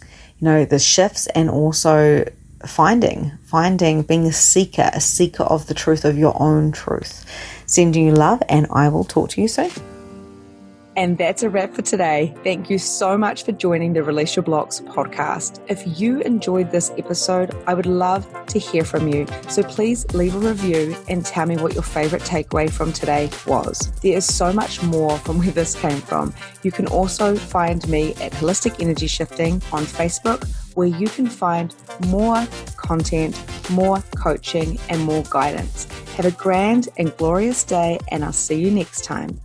you 0.01 0.45
know, 0.45 0.64
the 0.64 0.78
shifts 0.78 1.26
and 1.28 1.51
also 1.51 2.24
finding, 2.66 3.32
finding, 3.45 4.03
being 4.03 4.26
a 4.26 4.32
seeker, 4.32 4.90
a 4.93 5.01
seeker 5.01 5.45
of 5.45 5.66
the 5.66 5.74
truth 5.74 6.05
of 6.05 6.18
your 6.18 6.40
own 6.40 6.72
truth. 6.72 7.24
Sending 7.66 8.07
you 8.07 8.14
love, 8.14 8.43
and 8.49 8.66
I 8.70 8.88
will 8.88 9.05
talk 9.05 9.30
to 9.30 9.40
you 9.40 9.49
soon. 9.49 9.70
And 10.95 11.16
that's 11.16 11.43
a 11.43 11.49
wrap 11.49 11.72
for 11.72 11.80
today. 11.80 12.34
Thank 12.45 12.68
you 12.68 12.76
so 12.78 13.16
much 13.16 13.45
for 13.45 13.53
joining 13.53 13.95
the 13.95 14.03
Release 14.03 14.36
Your 14.36 14.43
Blocks 14.43 14.80
podcast. 14.80 15.61
If 15.68 15.99
you 15.99 16.20
enjoyed 16.20 16.70
this 16.70 16.90
episode, 16.99 17.57
I 17.66 17.72
would 17.72 17.86
love 17.86 18.26
to 18.49 18.59
hear 18.59 18.84
from 18.84 19.09
you. 19.09 19.26
So 19.49 19.62
please 19.62 20.05
leave 20.12 20.34
a 20.34 20.38
review 20.38 20.95
and 21.09 21.24
tell 21.24 21.47
me 21.47 21.57
what 21.57 21.72
your 21.72 21.82
favorite 21.82 22.22
takeaway 22.22 22.70
from 22.70 22.93
today 22.93 23.30
was. 23.47 23.90
There 24.03 24.16
is 24.16 24.26
so 24.26 24.53
much 24.53 24.82
more 24.82 25.16
from 25.18 25.38
where 25.38 25.51
this 25.51 25.74
came 25.74 26.01
from. 26.01 26.34
You 26.62 26.70
can 26.70 26.86
also 26.86 27.36
find 27.36 27.88
me 27.88 28.12
at 28.16 28.32
Holistic 28.32 28.78
Energy 28.80 29.07
Shifting 29.07 29.55
on 29.72 29.84
Facebook, 29.84 30.47
where 30.74 30.88
you 30.88 31.09
can 31.09 31.26
find 31.26 31.74
more 32.07 32.47
content, 32.76 33.43
more 33.70 34.03
coaching, 34.16 34.78
and 34.90 35.01
more 35.03 35.22
guidance. 35.30 35.86
Have 36.16 36.26
a 36.26 36.30
grand 36.32 36.90
and 36.99 37.16
glorious 37.16 37.64
day, 37.64 37.99
and 38.09 38.24
I'll 38.24 38.32
see 38.32 38.61
you 38.61 38.70
next 38.70 39.05
time. 39.05 39.40